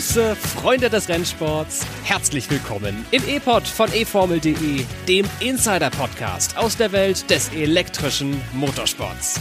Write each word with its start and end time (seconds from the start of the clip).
Grüße, 0.00 0.34
Freunde 0.34 0.88
des 0.88 1.10
Rennsports. 1.10 1.84
Herzlich 2.04 2.50
willkommen 2.50 3.04
im 3.10 3.22
E-Pod 3.28 3.68
von 3.68 3.92
eFormel.de, 3.92 4.86
dem 5.06 5.26
Insider-Podcast 5.40 6.56
aus 6.56 6.78
der 6.78 6.92
Welt 6.92 7.28
des 7.28 7.52
elektrischen 7.52 8.40
Motorsports. 8.54 9.38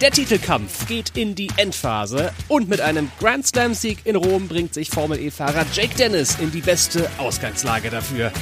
Der 0.00 0.10
Titelkampf 0.10 0.88
geht 0.88 1.14
in 1.14 1.34
die 1.34 1.50
Endphase 1.58 2.32
und 2.48 2.70
mit 2.70 2.80
einem 2.80 3.10
Grand 3.20 3.46
Slam-Sieg 3.46 3.98
in 4.04 4.16
Rom 4.16 4.48
bringt 4.48 4.72
sich 4.72 4.88
Formel 4.88 5.20
E-Fahrer 5.20 5.66
Jake 5.74 5.94
Dennis 5.94 6.38
in 6.40 6.50
die 6.52 6.62
beste 6.62 7.10
Ausgangslage 7.18 7.90
dafür. 7.90 8.32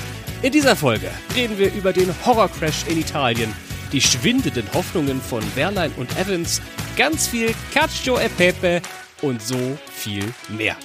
In 0.43 0.53
dieser 0.53 0.77
Folge 0.77 1.11
reden 1.35 1.59
wir 1.59 1.75
über 1.75 1.93
den 1.93 2.15
Horrorcrash 2.25 2.87
in 2.87 3.01
Italien, 3.01 3.53
die 3.91 4.01
schwindenden 4.01 4.73
Hoffnungen 4.73 5.21
von 5.21 5.43
Wehrlein 5.57 5.91
und 5.97 6.17
Evans, 6.17 6.63
ganz 6.97 7.27
viel 7.27 7.53
Cacio 7.75 8.21
e 8.21 8.29
Pepe 8.29 8.83
und 9.21 9.43
so 9.43 9.77
viel 9.91 10.33
mehr. 10.49 10.77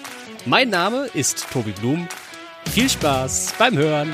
Mein 0.48 0.70
Name 0.72 1.08
ist 1.14 1.46
Tobi 1.52 1.72
Blum. 1.72 2.08
Viel 2.72 2.90
Spaß 2.90 3.54
beim 3.60 3.78
Hören. 3.78 4.12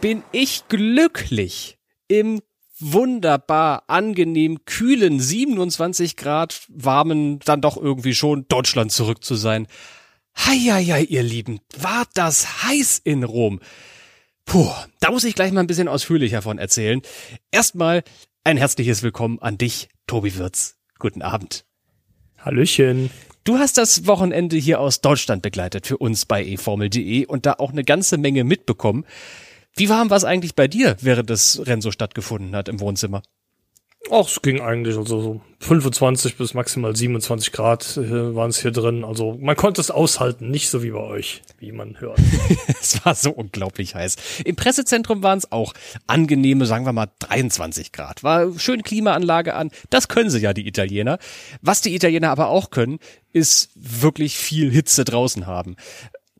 Bin 0.00 0.24
ich 0.32 0.66
glücklich 0.66 1.78
im 2.08 2.42
wunderbar 2.80 3.84
angenehm 3.86 4.64
kühlen 4.64 5.20
27 5.20 6.16
Grad 6.16 6.62
warmen, 6.68 7.38
dann 7.44 7.60
doch 7.60 7.76
irgendwie 7.76 8.14
schon 8.14 8.48
Deutschland 8.48 8.90
zurück 8.90 9.22
zu 9.22 9.36
sein. 9.36 9.68
Heieiei, 10.36 11.04
ihr 11.04 11.22
Lieben, 11.22 11.60
war 11.78 12.04
das 12.14 12.64
heiß 12.64 13.00
in 13.04 13.22
Rom. 13.22 13.60
Puh, 14.44 14.72
da 14.98 15.12
muss 15.12 15.22
ich 15.22 15.36
gleich 15.36 15.52
mal 15.52 15.60
ein 15.60 15.68
bisschen 15.68 15.86
ausführlicher 15.86 16.42
von 16.42 16.58
erzählen. 16.58 17.00
Erstmal 17.52 18.02
ein 18.42 18.56
herzliches 18.56 19.04
Willkommen 19.04 19.38
an 19.40 19.56
dich, 19.56 19.88
Tobi 20.12 20.36
Wirz. 20.36 20.76
Guten 20.98 21.22
Abend. 21.22 21.64
Hallöchen. 22.36 23.08
Du 23.44 23.56
hast 23.56 23.78
das 23.78 24.06
Wochenende 24.06 24.58
hier 24.58 24.78
aus 24.78 25.00
Deutschland 25.00 25.40
begleitet 25.40 25.86
für 25.86 25.96
uns 25.96 26.26
bei 26.26 26.44
eFormel.de 26.44 27.24
und 27.24 27.46
da 27.46 27.54
auch 27.54 27.72
eine 27.72 27.82
ganze 27.82 28.18
Menge 28.18 28.44
mitbekommen. 28.44 29.06
Wie 29.74 29.88
warm 29.88 30.10
war 30.10 30.18
es 30.18 30.24
eigentlich 30.24 30.54
bei 30.54 30.68
dir, 30.68 30.98
während 31.00 31.30
das 31.30 31.62
Rennen 31.64 31.80
so 31.80 31.90
stattgefunden 31.90 32.54
hat 32.54 32.68
im 32.68 32.80
Wohnzimmer? 32.80 33.22
Ach, 34.10 34.26
es 34.26 34.42
ging 34.42 34.60
eigentlich, 34.60 34.96
also 34.96 35.20
so 35.20 35.40
25 35.60 36.36
bis 36.36 36.54
maximal 36.54 36.94
27 36.94 37.52
Grad 37.52 37.96
äh, 37.96 38.34
waren 38.34 38.50
es 38.50 38.60
hier 38.60 38.72
drin. 38.72 39.04
Also 39.04 39.38
man 39.40 39.54
konnte 39.54 39.80
es 39.80 39.92
aushalten, 39.92 40.50
nicht 40.50 40.68
so 40.70 40.82
wie 40.82 40.90
bei 40.90 40.98
euch, 40.98 41.42
wie 41.60 41.70
man 41.70 42.00
hört. 42.00 42.18
es 42.66 43.04
war 43.04 43.14
so 43.14 43.30
unglaublich 43.30 43.94
heiß. 43.94 44.16
Im 44.44 44.56
Pressezentrum 44.56 45.22
waren 45.22 45.38
es 45.38 45.52
auch 45.52 45.72
angenehme, 46.08 46.66
sagen 46.66 46.84
wir 46.84 46.92
mal 46.92 47.08
23 47.20 47.92
Grad. 47.92 48.24
War 48.24 48.58
schön 48.58 48.82
Klimaanlage 48.82 49.54
an. 49.54 49.70
Das 49.88 50.08
können 50.08 50.30
sie 50.30 50.40
ja, 50.40 50.52
die 50.52 50.66
Italiener. 50.66 51.18
Was 51.60 51.80
die 51.80 51.94
Italiener 51.94 52.30
aber 52.30 52.48
auch 52.48 52.70
können, 52.70 52.98
ist 53.32 53.70
wirklich 53.76 54.36
viel 54.36 54.70
Hitze 54.70 55.04
draußen 55.04 55.46
haben 55.46 55.76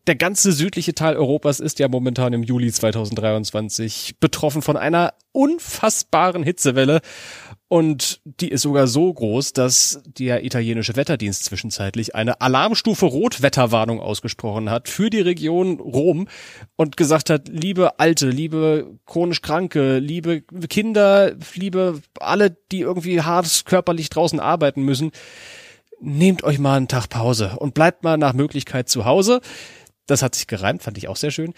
der 0.07 0.17
ganze 0.17 0.53
südliche 0.53 0.95
Teil 0.95 1.17
Europas 1.17 1.61
ist 1.61 1.79
ja 1.79 1.89
momentan 1.89 2.33
im 2.33 2.43
Juli 2.43 2.73
2023 2.73 4.17
betroffen 4.19 4.63
von 4.63 4.77
einer 4.77 5.15
unfassbaren 5.33 6.43
Hitzewelle. 6.43 7.01
Und 7.73 8.21
die 8.27 8.51
ist 8.51 8.61
sogar 8.61 8.87
so 8.87 9.11
groß, 9.11 9.55
dass 9.55 10.03
der 10.05 10.45
italienische 10.45 10.95
Wetterdienst 10.95 11.47
zwischenzeitlich 11.47 12.15
eine 12.15 12.43
Alarmstufe 12.43 13.07
Rotwetterwarnung 13.07 13.99
ausgesprochen 13.99 14.69
hat 14.69 14.91
für 14.91 15.09
die 15.09 15.23
Region 15.23 15.81
Rom 15.81 16.29
und 16.77 16.99
gesagt 16.99 17.31
hat, 17.31 17.49
liebe 17.49 17.99
Alte, 17.99 18.29
liebe 18.29 18.99
chronisch 19.07 19.41
Kranke, 19.41 20.01
liebe 20.01 20.43
Kinder, 20.43 21.33
liebe 21.55 22.03
alle, 22.21 22.55
die 22.71 22.81
irgendwie 22.81 23.23
hart 23.23 23.65
körperlich 23.65 24.11
draußen 24.11 24.39
arbeiten 24.39 24.83
müssen, 24.83 25.11
nehmt 25.99 26.45
euch 26.45 26.59
mal 26.59 26.77
einen 26.77 26.89
Tag 26.89 27.09
Pause 27.09 27.53
und 27.57 27.73
bleibt 27.73 28.05
mal 28.05 28.19
nach 28.19 28.35
Möglichkeit 28.35 28.91
zu 28.91 29.07
Hause. 29.07 29.41
Das 30.07 30.23
hat 30.23 30.35
sich 30.35 30.49
gereimt, 30.49 30.83
fand 30.83 30.99
ich 30.99 31.09
auch 31.09 31.17
sehr 31.17 31.31
schön. 31.31 31.55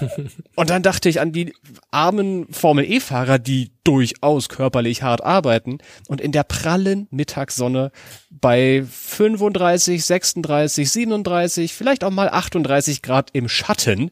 und 0.56 0.70
dann 0.70 0.82
dachte 0.82 1.08
ich 1.08 1.20
an 1.20 1.32
die 1.32 1.52
armen 1.90 2.50
Formel 2.52 2.90
E-Fahrer, 2.90 3.38
die 3.38 3.72
durchaus 3.84 4.48
körperlich 4.48 5.02
hart 5.02 5.22
arbeiten 5.22 5.78
und 6.08 6.20
in 6.20 6.32
der 6.32 6.44
prallen 6.44 7.06
Mittagssonne 7.10 7.92
bei 8.30 8.84
35, 8.90 10.04
36, 10.04 10.90
37, 10.90 11.74
vielleicht 11.74 12.04
auch 12.04 12.10
mal 12.10 12.30
38 12.30 13.02
Grad 13.02 13.30
im 13.32 13.48
Schatten 13.48 14.10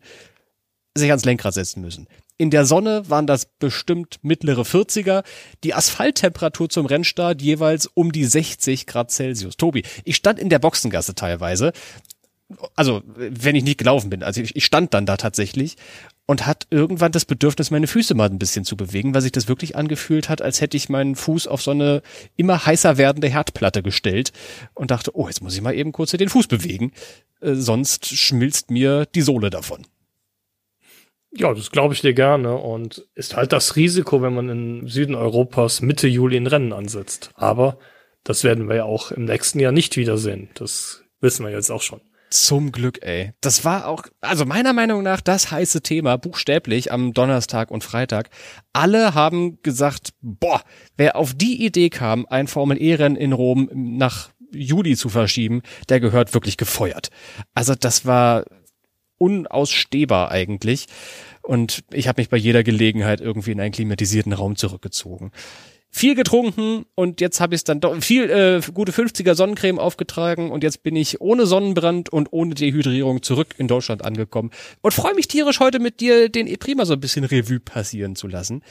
sich 0.95 1.11
ans 1.11 1.25
Lenkrad 1.25 1.55
setzen 1.55 1.81
müssen. 1.81 2.07
In 2.39 2.51
der 2.51 2.67
Sonne 2.67 3.09
waren 3.09 3.27
das 3.27 3.47
bestimmt 3.47 4.19
mittlere 4.23 4.63
40er. 4.63 5.23
Die 5.65 5.75
Asphalttemperatur 5.75 6.69
zum 6.69 6.87
Rennstart 6.87 7.41
jeweils 7.41 7.87
um 7.87 8.11
die 8.11 8.25
60 8.25 8.87
Grad 8.87 9.11
Celsius. 9.11 9.57
Tobi, 9.57 9.85
ich 10.05 10.17
stand 10.17 10.39
in 10.39 10.49
der 10.49 10.59
Boxengasse 10.59 11.15
teilweise 11.15 11.73
also 12.77 13.03
wenn 13.07 13.57
ich 13.57 13.65
nicht 13.65 13.79
gelaufen 13.79 14.11
bin, 14.11 14.23
also 14.23 14.41
ich, 14.41 14.57
ich 14.57 14.65
stand 14.65 14.95
dann 14.95 15.07
da 15.07 15.17
tatsächlich 15.17 15.77
und 16.27 16.47
hat 16.47 16.67
irgendwann 16.71 17.13
das 17.13 17.25
Bedürfnis, 17.25 17.71
meine 17.71 17.87
Füße 17.87 18.15
mal 18.15 18.29
ein 18.29 18.39
bisschen 18.39 18.65
zu 18.65 18.77
bewegen, 18.77 19.15
weil 19.15 19.23
sich 19.23 19.33
das 19.33 19.49
wirklich 19.49 19.77
angefühlt 19.77 20.29
hat, 20.29 20.41
als 20.41 20.61
hätte 20.61 20.77
ich 20.77 20.89
meinen 20.89 21.17
Fuß 21.17 21.47
auf 21.47 21.63
so 21.63 21.73
eine 21.73 22.03
immer 22.37 22.65
heißer 22.65 22.97
werdende 22.97 23.29
Herdplatte 23.29 23.83
gestellt 23.83 24.33
und 24.75 24.91
dachte, 24.91 25.17
oh, 25.17 25.27
jetzt 25.27 25.43
muss 25.43 25.55
ich 25.55 25.63
mal 25.63 25.75
eben 25.75 25.93
kurz 25.93 26.13
den 26.13 26.29
Fuß 26.29 26.47
bewegen, 26.47 26.93
äh, 27.41 27.55
sonst 27.55 28.07
schmilzt 28.07 28.71
mir 28.71 29.07
die 29.07 29.23
Sohle 29.23 29.51
davon. 29.51 29.87
Ja, 31.35 31.55
das 31.55 31.71
glaube 31.71 31.95
ich 31.95 32.03
dir 32.03 32.13
gerne 32.13 32.57
und 32.57 33.07
ist 33.15 33.37
halt 33.37 33.53
das 33.53 33.77
Risiko, 33.77 34.21
wenn 34.21 34.35
man 34.35 34.49
im 34.51 34.89
Süden 34.89 35.15
Europas 35.15 35.81
Mitte 35.81 36.07
Juli 36.07 36.37
ein 36.37 36.47
Rennen 36.47 36.75
ansetzt. 36.75 37.31
Aber 37.35 37.79
das 38.23 38.45
werden 38.45 38.69
wir 38.69 38.77
ja 38.77 38.85
auch 38.85 39.11
im 39.11 39.25
nächsten 39.25 39.59
Jahr 39.59 39.73
nicht 39.73 39.97
wiedersehen. 39.97 40.51
Das 40.55 41.03
wissen 41.21 41.47
wir 41.47 41.53
jetzt 41.53 41.71
auch 41.71 41.81
schon. 41.81 42.03
Zum 42.33 42.73
Glück, 42.73 43.01
ey. 43.03 43.35
Das 43.43 43.63
war 43.67 43.87
auch, 43.87 44.05
also 44.23 44.47
meiner 44.47 44.73
Meinung 44.73 45.03
nach, 45.03 45.21
das 45.21 45.51
heiße 45.51 45.83
Thema, 45.83 46.17
buchstäblich 46.17 46.91
am 46.91 47.13
Donnerstag 47.13 47.71
und 47.71 47.85
Freitag. 47.85 48.31
Alle 48.73 49.13
haben 49.13 49.61
gesagt, 49.61 50.15
boah, 50.23 50.63
wer 50.97 51.17
auf 51.17 51.35
die 51.35 51.63
Idee 51.63 51.91
kam, 51.91 52.25
ein 52.25 52.47
Formel-E-Rennen 52.47 53.17
in 53.17 53.35
Rom 53.35 53.69
nach 53.75 54.31
Juli 54.51 54.97
zu 54.97 55.11
verschieben, 55.11 55.61
der 55.91 56.01
gehört 56.01 56.33
wirklich 56.33 56.57
gefeuert. 56.57 57.11
Also 57.53 57.75
das 57.75 58.07
war 58.07 58.47
unausstehbar 59.19 60.31
eigentlich. 60.31 60.87
Und 61.43 61.85
ich 61.93 62.09
habe 62.09 62.23
mich 62.23 62.31
bei 62.31 62.39
jeder 62.39 62.63
Gelegenheit 62.63 63.21
irgendwie 63.21 63.53
in 63.53 63.61
einen 63.61 63.73
klimatisierten 63.73 64.33
Raum 64.33 64.57
zurückgezogen 64.57 65.33
viel 65.95 66.15
getrunken 66.15 66.87
und 66.95 67.21
jetzt 67.21 67.41
habe 67.41 67.55
ich 67.55 67.65
dann 67.65 67.81
doch 67.81 67.95
viel 68.03 68.31
äh, 68.31 68.61
gute 68.73 68.93
50er 68.93 69.35
Sonnencreme 69.35 69.79
aufgetragen 69.79 70.51
und 70.51 70.65
jetzt 70.65 70.83
bin 70.83 70.97
ich 70.97 71.21
ohne 71.21 71.45
Sonnenbrand 71.45 72.09
und 72.09 72.33
ohne 72.33 72.55
Dehydrierung 72.55 73.23
zurück 73.23 73.55
in 73.59 73.69
Deutschland 73.69 74.03
angekommen 74.03 74.51
und 74.81 74.95
freue 74.95 75.15
mich 75.15 75.29
tierisch 75.29 75.61
heute 75.61 75.79
mit 75.79 76.01
dir 76.01 76.31
den 76.31 76.47
E-Prima 76.47 76.87
so 76.87 76.95
ein 76.95 77.01
bisschen 77.01 77.25
Revue 77.25 77.61
passieren 77.61 78.17
zu 78.17 78.27
lassen. 78.27 78.63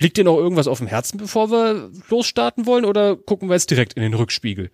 Liegt 0.00 0.16
dir 0.16 0.24
noch 0.24 0.36
irgendwas 0.36 0.68
auf 0.68 0.78
dem 0.78 0.88
Herzen, 0.88 1.18
bevor 1.18 1.50
wir 1.50 1.90
losstarten 2.10 2.66
wollen 2.66 2.84
oder 2.84 3.16
gucken 3.16 3.48
wir 3.48 3.54
jetzt 3.54 3.70
direkt 3.70 3.94
in 3.94 4.02
den 4.02 4.14
Rückspiegel? 4.14 4.70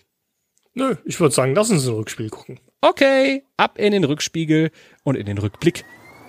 Nö, 0.75 0.97
ich 1.05 1.21
würde 1.21 1.35
sagen, 1.35 1.55
lass 1.55 1.71
uns 1.71 1.85
in 1.85 1.91
den 1.91 1.99
Rückspiegel 1.99 2.31
gucken. 2.31 2.61
Okay, 2.81 3.45
ab 3.57 3.79
in 3.79 3.93
den 3.93 4.05
Rückspiegel 4.05 4.71
und 5.05 5.17
in 5.17 5.27
den 5.27 5.39
Rückblick 5.39 5.85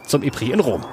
zum 0.05 0.21
E-Prix 0.21 0.53
in 0.53 0.59
Rom. 0.59 0.85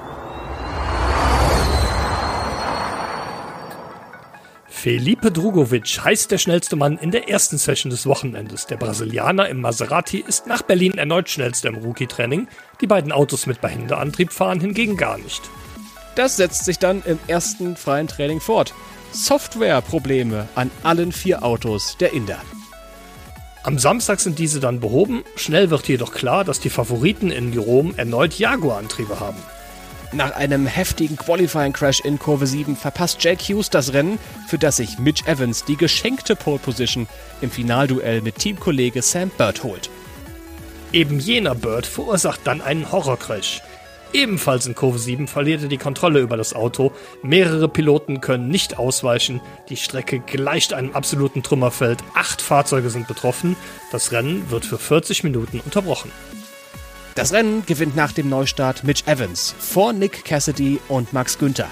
Felipe 4.83 5.31
Drugovic 5.31 6.01
heißt 6.03 6.29
der 6.29 6.37
schnellste 6.37 6.75
Mann 6.75 6.97
in 6.97 7.11
der 7.11 7.29
ersten 7.29 7.57
Session 7.57 7.89
des 7.89 8.05
Wochenendes. 8.05 8.65
Der 8.65 8.75
Brasilianer 8.75 9.47
im 9.47 9.61
Maserati 9.61 10.21
ist 10.27 10.45
nach 10.45 10.61
Berlin 10.61 10.97
erneut 10.97 11.29
schnellster 11.29 11.69
im 11.69 11.75
Rookie-Training. 11.75 12.49
Die 12.81 12.87
beiden 12.87 13.13
Autos 13.13 13.47
mit 13.47 13.61
Behinderantrieb 13.61 14.33
fahren 14.33 14.59
hingegen 14.59 14.97
gar 14.97 15.17
nicht. 15.17 15.41
Das 16.15 16.35
setzt 16.35 16.65
sich 16.65 16.79
dann 16.79 17.01
im 17.05 17.17
ersten 17.27 17.77
freien 17.77 18.09
Training 18.09 18.41
fort. 18.41 18.73
Softwareprobleme 19.13 20.49
an 20.53 20.69
allen 20.83 21.13
vier 21.13 21.43
Autos 21.43 21.95
der 22.01 22.11
Inder. 22.11 22.41
Am 23.63 23.79
Samstag 23.79 24.19
sind 24.19 24.37
diese 24.37 24.59
dann 24.59 24.81
behoben. 24.81 25.23
Schnell 25.37 25.69
wird 25.69 25.87
jedoch 25.87 26.11
klar, 26.11 26.43
dass 26.43 26.59
die 26.59 26.69
Favoriten 26.69 27.31
in 27.31 27.57
Rom 27.57 27.93
erneut 27.95 28.37
Jaguar-Antriebe 28.37 29.21
haben. 29.21 29.39
Nach 30.13 30.35
einem 30.35 30.67
heftigen 30.67 31.17
Qualifying-Crash 31.17 32.01
in 32.01 32.19
Kurve 32.19 32.45
7 32.45 32.75
verpasst 32.75 33.23
Jack 33.23 33.41
Hughes 33.41 33.71
das 33.71 33.93
Rennen, 33.93 34.19
für 34.47 34.59
das 34.59 34.77
sich 34.77 34.99
Mitch 34.99 35.25
Evans 35.25 35.65
die 35.65 35.75
geschenkte 35.75 36.35
Pole 36.35 36.59
Position 36.59 37.07
im 37.41 37.49
Finalduell 37.49 38.21
mit 38.21 38.37
Teamkollege 38.37 39.01
Sam 39.01 39.31
Bird 39.37 39.63
holt. 39.63 39.89
Eben 40.91 41.19
jener 41.19 41.55
Bird 41.55 41.87
verursacht 41.87 42.41
dann 42.43 42.61
einen 42.61 42.91
Horrorcrash. 42.91 43.63
Ebenfalls 44.13 44.67
in 44.67 44.75
Kurve 44.75 44.99
7 44.99 45.27
verliert 45.27 45.63
er 45.63 45.67
die 45.67 45.79
Kontrolle 45.79 46.19
über 46.19 46.37
das 46.37 46.53
Auto. 46.53 46.91
Mehrere 47.23 47.67
Piloten 47.67 48.21
können 48.21 48.49
nicht 48.49 48.77
ausweichen. 48.77 49.41
Die 49.69 49.77
Strecke 49.77 50.19
gleicht 50.19 50.73
einem 50.73 50.93
absoluten 50.93 51.41
Trümmerfeld. 51.41 52.03
Acht 52.13 52.43
Fahrzeuge 52.43 52.91
sind 52.91 53.07
betroffen. 53.07 53.55
Das 53.91 54.11
Rennen 54.11 54.51
wird 54.51 54.65
für 54.65 54.77
40 54.77 55.23
Minuten 55.23 55.59
unterbrochen. 55.59 56.11
Das 57.15 57.31
Rennen 57.31 57.63
gewinnt 57.67 57.95
nach 57.95 58.11
dem 58.11 58.27
Neustart 58.27 58.83
Mitch 58.83 59.03
Evans 59.05 59.53
vor 59.59 59.93
Nick 59.93 60.25
Cassidy 60.25 60.79
und 60.87 61.13
Max 61.13 61.37
Günther. 61.37 61.69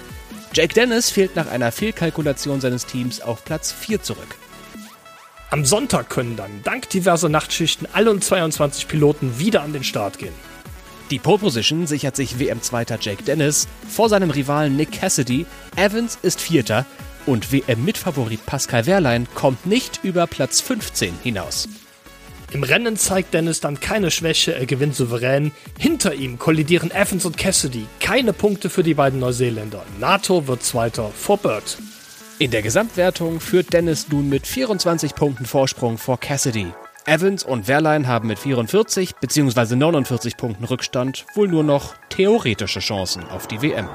Jake 0.53 0.73
Dennis 0.73 1.09
fehlt 1.09 1.35
nach 1.35 1.49
einer 1.49 1.71
Fehlkalkulation 1.71 2.61
seines 2.61 2.85
Teams 2.85 3.21
auf 3.21 3.43
Platz 3.43 3.71
4 3.71 4.03
zurück. 4.03 4.35
Am 5.49 5.65
Sonntag 5.65 6.09
können 6.09 6.35
dann 6.35 6.61
dank 6.63 6.89
diverser 6.89 7.27
Nachtschichten 7.27 7.88
alle 7.91 8.17
22 8.19 8.88
Piloten 8.88 9.39
wieder 9.39 9.63
an 9.63 9.73
den 9.73 9.83
Start 9.83 10.19
gehen. 10.19 10.33
Die 11.09 11.19
Pole 11.19 11.39
Position 11.39 11.88
sichert 11.88 12.15
sich 12.15 12.39
WM-Zweiter 12.39 12.99
Jake 13.01 13.23
Dennis 13.23 13.67
vor 13.89 14.09
seinem 14.09 14.29
Rivalen 14.29 14.75
Nick 14.75 14.91
Cassidy. 14.91 15.45
Evans 15.75 16.19
ist 16.21 16.39
Vierter 16.39 16.85
und 17.25 17.51
WM-Mitfavorit 17.51 18.45
Pascal 18.45 18.85
Wehrlein 18.85 19.27
kommt 19.33 19.65
nicht 19.65 20.01
über 20.03 20.27
Platz 20.27 20.61
15 20.61 21.13
hinaus. 21.23 21.67
Im 22.53 22.63
Rennen 22.63 22.98
zeigt 22.98 23.33
Dennis 23.33 23.62
dann 23.62 23.80
keine 23.80 24.12
Schwäche, 24.12 24.53
er 24.53 24.65
gewinnt 24.65 24.95
souverän. 24.95 25.51
Hinter 25.80 26.13
ihm 26.13 26.38
kollidieren 26.38 26.92
Evans 26.92 27.25
und 27.25 27.38
Cassidy. 27.38 27.86
Keine 28.01 28.33
Punkte 28.33 28.69
für 28.69 28.83
die 28.83 28.94
beiden 28.94 29.19
Neuseeländer. 29.19 29.86
NATO 30.00 30.48
wird 30.48 30.62
Zweiter 30.62 31.09
vor 31.15 31.38
Bird. 31.38 31.77
In 32.39 32.51
der 32.51 32.62
Gesamtwertung 32.62 33.39
führt 33.39 33.71
Dennis 33.71 34.09
nun 34.09 34.27
mit 34.27 34.48
24 34.48 35.15
Punkten 35.15 35.45
Vorsprung 35.45 35.98
vor 35.98 36.19
Cassidy. 36.19 36.68
Evans 37.06 37.44
und 37.44 37.68
Wehrlein 37.68 38.07
haben 38.07 38.27
mit 38.27 38.38
44 38.38 39.15
bzw. 39.15 39.75
49 39.75 40.36
Punkten 40.36 40.65
Rückstand 40.65 41.25
wohl 41.36 41.48
nur 41.48 41.63
noch 41.63 41.95
theoretische 42.09 42.80
Chancen 42.80 43.24
auf 43.30 43.48
die 43.48 43.62
WM. 43.62 43.88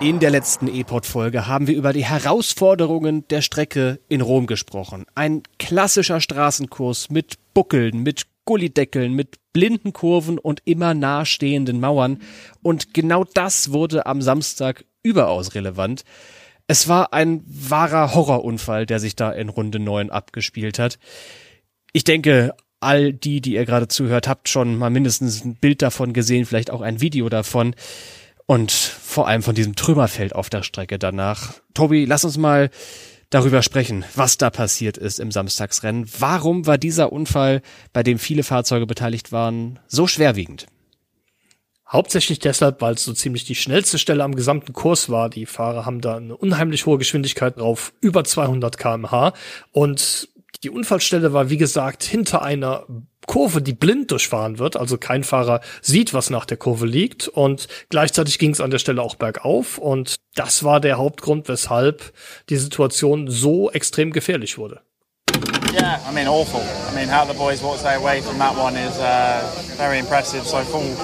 In 0.00 0.20
der 0.20 0.30
letzten 0.30 0.68
E-Pod-Folge 0.68 1.48
haben 1.48 1.66
wir 1.66 1.74
über 1.74 1.92
die 1.92 2.04
Herausforderungen 2.04 3.26
der 3.28 3.42
Strecke 3.42 3.98
in 4.08 4.20
Rom 4.20 4.46
gesprochen. 4.46 5.06
Ein 5.16 5.42
klassischer 5.58 6.20
Straßenkurs 6.20 7.10
mit 7.10 7.34
Buckeln, 7.52 8.04
mit 8.04 8.28
Gullideckeln, 8.44 9.14
mit 9.14 9.38
blinden 9.52 9.92
Kurven 9.92 10.38
und 10.38 10.62
immer 10.66 10.94
nahestehenden 10.94 11.80
Mauern. 11.80 12.22
Und 12.62 12.94
genau 12.94 13.24
das 13.24 13.72
wurde 13.72 14.06
am 14.06 14.22
Samstag 14.22 14.84
überaus 15.02 15.56
relevant. 15.56 16.04
Es 16.68 16.86
war 16.86 17.12
ein 17.12 17.42
wahrer 17.44 18.14
Horrorunfall, 18.14 18.86
der 18.86 19.00
sich 19.00 19.16
da 19.16 19.32
in 19.32 19.48
Runde 19.48 19.80
9 19.80 20.10
abgespielt 20.10 20.78
hat. 20.78 21.00
Ich 21.92 22.04
denke, 22.04 22.54
all 22.78 23.12
die, 23.12 23.40
die 23.40 23.54
ihr 23.54 23.64
gerade 23.64 23.88
zuhört, 23.88 24.28
habt 24.28 24.48
schon 24.48 24.76
mal 24.76 24.90
mindestens 24.90 25.44
ein 25.44 25.56
Bild 25.56 25.82
davon 25.82 26.12
gesehen, 26.12 26.46
vielleicht 26.46 26.70
auch 26.70 26.82
ein 26.82 27.00
Video 27.00 27.28
davon 27.28 27.74
und 28.48 28.72
vor 28.72 29.28
allem 29.28 29.42
von 29.42 29.54
diesem 29.54 29.76
Trümmerfeld 29.76 30.34
auf 30.34 30.48
der 30.48 30.62
Strecke 30.62 30.98
danach. 30.98 31.52
Tobi, 31.74 32.06
lass 32.06 32.24
uns 32.24 32.38
mal 32.38 32.70
darüber 33.28 33.62
sprechen, 33.62 34.06
was 34.16 34.38
da 34.38 34.48
passiert 34.48 34.96
ist 34.96 35.20
im 35.20 35.30
Samstagsrennen. 35.30 36.08
Warum 36.18 36.66
war 36.66 36.78
dieser 36.78 37.12
Unfall, 37.12 37.60
bei 37.92 38.02
dem 38.02 38.18
viele 38.18 38.42
Fahrzeuge 38.42 38.86
beteiligt 38.86 39.32
waren, 39.32 39.78
so 39.86 40.06
schwerwiegend? 40.06 40.66
Hauptsächlich 41.86 42.38
deshalb, 42.38 42.80
weil 42.80 42.94
es 42.94 43.04
so 43.04 43.12
ziemlich 43.12 43.44
die 43.44 43.54
schnellste 43.54 43.98
Stelle 43.98 44.24
am 44.24 44.34
gesamten 44.34 44.72
Kurs 44.72 45.10
war. 45.10 45.28
Die 45.28 45.44
Fahrer 45.44 45.84
haben 45.84 46.00
da 46.00 46.16
eine 46.16 46.34
unheimlich 46.34 46.86
hohe 46.86 46.96
Geschwindigkeit 46.96 47.58
drauf, 47.58 47.92
über 48.00 48.24
200 48.24 48.78
kmh. 48.78 49.34
Und 49.72 50.30
die 50.64 50.70
Unfallstelle 50.70 51.32
war, 51.32 51.50
wie 51.50 51.56
gesagt, 51.56 52.02
hinter 52.02 52.42
einer 52.42 52.84
Kurve, 53.26 53.62
die 53.62 53.74
blind 53.74 54.10
durchfahren 54.10 54.58
wird. 54.58 54.76
Also 54.76 54.96
kein 54.96 55.22
Fahrer 55.22 55.60
sieht, 55.82 56.14
was 56.14 56.30
nach 56.30 56.46
der 56.46 56.56
Kurve 56.56 56.86
liegt. 56.86 57.28
Und 57.28 57.68
gleichzeitig 57.90 58.38
ging 58.38 58.50
es 58.50 58.60
an 58.60 58.70
der 58.70 58.78
Stelle 58.78 59.02
auch 59.02 59.14
bergauf. 59.14 59.78
Und 59.78 60.16
das 60.34 60.64
war 60.64 60.80
der 60.80 60.98
Hauptgrund, 60.98 61.48
weshalb 61.48 62.12
die 62.48 62.56
Situation 62.56 63.28
so 63.28 63.70
extrem 63.70 64.12
gefährlich 64.12 64.58
wurde. 64.58 64.80
Yeah, 65.72 66.00
I 66.08 66.12
mean, 66.14 66.26
awful. 66.26 66.62
I 66.90 66.94
mean, 66.94 67.08
how 67.08 67.26
the 67.26 67.34
boys 67.34 67.62
walked 67.62 67.84
away 67.84 68.22
from 68.22 68.38
that 68.38 68.56
one 68.56 68.74
is 68.74 68.98
uh, 68.98 69.42
very 69.76 69.98
impressive. 69.98 70.46
So 70.46 70.64
full, 70.64 70.94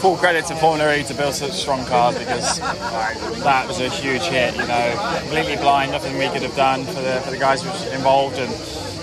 full 0.00 0.16
credit 0.16 0.46
to 0.46 0.56
Formula 0.56 0.96
E 0.96 1.04
to 1.04 1.14
build 1.14 1.34
such 1.34 1.52
strong 1.52 1.84
cars 1.84 2.18
because 2.18 2.58
that 3.44 3.68
was 3.68 3.78
a 3.78 3.90
huge 3.90 4.22
hit. 4.22 4.56
You 4.56 4.66
know, 4.66 5.18
completely 5.20 5.56
blind, 5.56 5.92
nothing 5.92 6.16
we 6.16 6.28
could 6.30 6.42
have 6.42 6.56
done 6.56 6.86
for 6.86 7.02
the 7.02 7.20
for 7.20 7.30
the 7.30 7.38
guys 7.38 7.62
involved, 7.92 8.38
and 8.38 8.50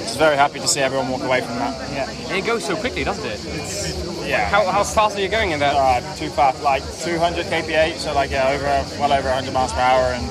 just 0.04 0.18
very 0.20 0.36
happy 0.36 0.60
to 0.60 0.68
see 0.68 0.82
everyone 0.82 1.10
walk 1.10 1.24
away 1.24 1.42
from 1.42 1.56
that. 1.56 1.74
Yeah, 1.92 2.36
it 2.36 2.46
goes 2.46 2.64
so 2.66 2.76
quickly, 2.76 3.04
doesn't 3.04 3.26
it? 3.26 3.40
It's, 3.44 4.28
yeah. 4.28 4.50
How, 4.50 4.70
how 4.70 4.84
fast 4.84 5.18
are 5.18 5.22
you 5.22 5.30
going 5.30 5.52
in 5.52 5.60
that? 5.60 5.76
Uh, 5.76 6.16
too 6.16 6.30
fast, 6.30 6.62
like 6.64 6.84
200 7.02 7.46
kph, 7.48 7.96
so 7.98 8.14
like 8.14 8.32
yeah, 8.32 8.50
over 8.50 8.66
well 9.00 9.14
over 9.14 9.28
100 9.28 9.54
miles 9.54 9.74
per 9.74 9.80
hour, 9.80 10.14
and 10.14 10.24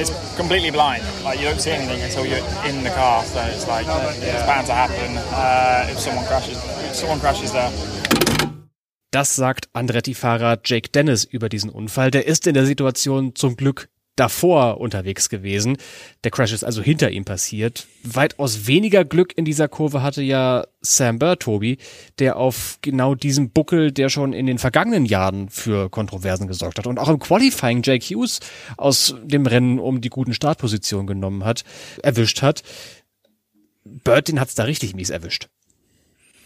it's 0.00 0.10
completely 0.36 0.70
blind. 0.70 1.04
Like 1.22 1.38
you 1.38 1.44
don't 1.44 1.60
see 1.60 1.70
anything 1.70 2.02
until 2.02 2.26
you're 2.26 2.44
in 2.66 2.82
the 2.82 2.90
car. 2.90 3.24
So 3.24 3.40
it's 3.42 3.68
like 3.68 3.86
it's 3.86 4.46
bound 4.46 4.66
to 4.66 4.72
happen 4.72 5.16
uh, 5.32 5.88
if 5.90 5.98
someone 5.98 6.24
crashes. 6.26 6.58
If 6.84 6.94
someone 6.94 7.20
crashes 7.20 7.52
there. 7.52 7.70
Das 9.10 9.36
sagt 9.36 9.68
Andretti-Fahrer 9.74 10.58
Jake 10.64 10.90
Dennis 10.90 11.22
über 11.22 11.48
diesen 11.48 11.70
Unfall. 11.70 12.10
Der 12.10 12.26
ist 12.26 12.48
in 12.48 12.54
der 12.54 12.66
Situation 12.66 13.36
zum 13.36 13.56
Glück 13.56 13.88
davor 14.16 14.80
unterwegs 14.80 15.28
gewesen. 15.28 15.76
Der 16.22 16.30
Crash 16.30 16.52
ist 16.52 16.64
also 16.64 16.82
hinter 16.82 17.10
ihm 17.10 17.24
passiert. 17.24 17.86
Weitaus 18.02 18.66
weniger 18.66 19.04
Glück 19.04 19.36
in 19.36 19.44
dieser 19.44 19.68
Kurve 19.68 20.02
hatte 20.02 20.22
ja 20.22 20.66
Sam 20.80 21.18
Burr, 21.18 21.38
Tobi, 21.38 21.78
der 22.18 22.36
auf 22.36 22.78
genau 22.82 23.14
diesem 23.14 23.50
Buckel, 23.50 23.90
der 23.90 24.08
schon 24.08 24.32
in 24.32 24.46
den 24.46 24.58
vergangenen 24.58 25.06
Jahren 25.06 25.48
für 25.48 25.90
Kontroversen 25.90 26.46
gesorgt 26.46 26.78
hat 26.78 26.86
und 26.86 26.98
auch 26.98 27.08
im 27.08 27.18
Qualifying 27.18 27.82
Jake 27.82 28.04
Hughes 28.04 28.40
aus 28.76 29.16
dem 29.22 29.46
Rennen 29.46 29.78
um 29.78 30.00
die 30.00 30.10
guten 30.10 30.34
Startpositionen 30.34 31.06
genommen 31.06 31.44
hat, 31.44 31.64
erwischt 32.02 32.42
hat. 32.42 32.62
Bird, 33.84 34.28
den 34.28 34.40
hat's 34.40 34.54
da 34.54 34.64
richtig 34.64 34.94
mies 34.94 35.10
erwischt. 35.10 35.48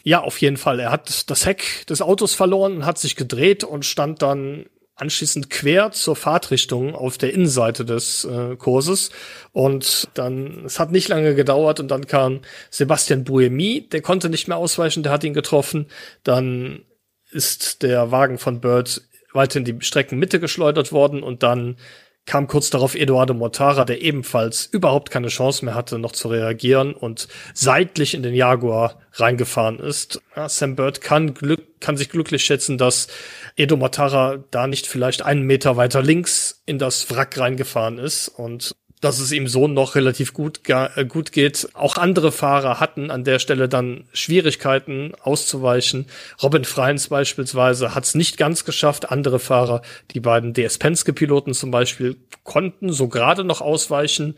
Ja, 0.05 0.23
auf 0.23 0.41
jeden 0.41 0.57
Fall. 0.57 0.81
Er 0.81 0.91
hat 0.91 1.29
das 1.29 1.45
Heck 1.45 1.87
des 1.87 2.01
Autos 2.01 2.35
verloren, 2.35 2.87
hat 2.87 2.99
sich 2.99 3.15
gedreht 3.15 3.63
und 3.65 3.85
stand 3.85 4.23
dann 4.23 4.65
anschließend 4.99 5.49
quer 5.49 5.93
zur 5.93 6.17
Fahrtrichtung 6.17 6.95
auf 6.95 7.19
der 7.19 7.33
Innenseite 7.33 7.85
des 7.85 8.25
äh, 8.25 8.57
Kurses. 8.57 9.11
Und 9.53 10.09
dann, 10.15 10.65
es 10.67 10.79
hat 10.79 10.93
nicht 10.93 11.09
lange 11.09 11.35
gedauert 11.35 11.81
und 11.81 11.89
dann 11.89 12.07
kam 12.07 12.41
Sebastian 12.71 13.25
Buemi, 13.25 13.89
der 13.89 14.03
konnte 14.03 14.29
nicht 14.29 14.49
mehr 14.49 14.57
ausweichen, 14.57 15.03
der 15.03 15.13
hat 15.13 15.25
ihn 15.25 15.35
getroffen. 15.35 15.87
Dann 16.25 16.85
ist 17.31 17.83
der 17.83 18.11
Wagen 18.11 18.39
von 18.39 18.61
Bird 18.61 19.03
weiter 19.33 19.59
in 19.59 19.65
die 19.65 19.77
Streckenmitte 19.81 20.41
geschleudert 20.41 20.93
worden 20.93 21.23
und 21.23 21.43
dann 21.43 21.77
kam 22.29 22.47
kurz 22.47 22.69
darauf 22.69 22.95
Eduardo 22.95 23.33
Mortara, 23.33 23.87
der 23.87 24.03
ebenfalls 24.03 24.67
überhaupt 24.67 25.11
keine 25.11 25.29
Chance 25.29 25.65
mehr 25.65 25.75
hatte, 25.75 25.99
noch 25.99 26.13
zu 26.13 26.29
reagieren 26.29 26.93
und 26.93 27.27
seitlich 27.55 28.13
in 28.13 28.23
den 28.23 28.35
Jaguar 28.35 29.01
reingefahren 29.15 29.81
ist. 29.81 30.21
Ja, 30.37 30.47
Sam 30.49 30.77
Bird 30.77 31.01
kann, 31.01 31.33
Glück, 31.33 31.81
kann 31.81 31.97
sich 31.97 32.11
glücklich 32.11 32.45
schätzen, 32.45 32.77
dass 32.77 33.09
Edo 33.57 33.79
Mortara 33.79 34.45
da 34.51 34.67
nicht 34.67 34.87
vielleicht 34.87 35.23
einen 35.23 35.43
Meter 35.43 35.79
weiter 35.79 36.03
links 36.03 36.63
in 36.67 36.79
das 36.79 37.11
Wrack 37.11 37.39
reingefahren 37.39 37.97
ist 37.99 38.29
und 38.29 38.77
dass 39.01 39.19
es 39.19 39.33
ihm 39.33 39.49
so 39.49 39.69
noch 39.69 39.95
relativ 39.95 40.33
gut, 40.33 40.61
äh, 40.69 41.05
gut 41.05 41.33
geht. 41.33 41.69
Auch 41.75 41.97
andere 41.97 42.33
Fahrer 42.33 42.81
hatten 42.81 43.11
an 43.11 43.25
der 43.25 43.39
Stelle 43.39 43.69
dann 43.69 44.05
Schwierigkeiten 44.13 45.13
auszuweichen. 45.21 46.07
Robin 46.43 46.65
Freins 46.65 47.09
beispielsweise 47.09 47.95
hat 47.95 48.05
es 48.05 48.15
nicht 48.15 48.37
ganz 48.37 48.65
geschafft. 48.65 49.11
Andere 49.11 49.39
Fahrer, 49.39 49.83
die 50.13 50.21
beiden 50.21 50.53
DS 50.53 50.79
Penske-Piloten 50.79 51.55
zum 51.55 51.71
Beispiel, 51.71 52.17
konnten 52.45 52.93
so 52.93 53.09
gerade 53.09 53.45
noch 53.45 53.61
ausweichen 53.61 54.35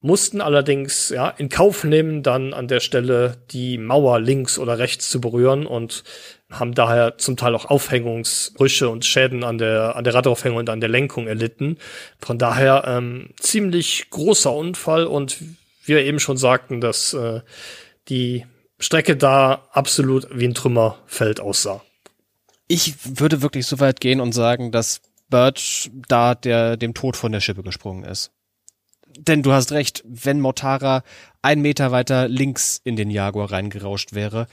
mussten 0.00 0.40
allerdings 0.40 1.10
ja 1.10 1.28
in 1.28 1.48
Kauf 1.48 1.84
nehmen, 1.84 2.22
dann 2.22 2.54
an 2.54 2.68
der 2.68 2.80
Stelle 2.80 3.36
die 3.50 3.76
Mauer 3.78 4.18
links 4.18 4.58
oder 4.58 4.78
rechts 4.78 5.10
zu 5.10 5.20
berühren 5.20 5.66
und 5.66 6.04
haben 6.50 6.74
daher 6.74 7.18
zum 7.18 7.36
Teil 7.36 7.54
auch 7.54 7.66
Aufhängungsbrüche 7.66 8.88
und 8.88 9.04
Schäden 9.04 9.44
an 9.44 9.58
der 9.58 9.96
an 9.96 10.04
der 10.04 10.14
Radaufhängung 10.14 10.58
und 10.58 10.70
an 10.70 10.80
der 10.80 10.88
Lenkung 10.88 11.26
erlitten. 11.26 11.78
Von 12.18 12.38
daher 12.38 12.84
ähm, 12.86 13.30
ziemlich 13.38 14.10
großer 14.10 14.52
Unfall 14.52 15.06
und 15.06 15.38
wir 15.84 16.04
eben 16.04 16.20
schon 16.20 16.36
sagten, 16.36 16.80
dass 16.80 17.14
äh, 17.14 17.40
die 18.08 18.46
Strecke 18.78 19.16
da 19.16 19.68
absolut 19.72 20.28
wie 20.32 20.46
ein 20.46 20.54
Trümmerfeld 20.54 21.40
aussah. 21.40 21.82
Ich 22.68 22.94
würde 23.04 23.42
wirklich 23.42 23.66
so 23.66 23.80
weit 23.80 24.00
gehen 24.00 24.20
und 24.20 24.32
sagen, 24.32 24.72
dass 24.72 25.00
Birch 25.28 25.90
da 26.08 26.34
der 26.34 26.76
dem 26.76 26.94
Tod 26.94 27.16
von 27.16 27.32
der 27.32 27.40
Schippe 27.40 27.62
gesprungen 27.62 28.04
ist 28.04 28.32
denn 29.16 29.42
du 29.42 29.52
hast 29.52 29.72
recht, 29.72 30.02
wenn 30.06 30.40
Mortara 30.40 31.02
ein 31.42 31.60
Meter 31.60 31.92
weiter 31.92 32.28
links 32.28 32.80
in 32.84 32.96
den 32.96 33.10
Jaguar 33.10 33.52
reingerauscht 33.52 34.14
wäre, 34.14 34.46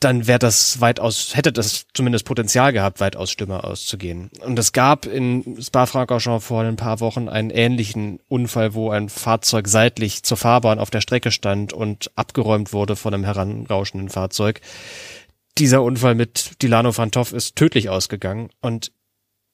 dann 0.00 0.26
wäre 0.26 0.38
das 0.38 0.80
weitaus, 0.80 1.36
hätte 1.36 1.52
das 1.52 1.86
zumindest 1.92 2.24
Potenzial 2.24 2.72
gehabt, 2.72 3.00
weitaus 3.00 3.30
Stimme 3.30 3.64
auszugehen. 3.64 4.30
Und 4.44 4.58
es 4.58 4.72
gab 4.72 5.06
in 5.06 5.60
Spa-Francorchamps 5.60 6.46
vor 6.46 6.62
ein 6.62 6.76
paar 6.76 7.00
Wochen 7.00 7.28
einen 7.28 7.50
ähnlichen 7.50 8.20
Unfall, 8.28 8.74
wo 8.74 8.90
ein 8.90 9.08
Fahrzeug 9.08 9.68
seitlich 9.68 10.22
zur 10.22 10.36
Fahrbahn 10.36 10.78
auf 10.78 10.90
der 10.90 11.00
Strecke 11.00 11.30
stand 11.30 11.72
und 11.72 12.10
abgeräumt 12.16 12.72
wurde 12.72 12.96
von 12.96 13.12
einem 13.12 13.24
heranrauschenden 13.24 14.08
Fahrzeug. 14.08 14.60
Dieser 15.58 15.82
Unfall 15.82 16.14
mit 16.14 16.62
Dilano 16.62 16.92
Fantov 16.92 17.32
ist 17.32 17.56
tödlich 17.56 17.88
ausgegangen 17.88 18.50
und 18.60 18.92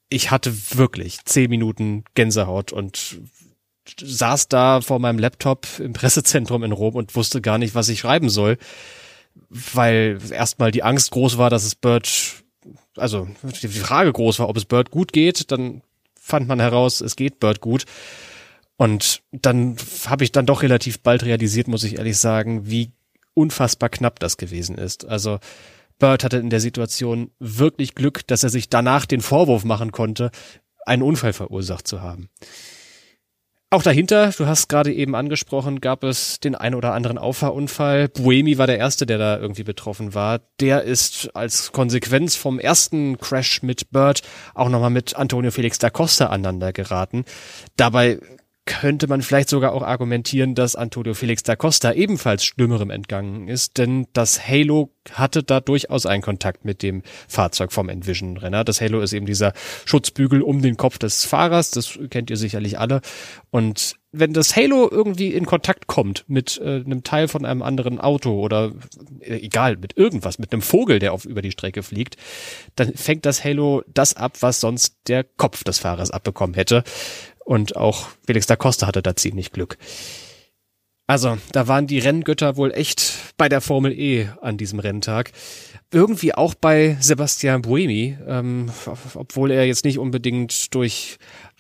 ich 0.09 0.31
hatte 0.31 0.52
wirklich 0.76 1.25
zehn 1.25 1.49
Minuten 1.49 2.05
Gänsehaut 2.14 2.73
und 2.73 3.21
saß 4.00 4.49
da 4.49 4.81
vor 4.81 4.99
meinem 4.99 5.19
Laptop 5.19 5.67
im 5.79 5.93
Pressezentrum 5.93 6.62
in 6.62 6.73
Rom 6.73 6.95
und 6.95 7.17
wusste 7.17 7.41
gar 7.41 7.59
nicht, 7.59 7.75
was 7.75 7.88
ich 7.88 8.00
schreiben 8.00 8.29
soll, 8.29 8.59
weil 9.52 10.18
erstmal 10.30 10.71
die 10.71 10.82
Angst 10.82 11.11
groß 11.11 11.37
war, 11.38 11.50
dass 11.50 11.64
es 11.64 11.75
Bird, 11.75 12.42
also 12.97 13.28
die 13.62 13.68
Frage 13.68 14.12
groß 14.12 14.38
war, 14.38 14.49
ob 14.49 14.56
es 14.56 14.64
Bird 14.64 14.90
gut 14.90 15.12
geht, 15.12 15.50
dann 15.52 15.82
fand 16.18 16.49
man 16.49 16.61
heraus, 16.61 17.00
es 17.00 17.16
geht 17.16 17.38
Bird 17.38 17.61
gut. 17.61 17.85
Und 18.76 19.23
dann 19.30 19.76
habe 20.06 20.25
ich 20.25 20.32
dann 20.32 20.47
doch 20.47 20.62
relativ 20.62 21.00
bald 21.00 21.25
realisiert, 21.25 21.68
muss 21.68 21.85
ich 21.85 21.99
ehrlich 21.99 22.18
sagen, 22.18 22.68
wie 22.68 22.92
unfassbar 23.35 23.90
knapp 23.90 24.18
das 24.18 24.38
gewesen 24.38 24.76
ist. 24.76 25.04
Also 25.04 25.38
Bird 25.99 26.25
hatte 26.25 26.38
in 26.38 26.50
der 26.50 26.61
Situation 26.61 27.30
wirklich 27.38 27.94
Glück, 27.94 28.26
dass 28.26 28.42
er 28.42 28.50
sich 28.50 28.71
danach 28.71 29.06
den 29.06 29.21
Vorwurf 29.21 29.64
machen 29.64 29.92
konnte, 29.92 30.30
einen 30.87 31.02
Unfall 31.02 31.32
verursacht 31.32 31.87
zu 31.87 32.00
haben. 32.00 32.28
Auch 33.73 33.83
dahinter, 33.83 34.31
du 34.37 34.45
hast 34.45 34.69
gerade 34.69 34.93
eben 34.93 35.14
angesprochen, 35.14 35.81
gab 35.81 36.05
es 36.05 36.38
den 36.38 36.55
ein 36.55 36.75
oder 36.75 36.93
anderen 36.93 37.17
Auffahrunfall. 37.17 38.09
Buemi 38.09 38.59
war 38.59 38.67
der 38.67 38.76
erste, 38.76 39.07
der 39.07 39.17
da 39.17 39.38
irgendwie 39.38 39.62
betroffen 39.62 40.12
war. 40.12 40.41
Der 40.61 40.83
ist 40.83 41.31
als 41.35 41.73
Konsequenz 41.73 42.37
vom 42.37 42.59
ersten 42.59 43.17
Crash 43.17 43.62
mit 43.62 43.91
Bird 43.91 44.21
auch 44.52 44.69
nochmal 44.69 44.91
mit 44.91 45.17
Antonio 45.17 45.50
Felix 45.50 45.79
da 45.79 45.88
Costa 45.88 46.26
aneinander 46.26 46.75
geraten. 46.75 47.25
Dabei 47.79 48.19
könnte 48.64 49.09
man 49.09 49.23
vielleicht 49.23 49.49
sogar 49.49 49.73
auch 49.73 49.83
argumentieren, 49.83 50.54
dass 50.54 50.76
Antonio 50.76 51.14
Felix 51.14 51.42
da 51.42 51.57
Costa 51.57 51.92
ebenfalls 51.92 52.45
Schlimmerem 52.45 52.90
entgangen 52.90 53.49
ist, 53.49 53.76
denn 53.78 54.07
das 54.12 54.47
Halo 54.49 54.90
hatte 55.12 55.42
da 55.42 55.61
durchaus 55.61 56.07
einen 56.07 56.23
Kontakt 56.23 56.64
mit 56.64 56.83
dem 56.83 57.02
Fahrzeug 57.26 57.73
vom 57.73 57.88
Envision-Renner. 57.88 58.62
Das 58.62 58.81
Halo 58.81 59.00
ist 59.00 59.12
eben 59.12 59.26
dieser 59.26 59.52
Schutzbügel 59.85 60.42
um 60.42 60.62
den 60.62 60.76
Kopf 60.76 60.99
des 60.99 61.25
Fahrers, 61.25 61.73
das 61.73 61.99
kennt 62.11 62.31
ihr 62.31 62.37
sicherlich 62.37 62.78
alle. 62.78 63.00
Und 63.50 63.97
wenn 64.12 64.35
das 64.35 64.54
Halo 64.54 64.88
irgendwie 64.90 65.33
in 65.33 65.47
Kontakt 65.47 65.87
kommt 65.87 66.25
mit 66.28 66.61
äh, 66.62 66.83
einem 66.85 67.02
Teil 67.02 67.28
von 67.28 67.47
einem 67.47 67.62
anderen 67.62 67.99
Auto 67.99 68.38
oder 68.38 68.73
äh, 69.21 69.37
egal, 69.37 69.78
mit 69.78 69.97
irgendwas, 69.97 70.38
mit 70.38 70.52
einem 70.52 70.61
Vogel, 70.61 70.99
der 70.99 71.14
auf 71.14 71.25
über 71.25 71.40
die 71.40 71.50
Strecke 71.50 71.83
fliegt, 71.83 72.16
dann 72.76 72.95
fängt 72.95 73.25
das 73.25 73.42
Halo 73.42 73.83
das 73.88 74.14
ab, 74.14 74.37
was 74.40 74.61
sonst 74.61 74.97
der 75.09 75.25
Kopf 75.25 75.64
des 75.64 75.78
Fahrers 75.78 76.11
abbekommen 76.11 76.54
hätte. 76.54 76.85
Und 77.45 77.77
auch 77.77 78.09
Felix 78.27 78.47
da 78.47 78.57
Costa 78.57 78.87
hatte 78.87 79.03
da 79.03 79.17
ziemlich 79.17 79.53
Glück. 79.53 79.79
Also, 81.07 81.37
da 81.53 81.69
waren 81.69 81.87
die 81.87 81.99
Renngötter 81.99 82.57
wohl 82.57 82.73
echt 82.73 83.35
bei 83.37 83.49
der 83.49 83.61
Formel 83.61 83.93
E 83.93 84.29
an 84.41 84.57
diesem 84.57 84.79
Renntag. 84.79 85.33
Irgendwie 85.91 86.35
auch 86.35 86.55
bei 86.55 86.97
Sebastian 87.01 87.63
Buemi, 87.63 88.17
ähm, 88.27 88.71
obwohl 89.15 89.51
er 89.51 89.67
jetzt 89.67 89.85
nicht 89.85 89.99
unbedingt 89.99 90.73
durch 90.75 91.19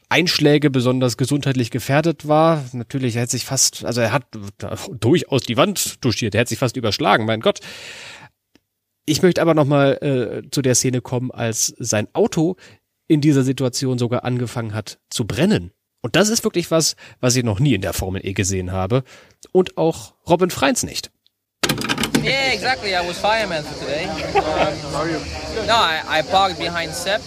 Einschläge 0.08 0.70
besonders 0.70 1.16
gesundheitlich 1.16 1.70
gefährdet 1.70 2.28
war. 2.28 2.64
Natürlich, 2.72 3.16
er 3.16 3.22
hat 3.22 3.30
sich 3.30 3.44
fast, 3.44 3.84
also 3.84 4.00
er 4.00 4.12
hat 4.12 4.26
durchaus 5.00 5.42
die 5.42 5.56
Wand 5.56 6.04
duschiert, 6.04 6.34
er 6.34 6.42
hat 6.42 6.48
sich 6.48 6.58
fast 6.58 6.76
überschlagen, 6.76 7.24
mein 7.24 7.40
Gott. 7.40 7.60
Ich 9.04 9.22
möchte 9.22 9.42
aber 9.42 9.54
nochmal 9.54 9.98
äh, 10.02 10.50
zu 10.50 10.62
der 10.62 10.74
Szene 10.74 11.00
kommen, 11.00 11.30
als 11.30 11.74
sein 11.78 12.08
Auto 12.12 12.56
in 13.12 13.20
dieser 13.20 13.42
Situation 13.42 13.98
sogar 13.98 14.24
angefangen 14.24 14.74
hat 14.74 14.98
zu 15.10 15.26
brennen. 15.26 15.72
Und 16.00 16.16
das 16.16 16.30
ist 16.30 16.44
wirklich 16.44 16.70
was, 16.70 16.96
was 17.20 17.36
ich 17.36 17.44
noch 17.44 17.60
nie 17.60 17.74
in 17.74 17.82
der 17.82 17.92
Formel 17.92 18.26
E 18.26 18.32
gesehen 18.32 18.72
habe. 18.72 19.04
Und 19.52 19.76
auch 19.76 20.14
Robin 20.28 20.50
Freins 20.50 20.82
nicht. 20.82 21.10
Yeah, 22.24 22.52
exactly. 22.52 22.90
I 22.90 23.06
was 23.06 23.18
fireman 23.18 23.64
for 23.64 23.78
today. 23.80 24.06
Um, 24.34 25.66
no, 25.66 25.74
I, 25.74 26.20
I 26.20 26.22
parked 26.22 26.58
behind 26.58 26.94
Sepp 26.94 27.20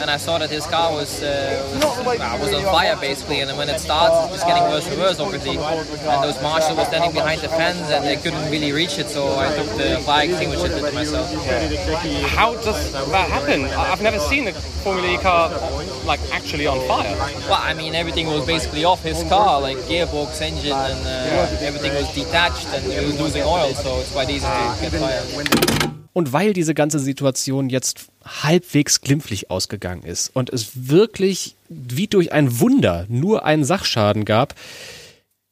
and 0.00 0.10
I 0.10 0.16
saw 0.16 0.38
that 0.38 0.50
his 0.50 0.66
car 0.66 0.92
was 0.92 1.22
uh, 1.22 1.62
was, 1.74 2.20
uh, 2.20 2.38
was 2.40 2.52
on 2.54 2.62
fire 2.64 2.96
basically. 2.96 3.40
And 3.40 3.50
then 3.50 3.56
when 3.56 3.68
it 3.68 3.80
starts, 3.80 4.14
it's 4.24 4.42
just 4.42 4.46
getting 4.46 4.64
worse 4.64 4.86
and 4.88 4.98
worse, 4.98 5.18
obviously. 5.18 5.56
And 5.56 6.22
those 6.22 6.40
marshals 6.42 6.78
were 6.78 6.84
standing 6.84 7.12
behind 7.12 7.40
the 7.40 7.48
fence 7.48 7.90
and 7.90 8.04
they 8.04 8.16
couldn't 8.16 8.50
really 8.50 8.72
reach 8.72 8.98
it, 8.98 9.08
so 9.08 9.38
I 9.38 9.54
took 9.56 9.68
the 9.76 10.00
fire 10.04 10.28
extinguisher 10.28 10.68
to 10.68 10.92
myself. 10.92 11.32
How 12.30 12.54
does 12.54 12.92
that 12.92 13.30
happen? 13.30 13.64
I've 13.64 14.02
never 14.02 14.18
seen 14.18 14.48
a 14.48 14.52
Formula 14.52 15.14
E 15.14 15.18
car 15.18 15.50
like 16.04 16.20
actually 16.32 16.66
on 16.66 16.78
fire. 16.86 17.16
Well, 17.48 17.60
I 17.60 17.74
mean, 17.74 17.94
everything 17.94 18.26
was 18.26 18.46
basically 18.46 18.84
off 18.84 19.02
his 19.02 19.22
car, 19.24 19.60
like 19.60 19.76
gearbox, 19.88 20.40
engine, 20.40 20.72
and 20.72 21.06
uh, 21.06 21.56
everything 21.60 21.94
was 21.94 22.12
detached 22.14 22.68
and 22.68 22.84
it 22.92 23.04
was 23.04 23.20
losing 23.20 23.42
oil, 23.42 23.74
so 23.74 23.98
it's 24.00 24.12
quite 24.12 24.30
easy 24.30 24.46
to 24.46 24.76
get 24.80 24.92
fired. 24.92 26.05
Und 26.16 26.32
weil 26.32 26.54
diese 26.54 26.72
ganze 26.72 26.98
Situation 26.98 27.68
jetzt 27.68 28.06
halbwegs 28.24 29.02
glimpflich 29.02 29.50
ausgegangen 29.50 30.02
ist 30.02 30.34
und 30.34 30.48
es 30.48 30.88
wirklich 30.88 31.56
wie 31.68 32.06
durch 32.06 32.32
ein 32.32 32.58
Wunder 32.58 33.04
nur 33.10 33.44
einen 33.44 33.66
Sachschaden 33.66 34.24
gab, 34.24 34.54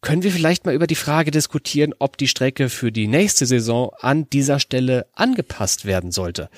können 0.01 0.23
wir 0.23 0.31
vielleicht 0.31 0.65
mal 0.65 0.75
über 0.75 0.87
die 0.87 0.95
Frage 0.95 1.31
diskutieren, 1.31 1.93
ob 1.99 2.17
die 2.17 2.29
Strecke 2.29 2.71
für 2.71 2.91
die 2.91 3.09
nächste 3.09 3.45
Saison 3.45 3.91
an 4.01 4.31
dieser 4.31 4.59
Stelle 4.59 5.05
angepasst 5.13 5.85
werden 5.85 6.13
sollte. 6.13 6.49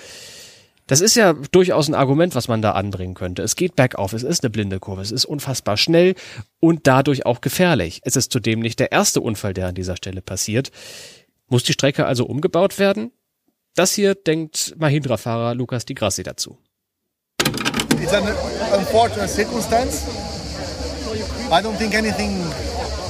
Das 0.86 1.00
ist 1.00 1.16
ja 1.16 1.32
durchaus 1.50 1.88
ein 1.88 1.94
Argument, 1.96 2.36
was 2.36 2.46
man 2.46 2.62
da 2.62 2.74
anbringen 2.74 3.14
könnte. 3.14 3.42
Es 3.42 3.56
geht 3.56 3.74
bergauf, 3.74 4.12
es 4.12 4.22
ist 4.22 4.44
eine 4.44 4.50
blinde 4.50 4.78
Kurve, 4.78 5.02
es 5.02 5.10
ist 5.10 5.24
unfassbar 5.24 5.76
schnell 5.76 6.14
und 6.60 6.86
dadurch 6.86 7.26
auch 7.26 7.40
gefährlich. 7.40 8.02
Es 8.04 8.14
ist 8.14 8.30
zudem 8.30 8.60
nicht 8.60 8.78
der 8.78 8.92
erste 8.92 9.20
Unfall, 9.20 9.52
der 9.52 9.66
an 9.66 9.74
dieser 9.74 9.96
Stelle 9.96 10.22
passiert. 10.22 10.70
Muss 11.48 11.64
die 11.64 11.72
Strecke 11.72 12.06
also 12.06 12.24
umgebaut 12.24 12.78
werden? 12.78 13.10
Das 13.76 13.92
hier 13.92 14.14
denkt 14.14 14.74
Mahindra-Fahrer 14.78 15.54
Lukas 15.54 15.84
Di 15.84 15.92
Grassi 15.92 16.22
dazu. 16.22 16.56
It's 18.00 18.14
an 18.14 18.24
unfortunate 18.72 19.28
circumstance. 19.28 20.06
I 21.52 21.60
don't 21.60 21.76
think 21.76 21.94
anything 21.94 22.42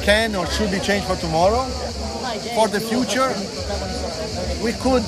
can 0.05 0.35
or 0.35 0.45
should 0.49 0.73
be 0.73 0.81
changed 0.81 1.07
for 1.07 1.15
tomorrow. 1.21 1.63
For 2.57 2.67
the 2.67 2.81
future, 2.81 3.31
we 4.61 4.73
could 4.73 5.05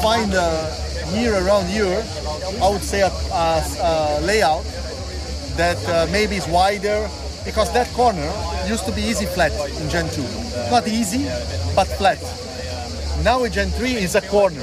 find 0.00 0.32
a 0.32 0.72
year 1.12 1.34
around 1.34 1.68
year, 1.68 2.02
I 2.62 2.68
would 2.70 2.82
say 2.82 3.02
a, 3.02 3.08
a, 3.08 3.62
a 3.82 4.20
layout 4.22 4.64
that 5.58 5.86
uh, 5.86 6.06
maybe 6.12 6.36
is 6.36 6.48
wider 6.48 7.06
because 7.44 7.70
that 7.74 7.92
corner 7.92 8.32
used 8.66 8.86
to 8.86 8.92
be 8.92 9.02
easy 9.02 9.26
flat 9.26 9.52
in 9.82 9.90
Gen 9.90 10.08
2. 10.08 10.22
Not 10.70 10.88
easy, 10.88 11.26
but 11.76 11.88
flat. 11.98 12.43
Now 13.22 13.46
Gen 13.46 13.70
3 13.70 13.94
is 13.94 14.14
a 14.14 14.20
corner. 14.22 14.60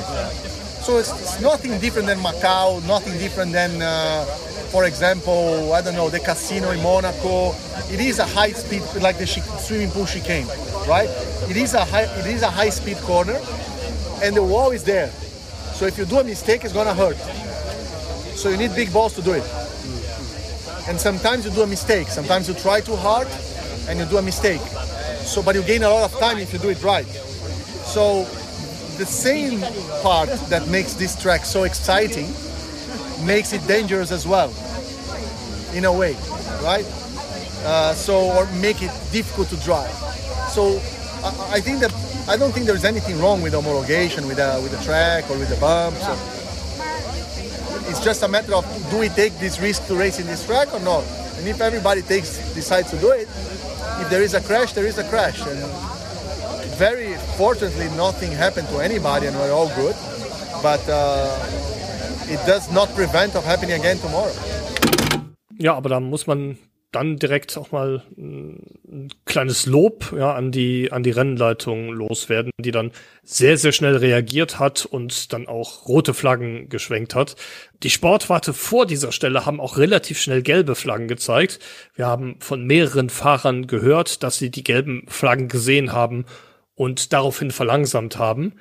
So 0.82 0.98
it's, 0.98 1.12
it's 1.12 1.42
nothing 1.42 1.80
different 1.80 2.08
than 2.08 2.20
Macau, 2.20 2.86
nothing 2.88 3.18
different 3.20 3.52
than, 3.52 3.82
uh, 3.82 4.26
for 4.72 4.86
example, 4.86 5.74
I 5.74 5.82
don't 5.82 5.96
know, 5.96 6.10
the 6.10 6.20
casino 6.20 6.72
in 6.72 6.82
Monaco. 6.82 7.54
It 7.92 8.00
is 8.00 8.20
a 8.20 8.26
high 8.26 8.52
speed, 8.52 8.82
like 9.02 9.18
the 9.18 9.28
swimming 9.28 9.92
pool 9.92 10.06
chicane, 10.06 10.48
right? 10.88 11.10
It 11.50 11.58
is 11.58 11.74
a 11.74 11.86
high, 11.86 12.04
it 12.20 12.26
is 12.26 12.42
a 12.42 12.50
high 12.50 12.70
speed 12.70 12.98
corner, 12.98 13.40
and 14.24 14.36
the 14.36 14.44
wall 14.44 14.72
is 14.72 14.84
there. 14.84 15.10
So 15.74 15.86
if 15.86 15.98
you 15.98 16.06
do 16.06 16.20
a 16.20 16.24
mistake, 16.24 16.64
it's 16.64 16.74
gonna 16.74 16.94
hurt. 16.94 17.18
So 18.36 18.50
you 18.50 18.58
need 18.58 18.76
big 18.76 18.92
balls 18.92 19.14
to 19.16 19.22
do 19.22 19.34
it. 19.34 19.44
And 20.88 21.00
sometimes 21.00 21.46
you 21.46 21.52
do 21.52 21.62
a 21.62 21.68
mistake. 21.68 22.08
Sometimes 22.08 22.48
you 22.48 22.56
try 22.56 22.82
too 22.82 22.96
hard, 22.96 23.28
and 23.88 24.00
you 24.00 24.06
do 24.06 24.18
a 24.18 24.22
mistake. 24.22 24.62
So, 25.26 25.44
but 25.44 25.56
you 25.56 25.64
gain 25.64 25.84
a 25.84 25.90
lot 25.90 26.12
of 26.12 26.20
time 26.20 26.40
if 26.40 26.52
you 26.54 26.60
do 26.60 26.70
it 26.70 26.82
right. 26.84 27.06
So 27.06 28.26
the 28.98 29.06
same 29.06 29.62
part 30.02 30.30
that 30.50 30.68
makes 30.68 30.94
this 30.94 31.20
track 31.22 31.46
so 31.46 31.64
exciting 31.64 32.28
makes 33.26 33.54
it 33.54 33.66
dangerous 33.68 34.12
as 34.12 34.28
well, 34.28 34.54
in 35.74 35.86
a 35.86 35.94
way, 35.94 36.14
right? 36.64 36.86
Uh, 37.64 37.94
so 37.94 38.32
or 38.32 38.46
make 38.60 38.82
it 38.82 38.92
difficult 39.12 39.48
to 39.50 39.58
drive. 39.58 39.92
So 40.50 40.82
I, 41.24 41.58
I 41.58 41.62
think 41.62 41.80
that 41.80 41.94
I 42.28 42.38
don't 42.38 42.52
think 42.52 42.66
there's 42.66 42.86
anything 42.86 43.20
wrong 43.20 43.42
with 43.42 43.54
homologation 43.54 44.28
with 44.28 44.38
the 44.38 44.60
with 44.64 44.72
the 44.72 44.84
track 44.84 45.30
or 45.30 45.38
with 45.38 45.50
the 45.50 45.60
bumps. 45.60 46.02
It's 47.90 48.04
just 48.04 48.24
a 48.24 48.28
matter 48.28 48.56
of 48.56 48.66
do 48.90 48.98
we 48.98 49.10
take 49.10 49.38
this 49.40 49.60
risk 49.60 49.86
to 49.88 49.96
race 49.96 50.20
in 50.20 50.26
this 50.26 50.46
track 50.46 50.74
or 50.74 50.80
not? 50.80 51.04
And 51.38 51.48
if 51.48 51.62
everybody 51.62 52.02
takes 52.02 52.38
decides 52.54 52.90
to 52.92 52.98
do 52.98 53.12
it, 53.12 53.28
if 54.02 54.10
there 54.10 54.24
is 54.24 54.34
a 54.34 54.42
crash, 54.42 54.74
there 54.74 54.86
is 54.86 54.98
a 54.98 55.08
crash. 55.10 55.46
And 55.46 55.91
very 56.82 57.14
fortunately, 57.38 57.90
nothing 57.96 58.32
happened 58.36 58.68
to 58.70 58.80
anybody, 58.80 59.28
and 59.28 59.36
we're 59.38 59.54
all 59.54 59.70
good. 59.76 59.96
But 60.64 60.82
uh, 60.90 61.30
it 62.28 62.40
does 62.48 62.72
not 62.72 62.90
prevent 62.96 63.36
of 63.36 63.46
happening 63.46 63.80
again 63.80 64.00
tomorrow. 64.02 64.34
Ja, 65.60 65.76
aber 65.76 65.90
da 65.90 66.00
muss 66.00 66.26
man 66.26 66.58
dann 66.92 67.18
direkt 67.18 67.56
auch 67.56 67.72
mal 67.72 68.02
ein 68.18 69.10
kleines 69.26 69.68
Lob 69.68 70.12
ja, 70.18 70.34
an 70.34 70.52
die 70.52 70.92
an 70.92 71.04
die 71.04 71.12
Rennleitung 71.12 71.94
loswerden, 71.94 72.52
die 72.60 72.72
dann 72.72 72.92
sehr 73.24 73.58
sehr 73.58 73.74
schnell 73.74 73.98
reagiert 73.98 74.58
hat 74.58 74.86
und 74.86 75.34
dann 75.34 75.48
auch 75.48 75.88
rote 75.88 76.16
Flaggen 76.16 76.68
geschwenkt 76.68 77.14
hat. 77.14 77.36
Die 77.84 77.92
Sportwarte 77.92 78.54
vor 78.54 78.88
dieser 78.88 79.12
Stelle 79.12 79.46
haben 79.46 79.62
auch 79.62 79.78
relativ 79.78 80.20
schnell 80.20 80.42
gelbe 80.42 80.74
Flaggen 80.74 81.08
gezeigt. 81.08 81.60
Wir 81.94 82.08
haben 82.08 82.38
von 82.40 82.66
mehreren 82.66 83.12
Fahrern 83.12 83.68
gehört, 83.68 84.24
dass 84.24 84.40
sie 84.40 84.50
die 84.50 84.64
gelben 84.64 85.06
Flaggen 85.08 85.48
gesehen 85.48 85.94
haben 85.94 86.26
und 86.82 87.14
daraufhin 87.14 87.52
verlangsamt 87.52 88.18
haben. 88.18 88.54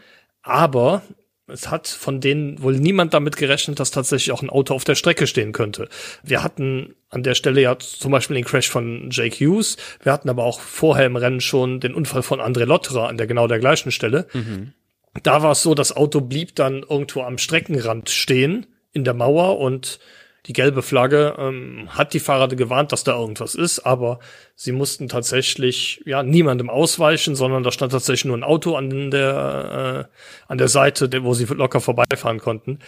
Aber 0.42 1.00
es 1.46 1.70
hat 1.70 1.88
von 1.88 2.20
denen 2.20 2.62
wohl 2.62 2.76
niemand 2.78 3.14
damit 3.14 3.38
gerechnet, 3.38 3.80
dass 3.80 3.92
tatsächlich 3.92 4.30
auch 4.30 4.42
ein 4.42 4.50
Auto 4.50 4.74
auf 4.74 4.84
der 4.84 4.94
Strecke 4.94 5.26
stehen 5.26 5.52
könnte. 5.52 5.88
Wir 6.22 6.42
hatten 6.42 6.96
an 7.08 7.22
der 7.22 7.34
Stelle 7.34 7.62
ja 7.62 7.78
zum 7.78 8.12
Beispiel 8.12 8.34
den 8.34 8.44
Crash 8.44 8.68
von 8.68 9.08
Jake 9.10 9.42
Hughes. 9.42 9.78
Wir 10.02 10.12
hatten 10.12 10.28
aber 10.28 10.44
auch 10.44 10.60
vorher 10.60 11.06
im 11.06 11.16
Rennen 11.16 11.40
schon 11.40 11.80
den 11.80 11.94
Unfall 11.94 12.22
von 12.22 12.42
André 12.42 12.66
Lotterer 12.66 13.08
an 13.08 13.16
der 13.16 13.26
genau 13.26 13.46
der 13.46 13.58
gleichen 13.58 13.90
Stelle. 13.90 14.26
Mhm. 14.34 14.74
Da 15.22 15.42
war 15.42 15.52
es 15.52 15.62
so, 15.62 15.74
das 15.74 15.96
Auto 15.96 16.20
blieb 16.20 16.54
dann 16.56 16.82
irgendwo 16.82 17.22
am 17.22 17.38
Streckenrand 17.38 18.10
stehen 18.10 18.66
in 18.92 19.04
der 19.04 19.14
Mauer 19.14 19.58
und 19.58 19.98
Die 20.46 20.52
gelbe 20.52 20.82
Flagge 20.82 21.34
ähm, 21.38 21.88
hat 21.90 22.14
die 22.14 22.20
Fahrer 22.20 22.48
gewarnt, 22.48 22.92
dass 22.92 23.04
da 23.04 23.18
irgendwas 23.18 23.54
ist, 23.54 23.80
aber 23.80 24.20
sie 24.54 24.72
mussten 24.72 25.08
tatsächlich 25.08 26.02
ja 26.06 26.22
niemandem 26.22 26.70
ausweichen, 26.70 27.36
sondern 27.36 27.62
da 27.62 27.72
stand 27.72 27.92
tatsächlich 27.92 28.24
nur 28.24 28.36
ein 28.36 28.44
Auto 28.44 28.74
an 28.76 29.10
der 29.10 30.08
äh, 30.08 30.14
an 30.48 30.58
der 30.58 30.68
Seite, 30.68 31.10
wo 31.22 31.34
sie 31.34 31.44
locker 31.44 31.80
vorbeifahren 31.80 32.38
konnten. 32.38 32.78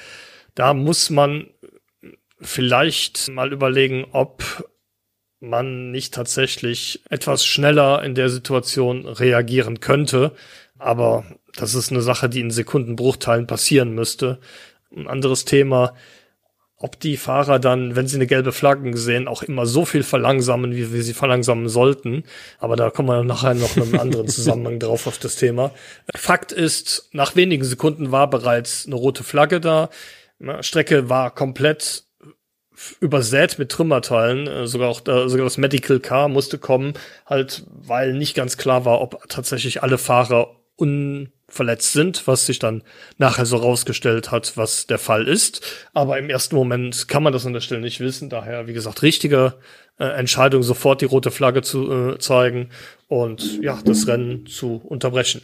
Da 0.54 0.74
muss 0.74 1.10
man 1.10 1.46
vielleicht 2.40 3.28
mal 3.28 3.52
überlegen, 3.52 4.06
ob 4.12 4.42
man 5.40 5.90
nicht 5.90 6.14
tatsächlich 6.14 7.02
etwas 7.10 7.44
schneller 7.44 8.02
in 8.02 8.14
der 8.14 8.28
Situation 8.28 9.06
reagieren 9.06 9.80
könnte. 9.80 10.32
Aber 10.78 11.24
das 11.56 11.74
ist 11.74 11.90
eine 11.90 12.02
Sache, 12.02 12.28
die 12.28 12.40
in 12.40 12.50
Sekundenbruchteilen 12.50 13.46
passieren 13.46 13.94
müsste. 13.94 14.38
Ein 14.94 15.08
anderes 15.08 15.44
Thema, 15.44 15.94
ob 16.82 16.98
die 16.98 17.16
Fahrer 17.16 17.58
dann, 17.58 17.96
wenn 17.96 18.08
sie 18.08 18.16
eine 18.16 18.26
gelbe 18.26 18.52
Flagge 18.52 18.96
sehen, 18.96 19.28
auch 19.28 19.42
immer 19.42 19.66
so 19.66 19.84
viel 19.84 20.02
verlangsamen, 20.02 20.74
wie 20.74 20.92
wir 20.92 21.02
sie 21.02 21.14
verlangsamen 21.14 21.68
sollten. 21.68 22.24
Aber 22.58 22.76
da 22.76 22.90
kommen 22.90 23.08
wir 23.08 23.22
nachher 23.22 23.54
noch 23.54 23.76
in 23.76 23.84
einem 23.84 24.00
anderen 24.00 24.28
Zusammenhang 24.28 24.78
drauf 24.78 25.06
auf 25.06 25.18
das 25.18 25.36
Thema. 25.36 25.70
Fakt 26.14 26.52
ist, 26.52 27.08
nach 27.12 27.36
wenigen 27.36 27.64
Sekunden 27.64 28.10
war 28.10 28.28
bereits 28.28 28.86
eine 28.86 28.96
rote 28.96 29.22
Flagge 29.22 29.60
da. 29.60 29.90
Strecke 30.60 31.08
war 31.08 31.32
komplett 31.32 32.04
übersät 33.00 33.58
mit 33.58 33.70
Trümmerteilen. 33.70 34.46
Äh, 34.46 34.66
sogar 34.66 34.88
auch 34.88 35.00
da, 35.00 35.28
sogar 35.28 35.44
das 35.44 35.58
Medical 35.58 36.00
Car 36.00 36.28
musste 36.28 36.58
kommen, 36.58 36.94
halt, 37.26 37.64
weil 37.70 38.12
nicht 38.12 38.34
ganz 38.34 38.56
klar 38.56 38.84
war, 38.84 39.00
ob 39.00 39.28
tatsächlich 39.28 39.82
alle 39.82 39.98
Fahrer 39.98 40.56
unverletzt 40.82 41.92
sind, 41.92 42.26
was 42.26 42.46
sich 42.46 42.58
dann 42.58 42.82
nachher 43.18 43.46
so 43.46 43.56
rausgestellt 43.56 44.30
hat, 44.30 44.56
was 44.56 44.86
der 44.86 44.98
Fall 44.98 45.28
ist. 45.28 45.62
Aber 45.94 46.18
im 46.18 46.28
ersten 46.28 46.56
Moment 46.56 47.08
kann 47.08 47.22
man 47.22 47.32
das 47.32 47.46
an 47.46 47.52
der 47.52 47.60
Stelle 47.60 47.80
nicht 47.80 48.00
wissen. 48.00 48.28
Daher, 48.28 48.66
wie 48.66 48.72
gesagt, 48.72 49.02
richtige 49.02 49.54
äh, 49.98 50.04
Entscheidung, 50.04 50.62
sofort 50.62 51.00
die 51.00 51.06
rote 51.06 51.30
Flagge 51.30 51.62
zu 51.62 51.90
äh, 51.90 52.18
zeigen 52.18 52.70
und 53.08 53.62
ja, 53.62 53.78
das 53.84 54.06
Rennen 54.08 54.46
zu 54.46 54.76
unterbrechen. 54.84 55.42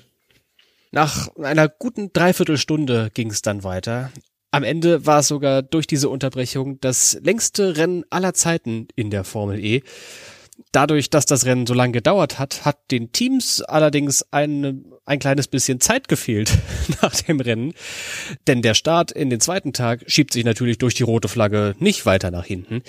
Nach 0.90 1.28
einer 1.37 1.68
guten 1.68 2.12
Dreiviertelstunde 2.12 3.11
ging 3.14 3.30
es 3.30 3.42
dann 3.42 3.62
weiter. 3.62 4.11
Am 4.50 4.64
Ende 4.64 5.04
war 5.04 5.21
es 5.21 5.28
sogar 5.28 5.62
durch 5.62 5.87
diese 5.87 6.09
Unterbrechung 6.09 6.80
das 6.80 7.18
längste 7.23 7.76
Rennen 7.76 8.04
aller 8.09 8.33
Zeiten 8.33 8.88
in 8.97 9.11
der 9.11 9.25
Formel 9.25 9.62
E. 9.62 9.83
Dadurch, 10.72 11.10
dass 11.10 11.26
das 11.26 11.46
Rennen 11.46 11.66
so 11.66 11.75
lange 11.75 11.92
gedauert 11.92 12.38
hat, 12.38 12.64
hat 12.64 12.90
den 12.90 13.12
Teams 13.12 13.62
allerdings 13.62 14.25
ein, 14.30 14.84
ein 15.06 15.18
kleines 15.18 15.48
bisschen 15.48 15.80
Zeit 15.80 16.08
gefehlt 16.08 16.52
nach 17.02 17.14
dem 17.14 17.40
Rennen. 17.40 17.72
Denn 18.46 18.62
der 18.62 18.75
Start 18.75 19.10
in 19.10 19.30
den 19.30 19.40
zweiten 19.40 19.72
Tag 19.72 20.04
schiebt 20.06 20.32
sich 20.32 20.44
natürlich 20.44 20.78
durch 20.78 20.94
die 20.94 21.04
rote 21.04 21.28
Flagge 21.28 21.75
nicht 21.78 22.04
weiter 22.06 22.30
nach 22.30 22.44
hinten. 22.44 22.82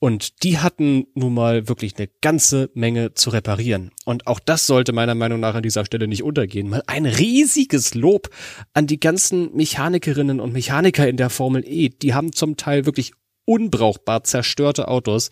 Und 0.00 0.42
die 0.42 0.58
hatten 0.58 1.06
nun 1.14 1.34
mal 1.34 1.68
wirklich 1.68 1.96
eine 1.98 2.08
ganze 2.20 2.70
Menge 2.74 3.14
zu 3.14 3.30
reparieren. 3.30 3.90
Und 4.04 4.26
auch 4.26 4.40
das 4.40 4.66
sollte 4.66 4.92
meiner 4.92 5.14
Meinung 5.14 5.40
nach 5.40 5.54
an 5.54 5.62
dieser 5.62 5.84
Stelle 5.84 6.08
nicht 6.08 6.22
untergehen. 6.22 6.70
Mal 6.70 6.82
ein 6.86 7.06
riesiges 7.06 7.94
Lob 7.94 8.30
an 8.72 8.86
die 8.86 8.98
ganzen 8.98 9.54
Mechanikerinnen 9.54 10.40
und 10.40 10.52
Mechaniker 10.52 11.06
in 11.06 11.16
der 11.16 11.30
Formel 11.30 11.62
E. 11.66 11.90
Die 11.90 12.14
haben 12.14 12.32
zum 12.32 12.56
Teil 12.56 12.86
wirklich 12.86 13.12
unbrauchbar 13.44 14.24
zerstörte 14.24 14.88
Autos. 14.88 15.30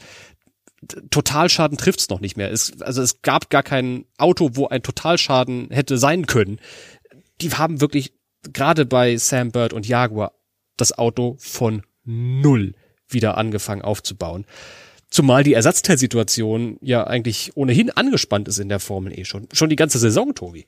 Totalschaden 1.11 1.77
trifft's 1.77 2.09
noch 2.09 2.21
nicht 2.21 2.37
mehr. 2.37 2.53
Es, 2.53 2.81
also 2.83 3.03
es 3.03 3.23
gab 3.23 3.51
gar 3.51 3.63
kein 3.63 4.05
Auto, 4.17 4.51
wo 4.55 4.69
ein 4.69 4.83
Totalschaden 4.83 5.69
hätte 5.71 5.99
sein 5.99 6.27
können. 6.27 6.61
Die 7.41 7.51
haben 7.51 7.81
wirklich 7.81 8.13
gerade 8.53 8.87
bei 8.87 9.17
Sam 9.17 9.51
Bird 9.51 9.73
und 9.73 9.89
Jaguar 9.89 10.33
das 10.77 10.97
Auto 10.97 11.37
von 11.41 11.83
null 12.05 12.75
wieder 13.09 13.37
angefangen 13.37 13.83
aufzubauen. 13.83 14.47
Zumal 15.11 15.43
die 15.43 15.55
Ersatzteilsituation 15.55 16.79
ja 16.83 17.07
eigentlich 17.07 17.53
ohnehin 17.55 17.91
angespannt 17.91 18.47
ist 18.47 18.59
in 18.59 18.69
der 18.69 18.79
Formel 18.79 19.19
E 19.19 19.25
schon. 19.25 19.49
Schon 19.53 19.71
die 19.71 19.77
ganze 19.77 19.99
Saison, 19.99 20.35
Tobi. 20.35 20.67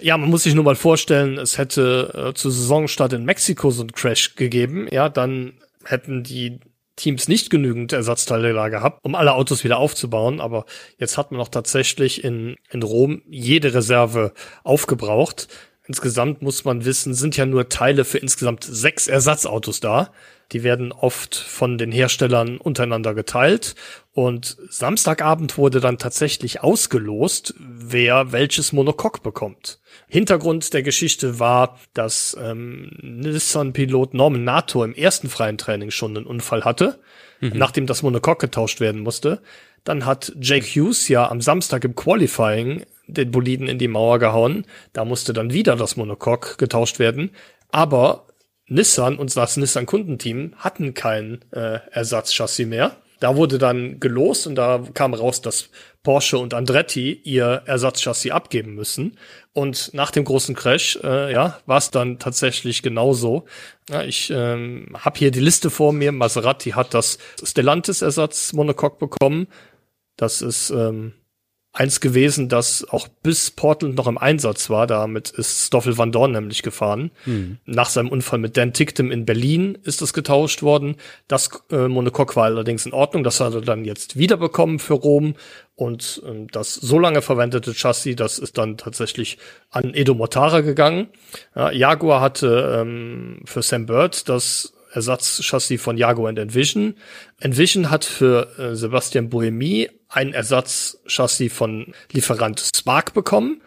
Ja, 0.00 0.16
man 0.16 0.30
muss 0.30 0.44
sich 0.44 0.54
nur 0.54 0.64
mal 0.64 0.76
vorstellen, 0.76 1.38
es 1.38 1.58
hätte 1.58 2.30
äh, 2.30 2.34
zu 2.34 2.50
Saisonstart 2.50 3.14
in 3.14 3.24
Mexiko 3.24 3.70
so 3.70 3.82
einen 3.82 3.92
Crash 3.92 4.36
gegeben. 4.36 4.86
Ja, 4.90 5.08
dann 5.08 5.54
hätten 5.84 6.22
die 6.22 6.60
Teams 6.96 7.28
nicht 7.28 7.50
genügend 7.50 7.92
Ersatzteile 7.92 8.52
da 8.54 8.68
gehabt, 8.68 9.04
um 9.04 9.14
alle 9.14 9.34
Autos 9.34 9.64
wieder 9.64 9.78
aufzubauen. 9.78 10.40
Aber 10.40 10.64
jetzt 10.98 11.18
hat 11.18 11.30
man 11.30 11.40
auch 11.40 11.48
tatsächlich 11.48 12.24
in, 12.24 12.56
in 12.70 12.82
Rom 12.82 13.22
jede 13.28 13.74
Reserve 13.74 14.32
aufgebraucht. 14.64 15.48
Insgesamt 15.86 16.42
muss 16.42 16.64
man 16.64 16.84
wissen, 16.84 17.14
sind 17.14 17.36
ja 17.36 17.46
nur 17.46 17.68
Teile 17.68 18.04
für 18.04 18.18
insgesamt 18.18 18.64
sechs 18.64 19.06
Ersatzautos 19.06 19.80
da. 19.80 20.10
Die 20.52 20.62
werden 20.62 20.92
oft 20.92 21.34
von 21.34 21.78
den 21.78 21.90
Herstellern 21.90 22.58
untereinander 22.58 23.14
geteilt. 23.14 23.74
Und 24.12 24.56
Samstagabend 24.70 25.58
wurde 25.58 25.80
dann 25.80 25.98
tatsächlich 25.98 26.62
ausgelost, 26.62 27.54
wer 27.58 28.32
welches 28.32 28.72
Monocoque 28.72 29.20
bekommt. 29.22 29.80
Hintergrund 30.08 30.72
der 30.72 30.82
Geschichte 30.82 31.38
war, 31.40 31.78
dass 31.94 32.36
ähm, 32.40 32.90
Nissan-Pilot 33.02 34.14
Norman 34.14 34.44
Nato 34.44 34.84
im 34.84 34.94
ersten 34.94 35.28
freien 35.28 35.58
Training 35.58 35.90
schon 35.90 36.16
einen 36.16 36.26
Unfall 36.26 36.64
hatte, 36.64 37.00
mhm. 37.40 37.52
nachdem 37.54 37.86
das 37.86 38.02
Monocoque 38.02 38.46
getauscht 38.46 38.80
werden 38.80 39.02
musste. 39.02 39.42
Dann 39.84 40.06
hat 40.06 40.32
Jake 40.40 40.66
Hughes 40.66 41.08
ja 41.08 41.28
am 41.30 41.40
Samstag 41.40 41.84
im 41.84 41.94
Qualifying 41.94 42.84
den 43.06 43.30
Boliden 43.30 43.68
in 43.68 43.78
die 43.78 43.88
Mauer 43.88 44.18
gehauen. 44.18 44.66
Da 44.92 45.04
musste 45.04 45.32
dann 45.32 45.52
wieder 45.52 45.76
das 45.76 45.96
Monocoque 45.96 46.56
getauscht 46.56 46.98
werden. 46.98 47.30
Aber 47.70 48.25
Nissan 48.68 49.16
und 49.16 49.36
das 49.36 49.56
Nissan-Kundenteam 49.56 50.54
hatten 50.56 50.94
kein 50.94 51.44
äh, 51.52 51.78
Ersatzchassis 51.90 52.66
mehr. 52.66 52.96
Da 53.20 53.36
wurde 53.36 53.58
dann 53.58 53.98
gelost 53.98 54.46
und 54.46 54.56
da 54.56 54.82
kam 54.92 55.14
raus, 55.14 55.40
dass 55.40 55.70
Porsche 56.02 56.38
und 56.38 56.52
Andretti 56.52 57.20
ihr 57.24 57.62
Ersatzchassis 57.64 58.30
abgeben 58.30 58.74
müssen. 58.74 59.16
Und 59.54 59.94
nach 59.94 60.10
dem 60.10 60.24
großen 60.24 60.54
Crash, 60.54 60.98
äh, 61.02 61.32
ja, 61.32 61.58
war 61.64 61.78
es 61.78 61.90
dann 61.90 62.18
tatsächlich 62.18 62.82
genauso. 62.82 63.46
Ja, 63.88 64.02
ich 64.02 64.30
ähm, 64.30 64.94
habe 64.98 65.18
hier 65.18 65.30
die 65.30 65.40
Liste 65.40 65.70
vor 65.70 65.92
mir. 65.92 66.12
Maserati 66.12 66.70
hat 66.70 66.92
das 66.92 67.18
Stellantis-Ersatz 67.42 68.52
Monocoque 68.52 68.98
bekommen. 68.98 69.46
Das 70.16 70.42
ist 70.42 70.70
ähm, 70.70 71.14
eins 71.76 72.00
gewesen, 72.00 72.48
das 72.48 72.86
auch 72.88 73.06
bis 73.22 73.50
Portland 73.50 73.96
noch 73.96 74.06
im 74.06 74.16
Einsatz 74.16 74.70
war. 74.70 74.86
Damit 74.86 75.30
ist 75.30 75.66
Stoffel 75.66 75.98
Van 75.98 76.10
Dorn 76.10 76.32
nämlich 76.32 76.62
gefahren. 76.62 77.10
Mhm. 77.26 77.58
Nach 77.66 77.90
seinem 77.90 78.08
Unfall 78.08 78.38
mit 78.38 78.56
Dan 78.56 78.72
Ticktem 78.72 79.12
in 79.12 79.26
Berlin 79.26 79.76
ist 79.84 80.00
es 80.00 80.12
getauscht 80.12 80.62
worden. 80.62 80.96
Das 81.28 81.50
äh, 81.70 81.88
Monocoque 81.88 82.34
war 82.36 82.44
allerdings 82.44 82.86
in 82.86 82.94
Ordnung. 82.94 83.24
Das 83.24 83.40
hat 83.40 83.54
er 83.54 83.60
dann 83.60 83.84
jetzt 83.84 84.16
wiederbekommen 84.16 84.78
für 84.78 84.94
Rom. 84.94 85.34
Und 85.74 86.22
ähm, 86.26 86.48
das 86.50 86.74
so 86.74 86.98
lange 86.98 87.20
verwendete 87.20 87.74
Chassis, 87.74 88.16
das 88.16 88.38
ist 88.38 88.56
dann 88.56 88.78
tatsächlich 88.78 89.36
an 89.70 89.92
Edo 89.92 90.14
Mortara 90.14 90.62
gegangen. 90.62 91.08
Ja, 91.54 91.70
Jaguar 91.70 92.22
hatte 92.22 92.80
ähm, 92.80 93.42
für 93.44 93.60
Sam 93.60 93.84
Bird 93.84 94.30
das 94.30 94.72
Ersatzchassis 94.96 95.80
von 95.80 95.96
Jaguar 95.96 96.30
und 96.30 96.38
Envision. 96.38 96.94
Envision 97.38 97.90
hat 97.90 98.04
für 98.04 98.58
äh, 98.58 98.74
Sebastian 98.74 99.28
Bohemi 99.28 99.88
ein 100.08 100.32
Ersatzchassis 100.32 101.52
von 101.52 101.92
Lieferant 102.12 102.60
Spark 102.74 103.14
bekommen. 103.14 103.62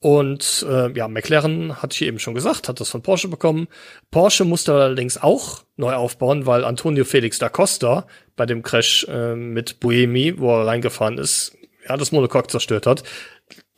Und 0.00 0.66
äh, 0.68 0.90
ja, 0.92 1.06
McLaren, 1.06 1.80
hatte 1.80 1.94
ich 1.94 2.02
eben 2.02 2.18
schon 2.18 2.34
gesagt, 2.34 2.68
hat 2.68 2.80
das 2.80 2.90
von 2.90 3.02
Porsche 3.02 3.28
bekommen. 3.28 3.68
Porsche 4.10 4.44
musste 4.44 4.74
allerdings 4.74 5.22
auch 5.22 5.62
neu 5.76 5.94
aufbauen, 5.94 6.44
weil 6.44 6.64
Antonio 6.64 7.04
Felix 7.04 7.38
da 7.38 7.48
Costa 7.48 8.08
bei 8.34 8.44
dem 8.44 8.64
Crash 8.64 9.06
äh, 9.08 9.36
mit 9.36 9.78
Buemi, 9.78 10.34
wo 10.38 10.58
er 10.58 10.66
reingefahren 10.66 11.18
ist, 11.18 11.56
ja, 11.88 11.96
das 11.96 12.10
Monocoque 12.10 12.48
zerstört 12.48 12.86
hat 12.86 13.04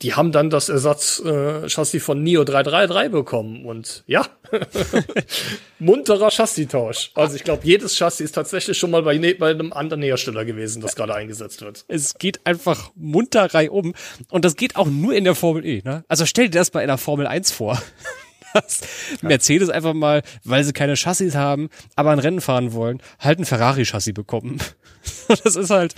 die 0.01 0.13
haben 0.13 0.31
dann 0.31 0.49
das 0.49 0.67
Ersatzchassis 0.67 1.93
äh, 1.93 1.99
von 1.99 2.21
Nio 2.21 2.43
333 2.43 3.11
bekommen 3.11 3.65
und 3.65 4.03
ja, 4.07 4.25
munterer 5.79 6.29
Chassistausch. 6.31 7.11
Also 7.15 7.35
ich 7.35 7.43
glaube, 7.43 7.65
jedes 7.65 7.95
Chassis 7.97 8.25
ist 8.25 8.33
tatsächlich 8.33 8.77
schon 8.77 8.91
mal 8.91 9.03
bei, 9.03 9.17
ne, 9.17 9.35
bei 9.35 9.51
einem 9.51 9.71
anderen 9.71 10.01
Hersteller 10.03 10.43
gewesen, 10.43 10.81
das 10.81 10.95
gerade 10.95 11.15
eingesetzt 11.15 11.61
wird. 11.61 11.85
Es 11.87 12.15
geht 12.15 12.45
einfach 12.45 12.91
munterrei 12.95 13.71
um 13.71 13.93
und 14.29 14.43
das 14.43 14.57
geht 14.57 14.75
auch 14.75 14.87
nur 14.87 15.13
in 15.13 15.23
der 15.23 15.35
Formel 15.35 15.65
E. 15.65 15.81
Ne? 15.83 16.03
Also 16.09 16.25
stell 16.25 16.49
dir 16.49 16.59
das 16.59 16.73
mal 16.73 16.81
in 16.81 16.87
der 16.87 16.97
Formel 16.97 17.25
1 17.25 17.51
vor 17.51 17.81
dass 18.55 18.81
Mercedes 19.21 19.69
einfach 19.69 19.93
mal, 19.93 20.21
weil 20.43 20.63
sie 20.63 20.73
keine 20.73 20.95
Chassis 20.95 21.35
haben, 21.35 21.69
aber 21.95 22.11
ein 22.11 22.19
Rennen 22.19 22.41
fahren 22.41 22.73
wollen, 22.73 23.01
halt 23.19 23.39
ein 23.39 23.45
Ferrari-Chassis 23.45 24.13
bekommen. 24.13 24.59
das 25.27 25.55
ist 25.55 25.69
halt 25.69 25.95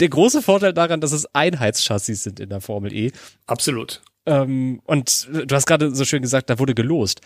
der 0.00 0.08
große 0.08 0.42
Vorteil 0.42 0.72
daran, 0.72 1.00
dass 1.00 1.12
es 1.12 1.32
Einheitschassis 1.34 2.22
sind 2.22 2.40
in 2.40 2.48
der 2.48 2.60
Formel 2.60 2.92
E. 2.92 3.12
Absolut. 3.46 4.02
Ähm, 4.26 4.80
und 4.84 5.28
du 5.30 5.54
hast 5.54 5.66
gerade 5.66 5.94
so 5.94 6.04
schön 6.04 6.22
gesagt, 6.22 6.50
da 6.50 6.58
wurde 6.58 6.74
gelost. 6.74 7.20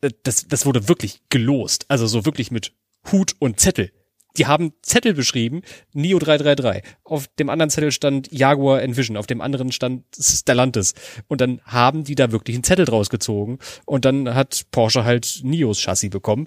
Äh, 0.00 0.10
das, 0.22 0.48
das 0.48 0.66
wurde 0.66 0.88
wirklich 0.88 1.20
gelost. 1.28 1.86
Also 1.88 2.06
so 2.06 2.24
wirklich 2.24 2.50
mit 2.50 2.72
Hut 3.10 3.34
und 3.38 3.60
Zettel 3.60 3.92
die 4.36 4.46
haben 4.46 4.72
Zettel 4.82 5.14
beschrieben, 5.14 5.62
NIO 5.92 6.18
333. 6.18 6.82
Auf 7.04 7.26
dem 7.38 7.50
anderen 7.50 7.70
Zettel 7.70 7.92
stand 7.92 8.30
Jaguar 8.32 8.82
Envision, 8.82 9.16
auf 9.16 9.26
dem 9.26 9.40
anderen 9.40 9.72
stand 9.72 10.04
Stellantis. 10.18 10.94
Und 11.28 11.40
dann 11.40 11.60
haben 11.64 12.04
die 12.04 12.14
da 12.14 12.32
wirklich 12.32 12.56
einen 12.56 12.64
Zettel 12.64 12.84
draus 12.84 13.10
gezogen. 13.10 13.58
Und 13.86 14.04
dann 14.04 14.34
hat 14.34 14.66
Porsche 14.70 15.04
halt 15.04 15.40
NIOs 15.42 15.80
Chassis 15.80 16.10
bekommen. 16.10 16.46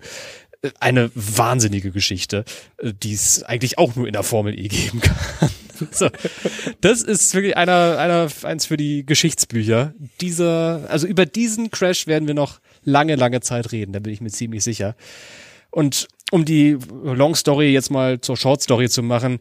eine 0.79 1.11
wahnsinnige 1.13 1.91
Geschichte, 1.91 2.45
äh, 2.77 2.93
die 2.93 3.13
es 3.13 3.43
eigentlich 3.43 3.77
auch 3.77 3.95
nur 3.95 4.07
in 4.07 4.13
der 4.13 4.23
Formel 4.23 4.57
E 4.57 4.69
geben 4.69 5.01
kann. 5.01 5.49
so, 5.91 6.09
das 6.81 7.01
ist 7.01 7.33
wirklich 7.33 7.57
einer, 7.57 7.97
einer, 7.97 8.29
eins 8.43 8.67
für 8.67 8.77
die 8.77 9.05
Geschichtsbücher. 9.05 9.93
Dieser, 10.21 10.89
also 10.89 11.07
über 11.07 11.25
diesen 11.25 11.69
Crash 11.69 12.07
werden 12.07 12.27
wir 12.27 12.33
noch 12.33 12.59
lange, 12.83 13.15
lange 13.15 13.41
Zeit 13.41 13.71
reden, 13.71 13.93
da 13.93 13.99
bin 13.99 14.13
ich 14.13 14.21
mir 14.21 14.29
ziemlich 14.29 14.63
sicher. 14.63 14.95
Und 15.69 16.07
um 16.33 16.45
die 16.45 16.79
Long 17.03 17.35
Story 17.35 17.71
jetzt 17.71 17.91
mal 17.91 18.19
zur 18.19 18.35
Short 18.35 18.59
Story 18.59 18.89
zu 18.89 19.03
machen, 19.03 19.37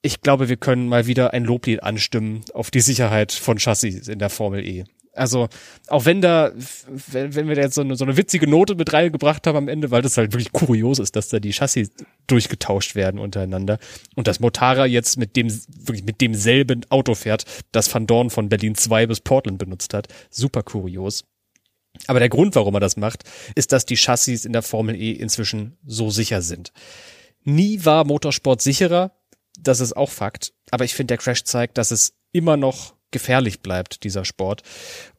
ich 0.00 0.22
glaube, 0.22 0.48
wir 0.48 0.56
können 0.56 0.88
mal 0.88 1.06
wieder 1.06 1.34
ein 1.34 1.44
Loblied 1.44 1.82
anstimmen 1.82 2.40
auf 2.54 2.70
die 2.70 2.80
Sicherheit 2.80 3.30
von 3.30 3.58
Chassis 3.58 4.08
in 4.08 4.18
der 4.18 4.30
Formel 4.30 4.66
E. 4.66 4.84
Also, 5.12 5.48
auch 5.88 6.06
wenn 6.06 6.22
da, 6.22 6.52
wenn, 7.08 7.46
wir 7.46 7.56
da 7.56 7.60
jetzt 7.60 7.74
so 7.74 7.82
eine, 7.82 7.94
so 7.94 8.06
eine 8.06 8.16
witzige 8.16 8.48
Note 8.48 8.74
mit 8.74 8.90
reingebracht 8.90 9.46
haben 9.46 9.58
am 9.58 9.68
Ende, 9.68 9.90
weil 9.90 10.00
das 10.00 10.16
halt 10.16 10.32
wirklich 10.32 10.50
kurios 10.50 10.98
ist, 10.98 11.14
dass 11.14 11.28
da 11.28 11.40
die 11.40 11.52
Chassis 11.52 11.90
durchgetauscht 12.26 12.94
werden 12.94 13.20
untereinander 13.20 13.78
und 14.14 14.26
dass 14.26 14.40
Motara 14.40 14.86
jetzt 14.86 15.18
mit 15.18 15.36
dem, 15.36 15.48
wirklich 15.50 16.04
mit 16.04 16.22
demselben 16.22 16.86
Auto 16.88 17.14
fährt, 17.14 17.44
das 17.70 17.92
Van 17.92 18.06
Dorn 18.06 18.30
von 18.30 18.48
Berlin 18.48 18.76
2 18.76 19.08
bis 19.08 19.20
Portland 19.20 19.58
benutzt 19.58 19.92
hat. 19.92 20.08
Super 20.30 20.62
kurios. 20.62 21.24
Aber 22.06 22.20
der 22.20 22.28
Grund, 22.28 22.54
warum 22.54 22.74
er 22.74 22.80
das 22.80 22.96
macht, 22.96 23.24
ist, 23.54 23.72
dass 23.72 23.84
die 23.84 23.96
Chassis 23.96 24.44
in 24.44 24.52
der 24.52 24.62
Formel 24.62 24.94
E 24.94 25.12
inzwischen 25.12 25.76
so 25.84 26.10
sicher 26.10 26.42
sind. 26.42 26.72
Nie 27.44 27.84
war 27.84 28.04
Motorsport 28.04 28.62
sicherer, 28.62 29.12
das 29.58 29.80
ist 29.80 29.96
auch 29.96 30.10
Fakt, 30.10 30.52
aber 30.70 30.84
ich 30.84 30.94
finde, 30.94 31.12
der 31.12 31.18
Crash 31.18 31.44
zeigt, 31.44 31.78
dass 31.78 31.90
es 31.90 32.14
immer 32.32 32.56
noch 32.56 32.94
gefährlich 33.10 33.60
bleibt, 33.60 34.04
dieser 34.04 34.24
Sport. 34.24 34.62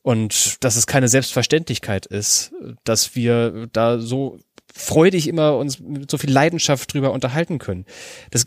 Und 0.02 0.64
dass 0.64 0.76
es 0.76 0.88
keine 0.88 1.10
Selbstverständlichkeit 1.10 2.06
ist, 2.06 2.54
dass 2.84 3.16
wir 3.16 3.68
da 3.74 4.00
so 4.00 4.40
freudig 4.74 5.28
immer 5.28 5.58
uns 5.58 5.80
mit 5.80 6.10
so 6.10 6.18
viel 6.18 6.32
Leidenschaft 6.32 6.94
drüber 6.94 7.12
unterhalten 7.12 7.60
können. 7.60 7.86
Das 8.32 8.46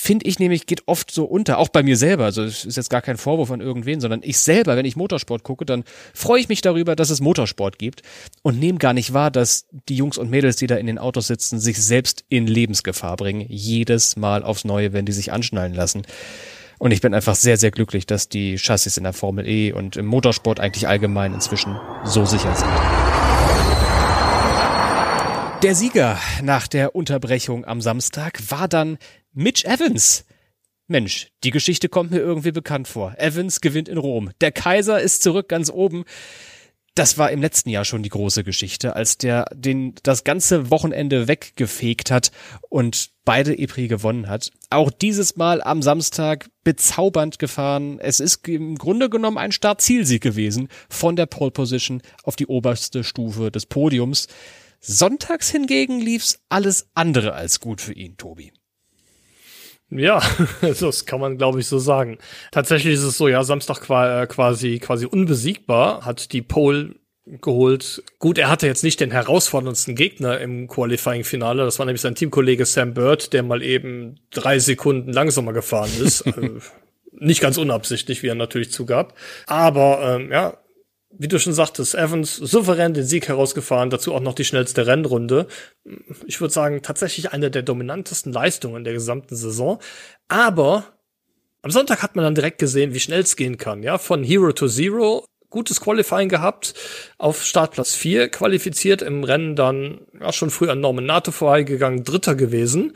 finde 0.00 0.26
ich 0.26 0.38
nämlich, 0.38 0.66
geht 0.66 0.82
oft 0.86 1.10
so 1.10 1.24
unter, 1.24 1.58
auch 1.58 1.68
bei 1.68 1.82
mir 1.82 1.96
selber. 1.96 2.24
Also 2.24 2.42
es 2.42 2.64
ist 2.64 2.76
jetzt 2.76 2.88
gar 2.88 3.02
kein 3.02 3.18
Vorwurf 3.18 3.50
an 3.50 3.60
irgendwen, 3.60 4.00
sondern 4.00 4.20
ich 4.22 4.38
selber, 4.38 4.76
wenn 4.76 4.86
ich 4.86 4.96
Motorsport 4.96 5.42
gucke, 5.42 5.66
dann 5.66 5.84
freue 6.14 6.40
ich 6.40 6.48
mich 6.48 6.62
darüber, 6.62 6.96
dass 6.96 7.10
es 7.10 7.20
Motorsport 7.20 7.78
gibt 7.78 8.02
und 8.42 8.58
nehme 8.58 8.78
gar 8.78 8.94
nicht 8.94 9.12
wahr, 9.12 9.30
dass 9.30 9.66
die 9.88 9.96
Jungs 9.96 10.16
und 10.16 10.30
Mädels, 10.30 10.56
die 10.56 10.66
da 10.66 10.76
in 10.76 10.86
den 10.86 10.98
Autos 10.98 11.26
sitzen, 11.26 11.60
sich 11.60 11.80
selbst 11.82 12.24
in 12.28 12.46
Lebensgefahr 12.46 13.16
bringen. 13.16 13.44
Jedes 13.48 14.16
Mal 14.16 14.42
aufs 14.42 14.64
Neue, 14.64 14.92
wenn 14.92 15.04
die 15.04 15.12
sich 15.12 15.32
anschnallen 15.32 15.74
lassen. 15.74 16.02
Und 16.78 16.92
ich 16.92 17.02
bin 17.02 17.12
einfach 17.12 17.34
sehr, 17.34 17.58
sehr 17.58 17.70
glücklich, 17.70 18.06
dass 18.06 18.30
die 18.30 18.56
Chassis 18.56 18.96
in 18.96 19.04
der 19.04 19.12
Formel 19.12 19.46
E 19.46 19.72
und 19.72 19.96
im 19.96 20.06
Motorsport 20.06 20.60
eigentlich 20.60 20.88
allgemein 20.88 21.34
inzwischen 21.34 21.78
so 22.04 22.24
sicher 22.24 22.54
sind. 22.54 22.70
Der 25.62 25.74
Sieger 25.74 26.18
nach 26.42 26.66
der 26.68 26.94
Unterbrechung 26.94 27.66
am 27.66 27.82
Samstag 27.82 28.40
war 28.48 28.66
dann 28.66 28.96
Mitch 29.32 29.66
Evans. 29.66 30.24
Mensch, 30.86 31.28
die 31.44 31.50
Geschichte 31.50 31.88
kommt 31.88 32.10
mir 32.10 32.18
irgendwie 32.18 32.52
bekannt 32.52 32.88
vor. 32.88 33.14
Evans 33.16 33.60
gewinnt 33.60 33.88
in 33.88 33.98
Rom. 33.98 34.30
Der 34.40 34.50
Kaiser 34.50 35.00
ist 35.00 35.22
zurück 35.22 35.48
ganz 35.48 35.70
oben 35.70 36.04
das 36.94 37.18
war 37.18 37.30
im 37.30 37.40
letzten 37.40 37.70
Jahr 37.70 37.84
schon 37.84 38.02
die 38.02 38.08
große 38.08 38.44
Geschichte, 38.44 38.96
als 38.96 39.16
der 39.16 39.46
den 39.54 39.94
das 40.02 40.24
ganze 40.24 40.70
Wochenende 40.70 41.28
weggefegt 41.28 42.10
hat 42.10 42.32
und 42.68 43.10
beide 43.24 43.56
EPRI 43.56 43.88
gewonnen 43.88 44.28
hat. 44.28 44.50
Auch 44.70 44.90
dieses 44.90 45.36
Mal 45.36 45.62
am 45.62 45.82
Samstag 45.82 46.50
bezaubernd 46.64 47.38
gefahren. 47.38 47.98
Es 48.00 48.20
ist 48.20 48.46
im 48.48 48.76
Grunde 48.76 49.08
genommen 49.08 49.38
ein 49.38 49.52
Start-Zielsieg 49.52 50.22
gewesen 50.22 50.68
von 50.88 51.16
der 51.16 51.26
Pole 51.26 51.52
Position 51.52 52.02
auf 52.24 52.36
die 52.36 52.46
oberste 52.46 53.04
Stufe 53.04 53.50
des 53.50 53.66
Podiums. 53.66 54.26
Sonntags 54.80 55.50
hingegen 55.50 56.00
lief's 56.00 56.40
alles 56.48 56.88
andere 56.94 57.34
als 57.34 57.60
gut 57.60 57.80
für 57.80 57.92
ihn, 57.92 58.16
Tobi. 58.16 58.52
Ja, 59.90 60.22
das 60.60 61.04
kann 61.04 61.20
man, 61.20 61.36
glaube 61.36 61.60
ich, 61.60 61.66
so 61.66 61.78
sagen. 61.78 62.18
Tatsächlich 62.52 62.94
ist 62.94 63.02
es 63.02 63.18
so, 63.18 63.28
ja, 63.28 63.42
Samstag 63.42 63.82
äh, 63.90 64.26
quasi, 64.26 64.78
quasi 64.78 65.06
unbesiegbar, 65.06 66.04
hat 66.04 66.32
die 66.32 66.42
Pole 66.42 66.94
geholt. 67.26 68.02
Gut, 68.18 68.38
er 68.38 68.48
hatte 68.48 68.66
jetzt 68.66 68.82
nicht 68.82 69.00
den 69.00 69.10
herausforderndsten 69.10 69.94
Gegner 69.94 70.40
im 70.40 70.68
Qualifying-Finale. 70.68 71.64
Das 71.64 71.78
war 71.78 71.86
nämlich 71.86 72.00
sein 72.00 72.14
Teamkollege 72.14 72.64
Sam 72.66 72.94
Bird, 72.94 73.32
der 73.32 73.42
mal 73.42 73.62
eben 73.62 74.20
drei 74.30 74.58
Sekunden 74.58 75.12
langsamer 75.12 75.52
gefahren 75.52 75.90
ist. 76.00 76.22
also 76.26 76.60
nicht 77.12 77.40
ganz 77.40 77.58
unabsichtlich, 77.58 78.22
wie 78.22 78.28
er 78.28 78.34
natürlich 78.34 78.72
zugab. 78.72 79.14
Aber 79.46 80.16
ähm, 80.16 80.32
ja, 80.32 80.56
wie 81.12 81.28
du 81.28 81.38
schon 81.38 81.52
sagtest, 81.52 81.94
Evans 81.94 82.36
souverän 82.36 82.94
den 82.94 83.04
Sieg 83.04 83.28
herausgefahren, 83.28 83.90
dazu 83.90 84.14
auch 84.14 84.20
noch 84.20 84.34
die 84.34 84.44
schnellste 84.44 84.86
Rennrunde. 84.86 85.46
Ich 86.26 86.40
würde 86.40 86.54
sagen, 86.54 86.82
tatsächlich 86.82 87.32
eine 87.32 87.50
der 87.50 87.62
dominantesten 87.62 88.32
Leistungen 88.32 88.84
der 88.84 88.92
gesamten 88.92 89.34
Saison. 89.34 89.80
Aber 90.28 90.84
am 91.62 91.70
Sonntag 91.70 92.02
hat 92.02 92.16
man 92.16 92.24
dann 92.24 92.34
direkt 92.34 92.58
gesehen, 92.58 92.94
wie 92.94 93.00
schnell 93.00 93.20
es 93.20 93.36
gehen 93.36 93.58
kann. 93.58 93.82
Ja, 93.82 93.98
von 93.98 94.22
Hero 94.22 94.52
to 94.52 94.68
Zero, 94.68 95.26
gutes 95.50 95.80
Qualifying 95.80 96.28
gehabt, 96.28 96.74
auf 97.18 97.44
Startplatz 97.44 97.94
4 97.94 98.28
qualifiziert, 98.28 99.02
im 99.02 99.24
Rennen 99.24 99.56
dann 99.56 100.06
ja, 100.18 100.32
schon 100.32 100.50
früh 100.50 100.70
an 100.70 100.80
Norman 100.80 101.06
Nato 101.06 101.32
vorbeigegangen, 101.32 102.04
Dritter 102.04 102.36
gewesen. 102.36 102.94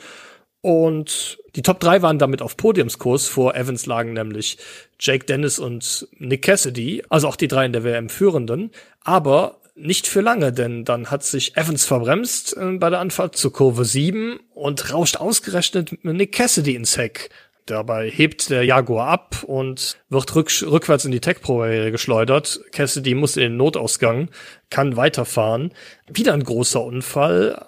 Und 0.62 1.38
die 1.56 1.62
Top 1.62 1.80
3 1.80 2.02
waren 2.02 2.18
damit 2.18 2.42
auf 2.42 2.56
Podiumskurs. 2.56 3.28
Vor 3.28 3.54
Evans 3.54 3.86
lagen 3.86 4.12
nämlich 4.12 4.58
Jake 4.98 5.24
Dennis 5.24 5.58
und 5.58 6.08
Nick 6.18 6.42
Cassidy, 6.42 7.04
also 7.08 7.28
auch 7.28 7.36
die 7.36 7.48
drei 7.48 7.66
in 7.66 7.72
der 7.72 7.84
WM 7.84 8.08
Führenden. 8.08 8.70
Aber 9.02 9.60
nicht 9.76 10.06
für 10.06 10.20
lange, 10.20 10.52
denn 10.52 10.84
dann 10.84 11.10
hat 11.10 11.24
sich 11.24 11.56
Evans 11.56 11.84
verbremst 11.84 12.56
äh, 12.56 12.72
bei 12.78 12.90
der 12.90 13.00
Anfahrt 13.00 13.36
zur 13.36 13.52
Kurve 13.52 13.84
7 13.84 14.38
und 14.54 14.92
rauscht 14.92 15.16
ausgerechnet 15.16 16.04
Nick 16.04 16.32
Cassidy 16.32 16.74
ins 16.74 16.96
Heck. 16.96 17.30
Dabei 17.66 18.10
hebt 18.10 18.50
der 18.50 18.64
Jaguar 18.64 19.08
ab 19.08 19.42
und 19.46 19.96
wird 20.10 20.34
rück 20.34 20.50
rückwärts 20.62 21.06
in 21.06 21.12
die 21.12 21.20
Tech-Pro 21.20 21.60
geschleudert. 21.90 22.60
Cassidy 22.72 23.14
muss 23.14 23.36
in 23.36 23.42
den 23.42 23.56
Notausgang, 23.56 24.28
kann 24.68 24.96
weiterfahren. 24.96 25.72
Wieder 26.06 26.34
ein 26.34 26.44
großer 26.44 26.84
Unfall, 26.84 27.66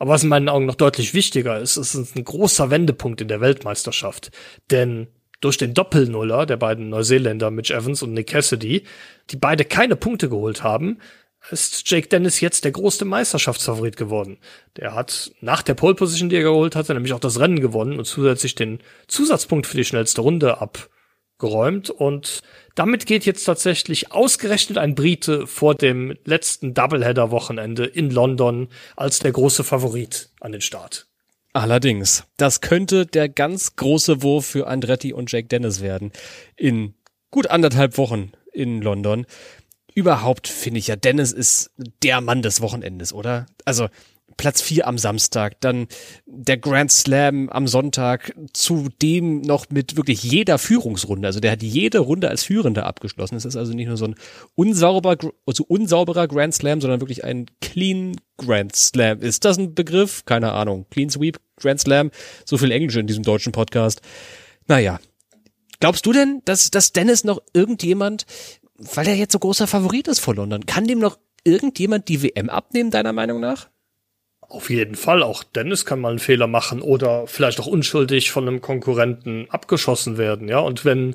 aber 0.00 0.12
was 0.12 0.22
in 0.22 0.30
meinen 0.30 0.48
Augen 0.48 0.64
noch 0.64 0.76
deutlich 0.76 1.12
wichtiger 1.12 1.60
ist, 1.60 1.76
ist 1.76 1.94
ein 1.94 2.24
großer 2.24 2.70
Wendepunkt 2.70 3.20
in 3.20 3.28
der 3.28 3.42
Weltmeisterschaft. 3.42 4.30
Denn 4.70 5.08
durch 5.42 5.58
den 5.58 5.74
Doppelnuller 5.74 6.46
der 6.46 6.56
beiden 6.56 6.88
Neuseeländer 6.88 7.50
Mitch 7.50 7.74
Evans 7.74 8.02
und 8.02 8.14
Nick 8.14 8.28
Cassidy, 8.28 8.84
die 9.28 9.36
beide 9.36 9.66
keine 9.66 9.96
Punkte 9.96 10.30
geholt 10.30 10.62
haben, 10.62 11.00
ist 11.50 11.90
Jake 11.90 12.08
Dennis 12.08 12.40
jetzt 12.40 12.64
der 12.64 12.72
große 12.72 13.04
Meisterschaftsfavorit 13.04 13.98
geworden. 13.98 14.38
Der 14.78 14.94
hat 14.94 15.32
nach 15.42 15.60
der 15.60 15.74
Pole 15.74 15.94
Position, 15.94 16.30
die 16.30 16.36
er 16.36 16.44
geholt 16.44 16.76
hatte, 16.76 16.94
nämlich 16.94 17.12
auch 17.12 17.20
das 17.20 17.38
Rennen 17.38 17.60
gewonnen 17.60 17.98
und 17.98 18.06
zusätzlich 18.06 18.54
den 18.54 18.78
Zusatzpunkt 19.06 19.66
für 19.66 19.76
die 19.76 19.84
schnellste 19.84 20.22
Runde 20.22 20.62
abgeräumt 20.62 21.90
und 21.90 22.40
damit 22.80 23.04
geht 23.04 23.26
jetzt 23.26 23.44
tatsächlich 23.44 24.10
ausgerechnet 24.10 24.78
ein 24.78 24.94
Brite 24.94 25.46
vor 25.46 25.74
dem 25.74 26.16
letzten 26.24 26.72
Doubleheader-Wochenende 26.72 27.84
in 27.84 28.08
London 28.08 28.68
als 28.96 29.18
der 29.18 29.32
große 29.32 29.64
Favorit 29.64 30.30
an 30.40 30.52
den 30.52 30.62
Start. 30.62 31.06
Allerdings, 31.52 32.24
das 32.38 32.62
könnte 32.62 33.04
der 33.04 33.28
ganz 33.28 33.76
große 33.76 34.22
Wurf 34.22 34.46
für 34.46 34.66
Andretti 34.66 35.12
und 35.12 35.30
Jake 35.30 35.46
Dennis 35.46 35.82
werden. 35.82 36.10
In 36.56 36.94
gut 37.30 37.48
anderthalb 37.48 37.98
Wochen 37.98 38.32
in 38.50 38.80
London. 38.80 39.26
Überhaupt 39.94 40.48
finde 40.48 40.78
ich 40.78 40.86
ja, 40.86 40.96
Dennis 40.96 41.32
ist 41.32 41.72
der 42.02 42.22
Mann 42.22 42.40
des 42.40 42.62
Wochenendes, 42.62 43.12
oder? 43.12 43.44
Also 43.66 43.88
Platz 44.40 44.62
vier 44.62 44.86
am 44.86 44.96
Samstag, 44.96 45.60
dann 45.60 45.86
der 46.24 46.56
Grand 46.56 46.90
Slam 46.90 47.50
am 47.50 47.68
Sonntag, 47.68 48.34
zudem 48.54 49.42
noch 49.42 49.68
mit 49.68 49.98
wirklich 49.98 50.22
jeder 50.22 50.56
Führungsrunde. 50.56 51.28
Also 51.28 51.40
der 51.40 51.50
hat 51.52 51.62
jede 51.62 51.98
Runde 51.98 52.30
als 52.30 52.44
Führender 52.44 52.86
abgeschlossen. 52.86 53.34
Es 53.34 53.44
ist 53.44 53.56
also 53.56 53.74
nicht 53.74 53.88
nur 53.88 53.98
so 53.98 54.06
ein 54.06 54.14
unsauber, 54.54 55.18
also 55.44 55.64
unsauberer 55.68 56.26
Grand 56.26 56.54
Slam, 56.54 56.80
sondern 56.80 57.02
wirklich 57.02 57.22
ein 57.22 57.50
Clean 57.60 58.16
Grand 58.38 58.74
Slam. 58.74 59.20
Ist 59.20 59.44
das 59.44 59.58
ein 59.58 59.74
Begriff? 59.74 60.24
Keine 60.24 60.52
Ahnung. 60.52 60.86
Clean 60.88 61.10
Sweep, 61.10 61.38
Grand 61.56 61.80
Slam. 61.80 62.10
So 62.46 62.56
viel 62.56 62.70
Englisch 62.70 62.96
in 62.96 63.06
diesem 63.06 63.24
deutschen 63.24 63.52
Podcast. 63.52 64.00
Naja. 64.68 65.00
Glaubst 65.80 66.06
du 66.06 66.14
denn, 66.14 66.40
dass, 66.46 66.70
dass 66.70 66.92
Dennis 66.92 67.24
noch 67.24 67.42
irgendjemand, 67.52 68.24
weil 68.78 69.06
er 69.06 69.16
jetzt 69.16 69.32
so 69.32 69.38
großer 69.38 69.66
Favorit 69.66 70.08
ist 70.08 70.20
vor 70.20 70.34
London, 70.34 70.64
kann 70.64 70.86
dem 70.86 70.98
noch 70.98 71.18
irgendjemand 71.44 72.08
die 72.08 72.22
WM 72.22 72.48
abnehmen, 72.48 72.90
deiner 72.90 73.12
Meinung 73.12 73.38
nach? 73.38 73.68
Auf 74.50 74.68
jeden 74.68 74.96
Fall, 74.96 75.22
auch 75.22 75.44
Dennis 75.44 75.84
kann 75.84 76.00
mal 76.00 76.10
einen 76.10 76.18
Fehler 76.18 76.48
machen 76.48 76.82
oder 76.82 77.28
vielleicht 77.28 77.60
auch 77.60 77.68
unschuldig 77.68 78.32
von 78.32 78.48
einem 78.48 78.60
Konkurrenten 78.60 79.46
abgeschossen 79.48 80.18
werden, 80.18 80.48
ja. 80.48 80.58
Und 80.58 80.84
wenn 80.84 81.14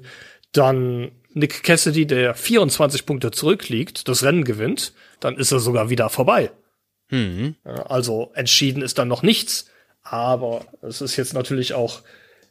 dann 0.53 1.11
Nick 1.33 1.63
Cassidy, 1.63 2.07
der 2.07 2.33
24 2.33 3.05
Punkte 3.05 3.31
zurückliegt, 3.31 4.07
das 4.07 4.23
Rennen 4.23 4.45
gewinnt, 4.45 4.93
dann 5.19 5.35
ist 5.35 5.51
er 5.51 5.59
sogar 5.59 5.89
wieder 5.89 6.09
vorbei. 6.09 6.49
Mhm. 7.09 7.55
Also 7.65 8.31
entschieden 8.35 8.81
ist 8.81 8.97
dann 8.97 9.09
noch 9.09 9.21
nichts, 9.21 9.65
aber 10.01 10.65
es 10.81 11.01
ist 11.01 11.17
jetzt 11.17 11.33
natürlich 11.33 11.73
auch 11.73 12.03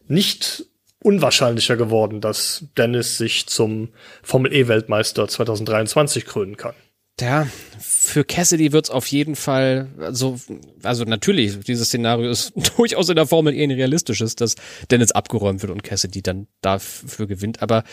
nicht 0.06 0.66
unwahrscheinlicher 1.02 1.76
geworden, 1.76 2.20
dass 2.20 2.66
Dennis 2.76 3.16
sich 3.16 3.46
zum 3.46 3.88
Formel 4.22 4.52
E 4.52 4.68
Weltmeister 4.68 5.28
2023 5.28 6.26
krönen 6.26 6.58
kann. 6.58 6.74
Ja, 7.20 7.46
für 7.78 8.24
Cassidy 8.24 8.72
wird's 8.72 8.90
auf 8.90 9.06
jeden 9.06 9.36
Fall 9.36 9.88
so, 10.10 10.36
also 10.82 11.04
natürlich, 11.04 11.60
dieses 11.60 11.88
Szenario 11.88 12.28
ist 12.28 12.52
durchaus 12.76 13.08
in 13.08 13.16
der 13.16 13.26
Formel 13.26 13.54
eher 13.54 13.68
ein 13.68 13.70
realistisches, 13.70 14.34
dass 14.34 14.56
Dennis 14.90 15.12
abgeräumt 15.12 15.62
wird 15.62 15.70
und 15.70 15.84
Cassidy 15.84 16.22
dann 16.22 16.48
dafür 16.60 17.26
gewinnt, 17.28 17.62
aber 17.62 17.84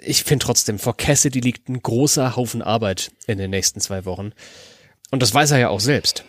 ich 0.00 0.24
finde 0.24 0.44
trotzdem, 0.44 0.78
vor 0.78 0.96
Cassidy 0.96 1.40
liegt 1.40 1.68
ein 1.68 1.80
großer 1.80 2.36
Haufen 2.36 2.62
Arbeit 2.62 3.10
in 3.26 3.38
den 3.38 3.50
nächsten 3.50 3.80
zwei 3.80 4.04
Wochen. 4.04 4.32
Und 5.10 5.22
das 5.22 5.32
weiß 5.32 5.52
er 5.52 5.58
ja 5.58 5.68
auch 5.68 5.80
selbst. 5.80 6.24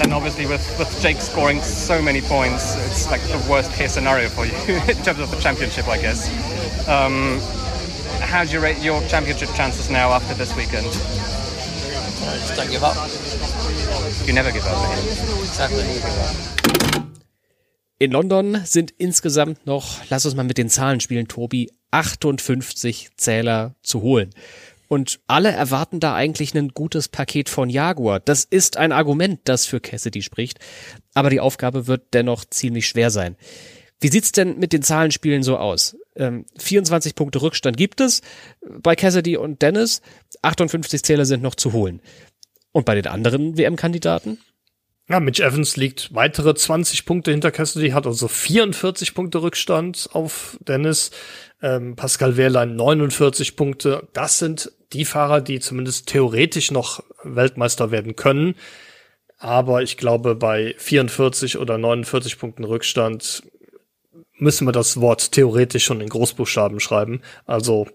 And 0.00 0.12
obviously 0.12 0.48
with, 0.48 0.60
with 0.78 0.88
Jake 1.02 1.20
scoring 1.20 1.60
so 1.60 2.00
many 2.00 2.20
points, 2.20 2.76
it's 2.86 3.10
like 3.10 3.20
the 3.22 3.48
worst 3.48 3.72
case 3.76 3.94
scenario 3.94 4.28
for 4.28 4.44
you 4.44 4.52
in 4.88 5.02
terms 5.02 5.20
of 5.20 5.30
the 5.30 5.40
championship, 5.42 5.86
I 5.88 5.98
guess. 5.98 6.30
Um, 6.86 7.40
how 8.20 8.44
do 8.44 8.52
you 8.52 8.60
rate 8.60 8.78
your 8.82 9.00
championship 9.08 9.48
chances 9.54 9.90
now 9.90 10.12
after 10.12 10.34
this 10.34 10.54
weekend? 10.56 10.86
Just 10.86 12.56
don't 12.56 12.70
give 12.70 12.82
up. 12.82 12.96
You 14.26 14.32
never 14.32 14.50
give 14.52 14.66
up. 14.66 14.76
Exactly. 15.40 15.84
In 18.00 18.12
London 18.12 18.62
sind 18.64 18.92
insgesamt 18.96 19.66
noch, 19.66 19.98
lass 20.08 20.24
uns 20.24 20.36
mal 20.36 20.44
mit 20.44 20.56
den 20.56 20.68
Zahlen 20.68 21.00
spielen, 21.00 21.26
Tobi, 21.26 21.70
58 21.90 23.10
Zähler 23.16 23.74
zu 23.82 24.02
holen. 24.02 24.30
Und 24.86 25.20
alle 25.26 25.50
erwarten 25.50 26.00
da 26.00 26.14
eigentlich 26.14 26.54
ein 26.54 26.68
gutes 26.68 27.08
Paket 27.08 27.48
von 27.48 27.68
Jaguar. 27.68 28.20
Das 28.20 28.44
ist 28.44 28.76
ein 28.76 28.92
Argument, 28.92 29.40
das 29.44 29.66
für 29.66 29.80
Cassidy 29.80 30.22
spricht. 30.22 30.58
Aber 31.12 31.28
die 31.28 31.40
Aufgabe 31.40 31.86
wird 31.86 32.14
dennoch 32.14 32.44
ziemlich 32.44 32.86
schwer 32.88 33.10
sein. 33.10 33.36
Wie 34.00 34.08
sieht's 34.08 34.32
denn 34.32 34.58
mit 34.58 34.72
den 34.72 34.82
Zahlenspielen 34.82 35.42
so 35.42 35.58
aus? 35.58 35.96
Ähm, 36.18 36.44
24 36.58 37.14
Punkte 37.14 37.40
Rückstand 37.40 37.76
gibt 37.76 38.00
es 38.00 38.20
bei 38.60 38.94
Cassidy 38.94 39.36
und 39.36 39.62
Dennis. 39.62 40.02
58 40.42 41.02
Zähler 41.02 41.24
sind 41.24 41.42
noch 41.42 41.54
zu 41.54 41.72
holen. 41.72 42.02
Und 42.72 42.84
bei 42.84 42.94
den 42.94 43.06
anderen 43.06 43.56
WM-Kandidaten? 43.56 44.38
Ja, 45.08 45.20
Mitch 45.20 45.42
Evans 45.42 45.76
liegt 45.78 46.14
weitere 46.14 46.54
20 46.54 47.06
Punkte 47.06 47.30
hinter 47.30 47.50
Cassidy, 47.50 47.90
hat 47.90 48.06
also 48.06 48.28
44 48.28 49.14
Punkte 49.14 49.40
Rückstand 49.40 50.10
auf 50.12 50.58
Dennis. 50.60 51.12
Ähm, 51.62 51.96
Pascal 51.96 52.36
Wehrlein 52.36 52.76
49 52.76 53.56
Punkte. 53.56 54.06
Das 54.12 54.38
sind 54.38 54.70
die 54.92 55.06
Fahrer, 55.06 55.40
die 55.40 55.60
zumindest 55.60 56.08
theoretisch 56.08 56.70
noch 56.70 57.02
Weltmeister 57.24 57.90
werden 57.90 58.16
können. 58.16 58.54
Aber 59.38 59.82
ich 59.82 59.96
glaube, 59.96 60.34
bei 60.34 60.74
44 60.76 61.58
oder 61.58 61.78
49 61.78 62.38
Punkten 62.38 62.64
Rückstand 62.64 63.44
müssen 64.38 64.66
wir 64.66 64.72
das 64.72 65.00
Wort 65.00 65.32
theoretisch 65.32 65.84
schon 65.84 66.00
in 66.00 66.08
Großbuchstaben 66.08 66.80
schreiben. 66.80 67.22
Also 67.46 67.86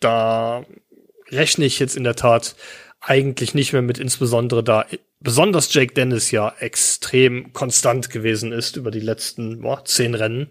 da 0.00 0.64
rechne 1.30 1.64
ich 1.64 1.78
jetzt 1.78 1.96
in 1.96 2.04
der 2.04 2.16
Tat 2.16 2.54
eigentlich 3.00 3.54
nicht 3.54 3.72
mehr 3.72 3.82
mit, 3.82 3.98
insbesondere 3.98 4.62
da 4.64 4.86
besonders 5.20 5.72
Jake 5.72 5.94
Dennis 5.94 6.30
ja 6.30 6.54
extrem 6.58 7.52
konstant 7.52 8.10
gewesen 8.10 8.52
ist 8.52 8.76
über 8.76 8.90
die 8.90 9.00
letzten 9.00 9.60
boah, 9.62 9.84
zehn 9.84 10.14
Rennen. 10.14 10.48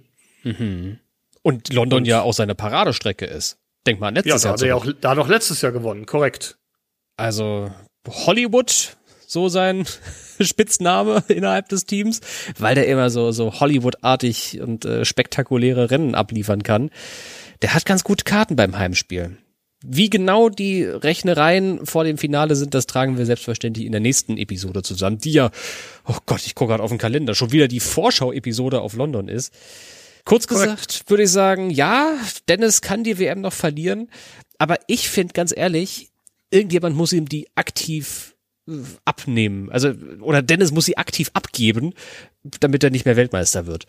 Und 1.41 1.73
London 1.73 1.99
Und- 1.99 2.05
ja 2.05 2.21
auch 2.21 2.33
seine 2.33 2.55
Paradestrecke 2.55 3.25
ist. 3.25 3.57
Denk 3.85 3.99
mal 3.99 4.07
an 4.09 4.15
Ja, 4.15 4.21
letztes 4.21 4.41
da 4.43 4.47
Jahr. 4.49 4.53
hat 4.53 4.61
er 4.61 4.67
ja 4.67 4.75
auch, 4.75 4.85
da 5.01 5.09
hat 5.11 5.17
er 5.17 5.23
auch 5.23 5.27
letztes 5.27 5.61
Jahr 5.61 5.71
gewonnen, 5.71 6.05
korrekt. 6.05 6.57
Also 7.17 7.71
Hollywood, 8.07 8.95
so 9.33 9.49
sein 9.49 9.85
Spitzname 10.39 11.23
innerhalb 11.27 11.67
des 11.69 11.85
Teams, 11.85 12.21
weil 12.57 12.75
der 12.75 12.87
immer 12.87 13.09
so, 13.09 13.31
so 13.31 13.59
Hollywood-artig 13.59 14.61
und 14.61 14.85
äh, 14.85 15.03
spektakuläre 15.03 15.91
Rennen 15.91 16.15
abliefern 16.15 16.63
kann. 16.63 16.89
Der 17.61 17.73
hat 17.73 17.85
ganz 17.85 18.03
gute 18.03 18.23
Karten 18.23 18.55
beim 18.55 18.77
Heimspiel. 18.77 19.37
Wie 19.85 20.09
genau 20.09 20.47
die 20.47 20.85
Rechnereien 20.85 21.85
vor 21.85 22.05
dem 22.05 22.17
Finale 22.17 22.55
sind, 22.55 22.73
das 22.73 22.87
tragen 22.87 23.17
wir 23.17 23.25
selbstverständlich 23.25 23.85
in 23.85 23.91
der 23.91 23.99
nächsten 23.99 24.37
Episode 24.37 24.81
zusammen, 24.81 25.17
die 25.17 25.33
ja, 25.33 25.51
oh 26.07 26.15
Gott, 26.25 26.45
ich 26.45 26.55
gucke 26.55 26.69
gerade 26.69 26.83
auf 26.83 26.89
den 26.91 26.99
Kalender, 26.99 27.35
schon 27.35 27.51
wieder 27.51 27.67
die 27.67 27.81
Vorschau-Episode 27.81 28.79
auf 28.79 28.93
London 28.93 29.27
ist. 29.27 29.53
Kurz 30.23 30.47
gesagt 30.47 31.03
würde 31.09 31.23
ich 31.23 31.31
sagen, 31.31 31.69
ja, 31.69 32.13
Dennis 32.47 32.81
kann 32.81 33.03
die 33.03 33.19
WM 33.19 33.41
noch 33.41 33.51
verlieren, 33.51 34.09
aber 34.57 34.77
ich 34.87 35.09
finde 35.09 35.33
ganz 35.33 35.53
ehrlich, 35.53 36.11
irgendjemand 36.49 36.95
muss 36.95 37.11
ihm 37.11 37.27
die 37.27 37.49
aktiv 37.55 38.32
abnehmen. 39.05 39.69
Also, 39.71 39.93
oder 40.21 40.41
Dennis 40.41 40.71
muss 40.71 40.85
sie 40.85 40.97
aktiv 40.97 41.29
abgeben, 41.33 41.93
damit 42.59 42.83
er 42.83 42.89
nicht 42.89 43.05
mehr 43.05 43.15
Weltmeister 43.15 43.65
wird. 43.65 43.85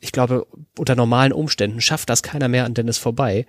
Ich 0.00 0.12
glaube, 0.12 0.46
unter 0.78 0.94
normalen 0.94 1.32
Umständen 1.32 1.80
schafft 1.80 2.08
das 2.08 2.22
keiner 2.22 2.48
mehr 2.48 2.64
an 2.64 2.74
Dennis 2.74 2.98
vorbei. 2.98 3.46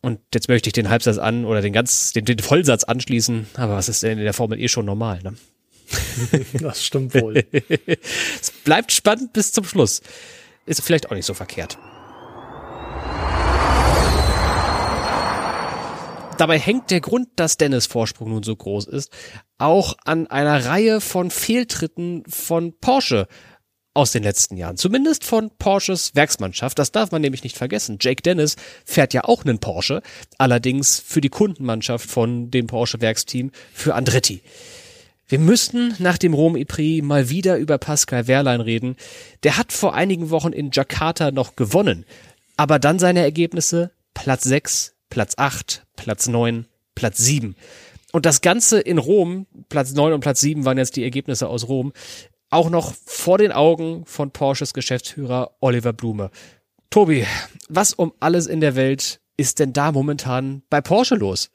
Und 0.00 0.18
jetzt 0.34 0.48
möchte 0.48 0.68
ich 0.68 0.72
den 0.72 0.90
Halbsatz 0.90 1.18
an 1.18 1.44
oder 1.44 1.62
den 1.62 1.72
ganz, 1.72 2.12
den, 2.12 2.24
den 2.24 2.40
Vollsatz 2.40 2.82
anschließen. 2.82 3.46
Aber 3.54 3.74
was 3.74 3.88
ist 3.88 4.02
denn 4.02 4.18
in 4.18 4.24
der 4.24 4.32
Formel 4.32 4.60
eh 4.60 4.68
schon 4.68 4.86
normal, 4.86 5.20
ne? 5.22 5.34
Das 6.54 6.84
stimmt 6.84 7.14
wohl. 7.14 7.44
Es 8.40 8.50
bleibt 8.64 8.90
spannend 8.90 9.32
bis 9.32 9.52
zum 9.52 9.64
Schluss. 9.64 10.02
Ist 10.66 10.82
vielleicht 10.82 11.10
auch 11.10 11.14
nicht 11.14 11.26
so 11.26 11.34
verkehrt. 11.34 11.78
Dabei 16.42 16.58
hängt 16.58 16.90
der 16.90 17.00
Grund, 17.00 17.28
dass 17.36 17.56
Dennis 17.56 17.86
Vorsprung 17.86 18.30
nun 18.30 18.42
so 18.42 18.56
groß 18.56 18.88
ist, 18.88 19.12
auch 19.58 19.96
an 20.04 20.26
einer 20.26 20.64
Reihe 20.64 21.00
von 21.00 21.30
Fehltritten 21.30 22.24
von 22.26 22.76
Porsche 22.80 23.28
aus 23.94 24.10
den 24.10 24.24
letzten 24.24 24.56
Jahren. 24.56 24.76
Zumindest 24.76 25.22
von 25.22 25.52
Porsches 25.56 26.16
Werksmannschaft. 26.16 26.80
Das 26.80 26.90
darf 26.90 27.12
man 27.12 27.22
nämlich 27.22 27.44
nicht 27.44 27.56
vergessen. 27.56 27.98
Jake 28.00 28.22
Dennis 28.22 28.56
fährt 28.84 29.14
ja 29.14 29.22
auch 29.22 29.44
einen 29.44 29.60
Porsche, 29.60 30.02
allerdings 30.36 30.98
für 30.98 31.20
die 31.20 31.28
Kundenmannschaft 31.28 32.10
von 32.10 32.50
dem 32.50 32.66
Porsche 32.66 33.00
Werksteam 33.00 33.52
für 33.72 33.94
Andretti. 33.94 34.42
Wir 35.28 35.38
müssten 35.38 35.94
nach 36.00 36.18
dem 36.18 36.34
Rom 36.34 36.60
Prix 36.66 37.06
mal 37.06 37.30
wieder 37.30 37.56
über 37.56 37.78
Pascal 37.78 38.26
Wehrlein 38.26 38.60
reden. 38.60 38.96
Der 39.44 39.58
hat 39.58 39.72
vor 39.72 39.94
einigen 39.94 40.30
Wochen 40.30 40.52
in 40.52 40.72
Jakarta 40.72 41.30
noch 41.30 41.54
gewonnen, 41.54 42.04
aber 42.56 42.80
dann 42.80 42.98
seine 42.98 43.20
Ergebnisse 43.20 43.92
Platz 44.12 44.42
6, 44.42 44.96
Platz 45.08 45.34
8, 45.36 45.86
Platz 45.96 46.28
9, 46.28 46.66
Platz 46.94 47.18
7. 47.18 47.56
Und 48.12 48.26
das 48.26 48.40
Ganze 48.40 48.80
in 48.80 48.98
Rom, 48.98 49.46
Platz 49.68 49.92
9 49.94 50.12
und 50.12 50.20
Platz 50.20 50.40
7 50.40 50.64
waren 50.64 50.78
jetzt 50.78 50.96
die 50.96 51.02
Ergebnisse 51.02 51.48
aus 51.48 51.68
Rom, 51.68 51.92
auch 52.50 52.68
noch 52.68 52.92
vor 53.06 53.38
den 53.38 53.52
Augen 53.52 54.04
von 54.04 54.30
Porsches 54.30 54.74
Geschäftsführer 54.74 55.52
Oliver 55.60 55.94
Blume. 55.94 56.30
Tobi, 56.90 57.26
was 57.68 57.94
um 57.94 58.12
alles 58.20 58.46
in 58.46 58.60
der 58.60 58.76
Welt 58.76 59.20
ist 59.38 59.58
denn 59.58 59.72
da 59.72 59.92
momentan 59.92 60.62
bei 60.68 60.82
Porsche 60.82 61.14
los? 61.14 61.50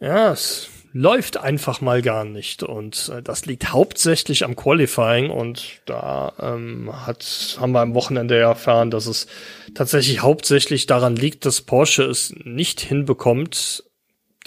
Ja, 0.00 0.32
es 0.32 0.68
läuft 0.98 1.36
einfach 1.36 1.80
mal 1.80 2.02
gar 2.02 2.24
nicht. 2.24 2.64
Und 2.64 3.10
äh, 3.14 3.22
das 3.22 3.46
liegt 3.46 3.72
hauptsächlich 3.72 4.44
am 4.44 4.56
Qualifying. 4.56 5.30
Und 5.30 5.80
da 5.86 6.32
ähm, 6.40 6.90
hat, 7.06 7.56
haben 7.60 7.72
wir 7.72 7.80
am 7.80 7.94
Wochenende 7.94 8.36
erfahren, 8.36 8.90
dass 8.90 9.06
es 9.06 9.28
tatsächlich 9.74 10.22
hauptsächlich 10.22 10.86
daran 10.86 11.14
liegt, 11.14 11.46
dass 11.46 11.60
Porsche 11.60 12.02
es 12.02 12.34
nicht 12.42 12.80
hinbekommt, 12.80 13.84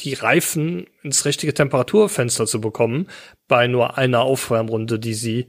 die 0.02 0.14
Reifen 0.14 0.88
ins 1.04 1.24
richtige 1.24 1.54
Temperaturfenster 1.54 2.46
zu 2.46 2.60
bekommen, 2.60 3.08
bei 3.48 3.68
nur 3.68 3.98
einer 3.98 4.22
Aufwärmrunde, 4.22 5.00
die 5.00 5.14
sie 5.14 5.48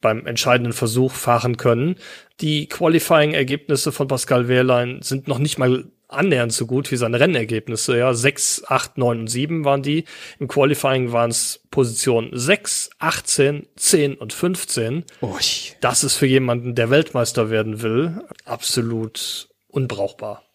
beim 0.00 0.26
entscheidenden 0.26 0.74
Versuch 0.74 1.12
fahren 1.12 1.56
können. 1.56 1.96
Die 2.40 2.68
Qualifying-Ergebnisse 2.68 3.90
von 3.90 4.06
Pascal 4.06 4.46
Wehrlein 4.46 5.00
sind 5.02 5.26
noch 5.26 5.38
nicht 5.38 5.58
mal 5.58 5.86
annähernd 6.08 6.52
so 6.52 6.66
gut 6.66 6.90
wie 6.90 6.96
seine 6.96 7.20
Rennergebnisse. 7.20 7.98
Ja, 7.98 8.14
6, 8.14 8.64
8, 8.68 8.98
9 8.98 9.20
und 9.20 9.26
7 9.28 9.64
waren 9.64 9.82
die. 9.82 10.04
Im 10.38 10.48
Qualifying 10.48 11.12
waren 11.12 11.30
es 11.30 11.60
Positionen 11.70 12.30
6, 12.32 12.90
18, 12.98 13.66
10 13.76 14.14
und 14.14 14.32
15. 14.32 15.04
Ui. 15.22 15.40
Das 15.80 16.04
ist 16.04 16.16
für 16.16 16.26
jemanden, 16.26 16.74
der 16.74 16.90
Weltmeister 16.90 17.50
werden 17.50 17.82
will, 17.82 18.22
absolut 18.44 19.48
unbrauchbar. 19.68 20.45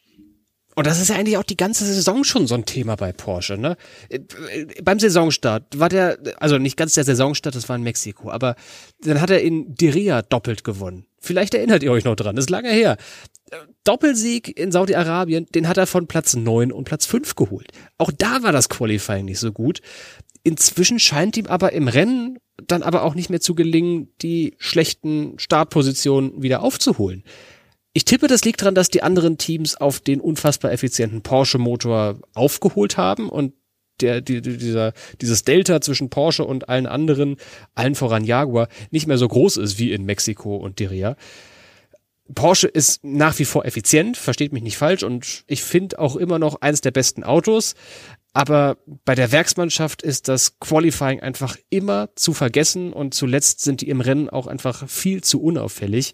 Und 0.82 0.88
das 0.88 1.00
ist 1.00 1.10
ja 1.10 1.16
eigentlich 1.16 1.38
auch 1.38 1.44
die 1.44 1.58
ganze 1.58 1.86
Saison 1.86 2.24
schon 2.24 2.48
so 2.48 2.56
ein 2.56 2.66
Thema 2.66 2.96
bei 2.96 3.14
Porsche, 3.14 3.56
ne? 3.56 3.78
Äh, 4.10 4.18
Beim 4.82 4.98
Saisonstart 4.98 5.78
war 5.78 5.90
der, 5.90 6.18
also 6.40 6.58
nicht 6.58 6.76
ganz 6.76 6.96
der 6.96 7.04
Saisonstart, 7.04 7.54
das 7.54 7.70
war 7.70 7.76
in 7.76 7.84
Mexiko, 7.84 8.32
aber 8.32 8.56
dann 9.04 9.22
hat 9.22 9.30
er 9.30 9.44
in 9.44 9.76
Diriyah 9.76 10.24
doppelt 10.24 10.64
gewonnen. 10.64 11.06
Vielleicht 11.20 11.54
erinnert 11.54 11.84
ihr 11.84 11.92
euch 11.92 12.04
noch 12.04 12.16
dran, 12.16 12.36
das 12.36 12.46
ist 12.46 12.50
lange 12.50 12.72
her. 12.72 12.98
Äh, 13.52 13.58
Doppelsieg 13.84 14.58
in 14.58 14.72
Saudi-Arabien, 14.72 15.46
den 15.54 15.68
hat 15.68 15.78
er 15.78 15.86
von 15.86 16.08
Platz 16.08 16.36
9 16.36 16.72
und 16.72 16.86
Platz 16.86 17.06
5 17.06 17.36
geholt. 17.36 17.68
Auch 18.00 18.12
da 18.18 18.42
war 18.42 18.52
das 18.52 18.68
Qualifying 18.68 19.26
nicht 19.26 19.40
so 19.40 19.52
gut. 19.52 19.82
Inzwischen 20.42 20.98
scheint 20.98 21.38
ihm 21.38 21.46
aber 21.46 21.74
im 21.74 21.90
Rennen 21.90 22.40
dann 22.66 22.82
aber 22.82 23.04
auch 23.04 23.14
nicht 23.14 23.30
mehr 23.30 23.40
zu 23.40 23.54
gelingen, 23.54 24.12
die 24.24 24.56
schlechten 24.58 25.38
Startpositionen 25.38 26.42
wieder 26.42 26.64
aufzuholen. 26.64 27.24
Ich 27.94 28.06
tippe, 28.06 28.28
das 28.28 28.46
liegt 28.46 28.62
daran, 28.62 28.76
dass 28.76 28.90
die 28.90 29.04
anderen 29.04 29.38
Teams 29.38 29.76
auf 29.76 30.00
den 30.00 30.22
unfassbar 30.22 30.72
effizienten 30.72 31.22
Porsche-Motor 31.22 32.20
aufgeholt 32.34 32.98
haben 32.98 33.28
und 33.30 33.54
der, 34.00 34.22
die, 34.22 34.42
die- 34.42 34.58
dieser, 34.58 34.94
dieses 35.20 35.44
Delta 35.44 35.82
zwischen 35.82 36.10
Porsche 36.10 36.46
und 36.46 36.70
allen 36.70 36.88
anderen, 36.88 37.36
allen 37.76 37.96
voran 37.96 38.24
Jaguar, 38.24 38.70
nicht 38.92 39.08
mehr 39.08 39.18
so 39.18 39.28
groß 39.28 39.58
ist 39.58 39.78
wie 39.78 39.92
in 39.92 40.06
Mexiko 40.06 40.56
und 40.56 40.80
Diriyah. 40.80 41.18
Porsche 42.34 42.68
ist 42.68 43.04
nach 43.04 43.38
wie 43.40 43.46
vor 43.46 43.66
effizient, 43.66 44.16
versteht 44.16 44.54
mich 44.54 44.64
nicht 44.64 44.78
falsch, 44.78 45.04
und 45.04 45.44
ich 45.48 45.62
finde 45.62 46.00
auch 46.00 46.16
immer 46.16 46.40
noch 46.40 46.62
eins 46.62 46.80
der 46.80 46.92
besten 46.92 47.24
Autos. 47.26 47.76
Aber 48.34 48.78
bei 49.04 49.14
der 49.16 49.34
Werksmannschaft 49.34 50.02
ist 50.02 50.30
das 50.30 50.58
Qualifying 50.60 51.20
einfach 51.20 51.58
immer 51.70 52.10
zu 52.16 52.32
vergessen 52.34 52.94
und 52.94 53.14
zuletzt 53.14 53.60
sind 53.60 53.82
die 53.82 53.90
im 53.90 54.00
Rennen 54.00 54.30
auch 54.30 54.48
einfach 54.48 54.88
viel 54.88 55.22
zu 55.22 55.42
unauffällig. 55.44 56.14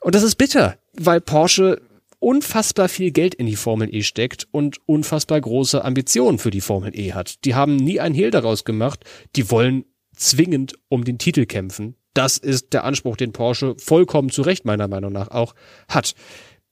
Und 0.00 0.16
das 0.16 0.24
ist 0.24 0.34
bitter, 0.34 0.78
weil 0.98 1.20
Porsche 1.20 1.80
unfassbar 2.18 2.88
viel 2.88 3.10
Geld 3.10 3.34
in 3.34 3.46
die 3.46 3.56
Formel 3.56 3.92
E 3.94 4.02
steckt 4.02 4.46
und 4.50 4.78
unfassbar 4.86 5.40
große 5.40 5.84
Ambitionen 5.84 6.38
für 6.38 6.50
die 6.50 6.60
Formel 6.60 6.96
E 6.98 7.12
hat. 7.12 7.44
Die 7.44 7.54
haben 7.54 7.76
nie 7.76 7.98
ein 7.98 8.14
Hehl 8.14 8.30
daraus 8.30 8.64
gemacht. 8.64 9.04
Die 9.36 9.50
wollen 9.50 9.84
zwingend 10.14 10.74
um 10.88 11.04
den 11.04 11.18
Titel 11.18 11.46
kämpfen. 11.46 11.96
Das 12.12 12.36
ist 12.36 12.72
der 12.72 12.84
Anspruch, 12.84 13.16
den 13.16 13.32
Porsche 13.32 13.74
vollkommen 13.78 14.30
zu 14.30 14.42
Recht 14.42 14.64
meiner 14.64 14.88
Meinung 14.88 15.12
nach 15.12 15.30
auch 15.30 15.54
hat. 15.88 16.14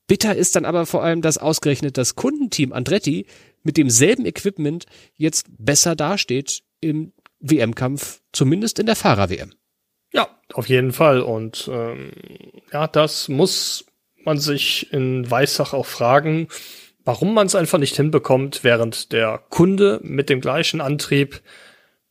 Bitter 0.06 0.34
ist 0.34 0.56
dann 0.56 0.64
aber 0.64 0.86
vor 0.86 1.02
allem, 1.02 1.22
dass 1.22 1.38
ausgerechnet 1.38 1.96
das 1.96 2.14
Kundenteam 2.14 2.72
Andretti 2.72 3.26
mit 3.62 3.76
demselben 3.76 4.26
Equipment 4.26 4.86
jetzt 5.14 5.46
besser 5.58 5.94
dasteht 5.94 6.62
im 6.80 7.12
WM-Kampf, 7.40 8.20
zumindest 8.32 8.78
in 8.78 8.86
der 8.86 8.96
Fahrer-WM. 8.96 9.52
Ja, 10.12 10.28
auf 10.54 10.68
jeden 10.68 10.92
Fall. 10.92 11.20
Und 11.20 11.68
ähm, 11.72 12.10
ja, 12.72 12.86
das 12.86 13.28
muss 13.28 13.84
man 14.28 14.38
sich 14.38 14.92
in 14.92 15.30
Weissach 15.30 15.72
auch 15.72 15.86
fragen, 15.86 16.48
warum 17.04 17.32
man 17.32 17.46
es 17.46 17.54
einfach 17.54 17.78
nicht 17.78 17.96
hinbekommt, 17.96 18.62
während 18.62 19.12
der 19.12 19.42
Kunde 19.48 20.00
mit 20.02 20.28
dem 20.28 20.42
gleichen 20.42 20.82
Antrieb 20.82 21.40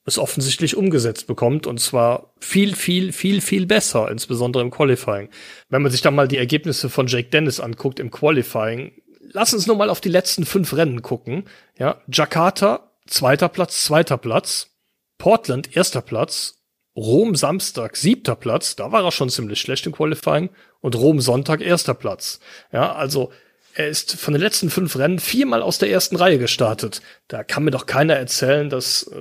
es 0.05 0.17
offensichtlich 0.17 0.75
umgesetzt 0.75 1.27
bekommt 1.27 1.67
und 1.67 1.79
zwar 1.79 2.33
viel, 2.39 2.75
viel, 2.75 3.11
viel, 3.11 3.41
viel 3.41 3.67
besser, 3.67 4.09
insbesondere 4.09 4.63
im 4.63 4.71
Qualifying. 4.71 5.29
Wenn 5.69 5.81
man 5.83 5.91
sich 5.91 6.01
dann 6.01 6.15
mal 6.15 6.27
die 6.27 6.37
Ergebnisse 6.37 6.89
von 6.89 7.07
Jake 7.07 7.29
Dennis 7.29 7.59
anguckt 7.59 7.99
im 7.99 8.09
Qualifying, 8.09 8.93
lass 9.19 9.53
uns 9.53 9.67
nur 9.67 9.75
mal 9.75 9.89
auf 9.89 10.01
die 10.01 10.09
letzten 10.09 10.45
fünf 10.45 10.73
Rennen 10.73 11.03
gucken. 11.03 11.43
Ja, 11.77 12.01
Jakarta, 12.11 12.91
zweiter 13.05 13.49
Platz, 13.49 13.83
zweiter 13.83 14.17
Platz. 14.17 14.71
Portland, 15.19 15.75
erster 15.75 16.01
Platz. 16.01 16.56
Rom 16.97 17.35
Samstag, 17.35 17.95
siebter 17.95 18.35
Platz. 18.35 18.75
Da 18.75 18.91
war 18.91 19.03
er 19.05 19.11
schon 19.11 19.29
ziemlich 19.29 19.61
schlecht 19.61 19.85
im 19.85 19.93
Qualifying. 19.93 20.49
Und 20.81 20.95
Rom 20.95 21.21
Sonntag, 21.21 21.61
erster 21.61 21.93
Platz. 21.93 22.39
Ja, 22.73 22.93
also, 22.93 23.31
er 23.75 23.87
ist 23.87 24.15
von 24.19 24.33
den 24.33 24.41
letzten 24.41 24.71
fünf 24.71 24.97
Rennen 24.97 25.19
viermal 25.19 25.61
aus 25.61 25.77
der 25.77 25.91
ersten 25.91 26.15
Reihe 26.15 26.39
gestartet. 26.39 27.01
Da 27.27 27.43
kann 27.43 27.63
mir 27.63 27.71
doch 27.71 27.85
keiner 27.85 28.15
erzählen, 28.15 28.69
dass, 28.71 29.11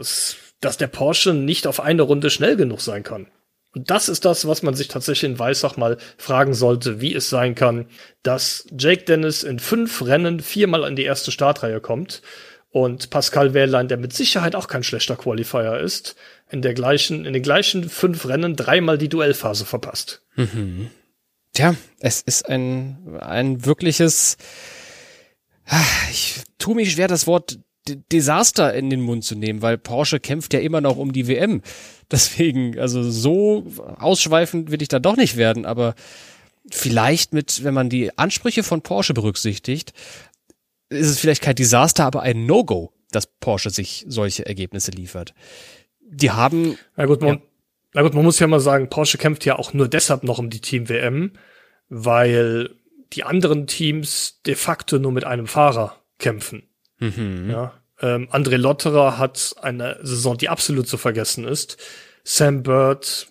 dass 0.60 0.78
der 0.78 0.86
Porsche 0.86 1.34
nicht 1.34 1.66
auf 1.66 1.80
eine 1.80 2.02
Runde 2.02 2.30
schnell 2.30 2.56
genug 2.56 2.80
sein 2.80 3.02
kann. 3.02 3.26
Und 3.74 3.90
das 3.90 4.08
ist 4.08 4.24
das, 4.24 4.48
was 4.48 4.62
man 4.62 4.74
sich 4.74 4.88
tatsächlich 4.88 5.30
in 5.30 5.38
Weissach 5.38 5.76
mal 5.76 5.98
fragen 6.16 6.54
sollte, 6.54 7.02
wie 7.02 7.14
es 7.14 7.28
sein 7.28 7.54
kann, 7.54 7.84
dass 8.22 8.66
Jake 8.76 9.04
Dennis 9.04 9.42
in 9.42 9.58
fünf 9.58 10.00
Rennen 10.00 10.40
viermal 10.40 10.88
in 10.88 10.96
die 10.96 11.04
erste 11.04 11.30
Startreihe 11.30 11.82
kommt 11.82 12.22
und 12.70 13.10
Pascal 13.10 13.52
Wehrlein, 13.52 13.88
der 13.88 13.98
mit 13.98 14.14
Sicherheit 14.14 14.54
auch 14.54 14.68
kein 14.68 14.82
schlechter 14.82 15.16
Qualifier 15.16 15.78
ist, 15.78 16.16
in 16.50 16.62
der 16.62 16.74
gleichen, 16.74 17.24
in 17.24 17.32
den 17.32 17.42
gleichen 17.42 17.88
fünf 17.88 18.26
Rennen 18.26 18.56
dreimal 18.56 18.98
die 18.98 19.08
Duellphase 19.08 19.64
verpasst. 19.64 20.22
Mhm. 20.36 20.90
Tja, 21.52 21.74
es 22.00 22.20
ist 22.20 22.48
ein, 22.48 23.18
ein 23.20 23.64
wirkliches, 23.64 24.36
ich 26.10 26.42
tue 26.58 26.74
mich 26.74 26.92
schwer, 26.92 27.08
das 27.08 27.26
Wort 27.26 27.58
Desaster 28.12 28.74
in 28.74 28.90
den 28.90 29.00
Mund 29.00 29.24
zu 29.24 29.36
nehmen, 29.36 29.62
weil 29.62 29.78
Porsche 29.78 30.20
kämpft 30.20 30.52
ja 30.54 30.60
immer 30.60 30.80
noch 30.80 30.96
um 30.96 31.12
die 31.12 31.28
WM. 31.28 31.62
Deswegen, 32.10 32.78
also 32.78 33.08
so 33.10 33.66
ausschweifend 33.98 34.70
will 34.70 34.82
ich 34.82 34.88
da 34.88 34.98
doch 34.98 35.16
nicht 35.16 35.36
werden, 35.36 35.66
aber 35.66 35.94
vielleicht 36.70 37.32
mit, 37.32 37.64
wenn 37.64 37.74
man 37.74 37.88
die 37.88 38.16
Ansprüche 38.18 38.62
von 38.62 38.82
Porsche 38.82 39.14
berücksichtigt, 39.14 39.92
ist 40.88 41.08
es 41.08 41.18
vielleicht 41.18 41.42
kein 41.42 41.56
Desaster, 41.56 42.04
aber 42.04 42.22
ein 42.22 42.46
No-Go, 42.46 42.92
dass 43.10 43.26
Porsche 43.26 43.70
sich 43.70 44.04
solche 44.08 44.46
Ergebnisse 44.46 44.90
liefert. 44.90 45.34
Die 46.08 46.30
haben. 46.30 46.78
Na 46.96 47.06
gut, 47.06 47.20
man, 47.20 47.36
ja. 47.36 47.40
na 47.94 48.02
gut, 48.02 48.14
man 48.14 48.24
muss 48.24 48.38
ja 48.38 48.46
mal 48.46 48.60
sagen, 48.60 48.88
Porsche 48.88 49.18
kämpft 49.18 49.44
ja 49.44 49.58
auch 49.58 49.72
nur 49.72 49.88
deshalb 49.88 50.22
noch 50.22 50.38
um 50.38 50.50
die 50.50 50.60
Team 50.60 50.88
WM, 50.88 51.32
weil 51.88 52.70
die 53.12 53.24
anderen 53.24 53.66
Teams 53.66 54.40
de 54.46 54.54
facto 54.54 54.98
nur 54.98 55.12
mit 55.12 55.24
einem 55.24 55.46
Fahrer 55.46 56.02
kämpfen. 56.18 56.64
Mhm. 56.98 57.50
Ja, 57.50 57.74
ähm, 58.00 58.28
André 58.30 58.56
Lotterer 58.56 59.18
hat 59.18 59.54
eine 59.60 59.98
Saison, 60.02 60.36
die 60.36 60.48
absolut 60.48 60.88
zu 60.88 60.98
vergessen 60.98 61.46
ist. 61.46 61.76
Sam 62.24 62.62
Bird 62.62 63.28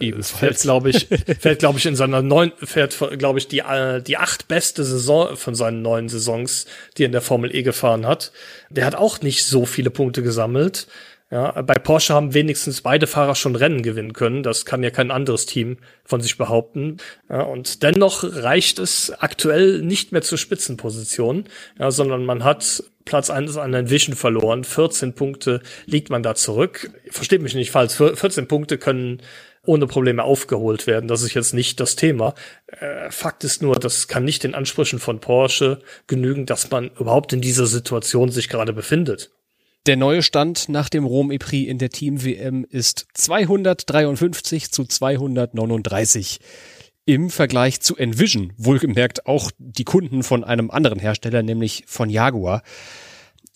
äh, 0.00 0.22
fällt, 0.22 0.60
glaube 0.60 0.90
ich, 0.90 1.08
fällt, 1.40 1.58
glaube 1.60 1.78
ich, 1.78 1.86
in 1.86 1.96
seiner 1.96 2.22
neuen, 2.22 2.52
fährt, 2.56 2.98
glaube 3.18 3.38
ich, 3.38 3.48
die, 3.48 3.60
äh, 3.60 4.02
die 4.02 4.16
acht 4.16 4.48
beste 4.48 4.84
Saison 4.84 5.36
von 5.36 5.54
seinen 5.54 5.82
neuen 5.82 6.08
Saisons, 6.08 6.66
die 6.96 7.04
er 7.04 7.06
in 7.06 7.12
der 7.12 7.22
Formel 7.22 7.54
E 7.54 7.62
gefahren 7.62 8.06
hat. 8.06 8.32
Der 8.70 8.84
hat 8.84 8.94
auch 8.94 9.20
nicht 9.20 9.44
so 9.44 9.66
viele 9.66 9.90
Punkte 9.90 10.22
gesammelt. 10.22 10.88
Ja, 11.30 11.60
bei 11.60 11.74
Porsche 11.74 12.14
haben 12.14 12.32
wenigstens 12.32 12.80
beide 12.80 13.06
Fahrer 13.06 13.34
schon 13.34 13.54
Rennen 13.54 13.82
gewinnen 13.82 14.14
können. 14.14 14.42
Das 14.42 14.64
kann 14.64 14.82
ja 14.82 14.88
kein 14.88 15.10
anderes 15.10 15.44
Team 15.44 15.76
von 16.02 16.22
sich 16.22 16.38
behaupten. 16.38 16.96
Ja, 17.28 17.42
und 17.42 17.82
dennoch 17.82 18.24
reicht 18.24 18.78
es 18.78 19.12
aktuell 19.12 19.82
nicht 19.82 20.10
mehr 20.10 20.22
zur 20.22 20.38
Spitzenposition, 20.38 21.44
ja, 21.78 21.90
sondern 21.90 22.24
man 22.24 22.44
hat 22.44 22.82
Platz 23.04 23.28
1 23.28 23.58
an 23.58 23.72
den 23.72 23.90
Vision 23.90 24.16
verloren. 24.16 24.64
14 24.64 25.12
Punkte 25.14 25.60
liegt 25.84 26.08
man 26.08 26.22
da 26.22 26.34
zurück. 26.34 26.90
Versteht 27.10 27.42
mich 27.42 27.54
nicht 27.54 27.72
falsch. 27.72 27.94
14 27.94 28.48
Punkte 28.48 28.78
können 28.78 29.20
ohne 29.68 29.86
Probleme 29.86 30.24
aufgeholt 30.24 30.86
werden. 30.86 31.08
Das 31.08 31.22
ist 31.22 31.34
jetzt 31.34 31.52
nicht 31.52 31.78
das 31.78 31.94
Thema. 31.94 32.34
Äh, 32.66 33.10
Fakt 33.10 33.44
ist 33.44 33.60
nur, 33.62 33.74
das 33.76 34.08
kann 34.08 34.24
nicht 34.24 34.42
den 34.42 34.54
Ansprüchen 34.54 34.98
von 34.98 35.20
Porsche 35.20 35.80
genügen, 36.06 36.46
dass 36.46 36.70
man 36.70 36.90
überhaupt 36.98 37.34
in 37.34 37.42
dieser 37.42 37.66
Situation 37.66 38.30
sich 38.30 38.48
gerade 38.48 38.72
befindet. 38.72 39.30
Der 39.86 39.96
neue 39.96 40.22
Stand 40.22 40.68
nach 40.68 40.88
dem 40.88 41.04
Rom 41.04 41.30
Epris 41.30 41.68
in 41.68 41.78
der 41.78 41.90
Team 41.90 42.24
WM 42.24 42.64
ist 42.68 43.06
253 43.14 44.72
zu 44.72 44.84
239 44.84 46.40
im 47.04 47.30
Vergleich 47.30 47.80
zu 47.80 47.96
Envision, 47.96 48.52
wohlgemerkt 48.56 49.26
auch 49.26 49.50
die 49.58 49.84
Kunden 49.84 50.22
von 50.22 50.44
einem 50.44 50.70
anderen 50.70 50.98
Hersteller, 50.98 51.42
nämlich 51.42 51.84
von 51.86 52.10
Jaguar. 52.10 52.62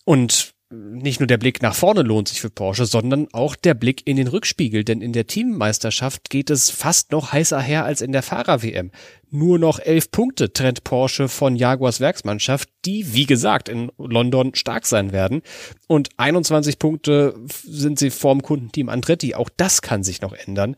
Und 0.05 0.52
nicht 0.73 1.19
nur 1.19 1.27
der 1.27 1.37
Blick 1.37 1.61
nach 1.61 1.75
vorne 1.75 2.01
lohnt 2.01 2.27
sich 2.27 2.41
für 2.41 2.49
Porsche, 2.49 2.85
sondern 2.85 3.27
auch 3.31 3.55
der 3.55 3.73
Blick 3.73 4.05
in 4.05 4.17
den 4.17 4.27
Rückspiegel, 4.27 4.83
denn 4.83 5.01
in 5.01 5.13
der 5.13 5.27
Teammeisterschaft 5.27 6.29
geht 6.29 6.49
es 6.49 6.69
fast 6.69 7.11
noch 7.11 7.31
heißer 7.31 7.61
her 7.61 7.85
als 7.85 8.01
in 8.01 8.11
der 8.11 8.23
Fahrer-WM. 8.23 8.91
Nur 9.29 9.57
noch 9.57 9.79
elf 9.79 10.11
Punkte 10.11 10.53
trennt 10.53 10.83
Porsche 10.83 11.27
von 11.27 11.55
Jaguars 11.55 11.99
Werksmannschaft, 11.99 12.69
die, 12.85 13.13
wie 13.13 13.25
gesagt, 13.25 13.67
in 13.67 13.91
London 13.97 14.53
stark 14.53 14.85
sein 14.85 15.11
werden. 15.11 15.41
Und 15.87 16.09
21 16.17 16.77
Punkte 16.77 17.35
sind 17.63 17.97
sie 17.97 18.11
vorm 18.11 18.43
Kundenteam 18.43 18.89
Andretti. 18.89 19.33
Auch 19.33 19.49
das 19.55 19.81
kann 19.81 20.03
sich 20.03 20.21
noch 20.21 20.33
ändern. 20.33 20.75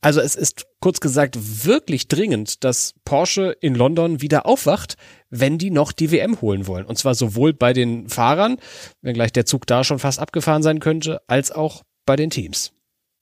Also 0.00 0.20
es 0.20 0.34
ist 0.34 0.66
kurz 0.84 1.00
gesagt 1.00 1.64
wirklich 1.64 2.08
dringend, 2.08 2.62
dass 2.62 2.92
Porsche 3.06 3.56
in 3.62 3.74
London 3.74 4.20
wieder 4.20 4.44
aufwacht, 4.44 4.98
wenn 5.30 5.56
die 5.56 5.70
noch 5.70 5.92
die 5.92 6.10
WM 6.10 6.42
holen 6.42 6.66
wollen. 6.66 6.84
Und 6.84 6.98
zwar 6.98 7.14
sowohl 7.14 7.54
bei 7.54 7.72
den 7.72 8.10
Fahrern, 8.10 8.58
wenngleich 9.00 9.32
der 9.32 9.46
Zug 9.46 9.66
da 9.66 9.82
schon 9.82 9.98
fast 9.98 10.18
abgefahren 10.18 10.62
sein 10.62 10.80
könnte, 10.80 11.22
als 11.26 11.50
auch 11.52 11.84
bei 12.04 12.16
den 12.16 12.28
Teams. 12.28 12.74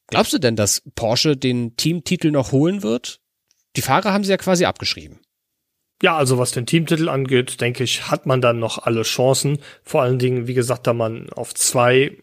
Glaubst 0.08 0.32
du 0.32 0.38
denn, 0.38 0.56
dass 0.56 0.82
Porsche 0.96 1.36
den 1.36 1.76
Teamtitel 1.76 2.32
noch 2.32 2.50
holen 2.50 2.82
wird? 2.82 3.20
Die 3.76 3.82
Fahrer 3.82 4.12
haben 4.12 4.24
sie 4.24 4.32
ja 4.32 4.38
quasi 4.38 4.64
abgeschrieben. 4.64 5.20
Ja, 6.02 6.16
also 6.16 6.38
was 6.38 6.50
den 6.50 6.66
Teamtitel 6.66 7.08
angeht, 7.08 7.60
denke 7.60 7.84
ich, 7.84 8.10
hat 8.10 8.26
man 8.26 8.40
dann 8.40 8.58
noch 8.58 8.78
alle 8.78 9.02
Chancen. 9.02 9.58
Vor 9.84 10.02
allen 10.02 10.18
Dingen, 10.18 10.48
wie 10.48 10.54
gesagt, 10.54 10.88
da 10.88 10.94
man 10.94 11.30
auf 11.30 11.54
zwei 11.54 12.16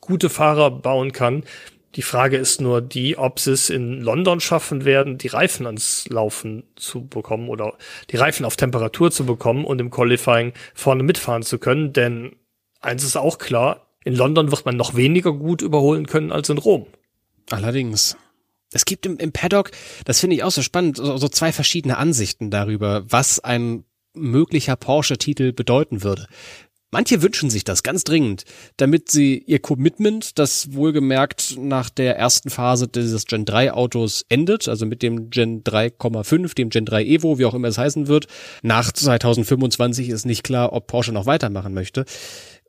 gute 0.00 0.30
Fahrer 0.30 0.72
bauen 0.72 1.12
kann. 1.12 1.44
Die 1.94 2.02
Frage 2.02 2.36
ist 2.36 2.60
nur 2.60 2.80
die, 2.80 3.16
ob 3.16 3.38
sie 3.38 3.52
es 3.52 3.70
in 3.70 4.00
London 4.00 4.40
schaffen 4.40 4.84
werden, 4.84 5.16
die 5.16 5.28
Reifen 5.28 5.66
ans 5.66 6.08
Laufen 6.08 6.64
zu 6.74 7.06
bekommen 7.06 7.48
oder 7.48 7.76
die 8.10 8.16
Reifen 8.16 8.44
auf 8.44 8.56
Temperatur 8.56 9.10
zu 9.10 9.24
bekommen 9.24 9.64
und 9.64 9.80
im 9.80 9.90
Qualifying 9.90 10.52
vorne 10.74 11.04
mitfahren 11.04 11.42
zu 11.42 11.58
können. 11.58 11.92
Denn 11.92 12.36
eins 12.80 13.04
ist 13.04 13.16
auch 13.16 13.38
klar, 13.38 13.86
in 14.04 14.14
London 14.14 14.50
wird 14.50 14.66
man 14.66 14.76
noch 14.76 14.96
weniger 14.96 15.32
gut 15.32 15.62
überholen 15.62 16.06
können 16.06 16.32
als 16.32 16.48
in 16.48 16.58
Rom. 16.58 16.86
Allerdings. 17.50 18.16
Es 18.72 18.84
gibt 18.84 19.06
im, 19.06 19.18
im 19.18 19.30
Paddock, 19.30 19.70
das 20.04 20.18
finde 20.18 20.34
ich 20.34 20.42
auch 20.42 20.50
so 20.50 20.62
spannend, 20.62 20.96
so, 20.96 21.16
so 21.16 21.28
zwei 21.28 21.52
verschiedene 21.52 21.96
Ansichten 21.96 22.50
darüber, 22.50 23.04
was 23.08 23.38
ein 23.38 23.84
möglicher 24.14 24.76
Porsche-Titel 24.76 25.52
bedeuten 25.52 26.02
würde. 26.02 26.26
Manche 26.94 27.22
wünschen 27.22 27.50
sich 27.50 27.64
das 27.64 27.82
ganz 27.82 28.04
dringend, 28.04 28.44
damit 28.76 29.10
sie 29.10 29.38
ihr 29.38 29.58
Commitment, 29.58 30.38
das 30.38 30.74
wohlgemerkt 30.74 31.56
nach 31.58 31.90
der 31.90 32.16
ersten 32.16 32.50
Phase 32.50 32.86
dieses 32.86 33.26
Gen 33.26 33.44
3 33.44 33.72
Autos 33.72 34.24
endet, 34.28 34.68
also 34.68 34.86
mit 34.86 35.02
dem 35.02 35.28
Gen 35.28 35.64
3,5, 35.64 36.54
dem 36.54 36.68
Gen 36.68 36.84
3 36.84 37.04
Evo, 37.04 37.36
wie 37.36 37.46
auch 37.46 37.54
immer 37.54 37.66
es 37.66 37.78
heißen 37.78 38.06
wird. 38.06 38.28
Nach 38.62 38.92
2025 38.92 40.08
ist 40.08 40.24
nicht 40.24 40.44
klar, 40.44 40.72
ob 40.72 40.86
Porsche 40.86 41.10
noch 41.10 41.26
weitermachen 41.26 41.74
möchte. 41.74 42.04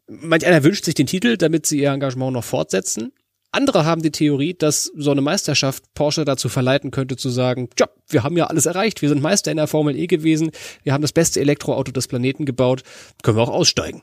Manch 0.08 0.44
einer 0.44 0.64
wünscht 0.64 0.86
sich 0.86 0.96
den 0.96 1.06
Titel, 1.06 1.38
damit 1.38 1.68
sie 1.68 1.82
ihr 1.82 1.92
Engagement 1.92 2.34
noch 2.34 2.44
fortsetzen. 2.44 3.12
Andere 3.52 3.86
haben 3.86 4.02
die 4.02 4.10
Theorie, 4.10 4.56
dass 4.56 4.92
so 4.98 5.12
eine 5.12 5.22
Meisterschaft 5.22 5.84
Porsche 5.94 6.26
dazu 6.26 6.50
verleiten 6.50 6.90
könnte 6.90 7.16
zu 7.16 7.30
sagen, 7.30 7.70
tja, 7.76 7.90
wir 8.08 8.24
haben 8.24 8.38
ja 8.38 8.48
alles 8.48 8.66
erreicht, 8.66 9.04
wir 9.04 9.10
sind 9.10 9.22
Meister 9.22 9.52
in 9.52 9.58
der 9.58 9.68
Formel 9.68 9.96
E 9.96 10.08
gewesen, 10.08 10.50
wir 10.82 10.94
haben 10.94 11.04
das 11.04 11.14
beste 11.14 11.42
Elektroauto 11.42 11.92
des 11.92 12.08
Planeten 12.08 12.46
gebaut, 12.46 12.82
können 13.22 13.38
wir 13.38 13.44
auch 13.44 13.50
aussteigen. 13.50 14.02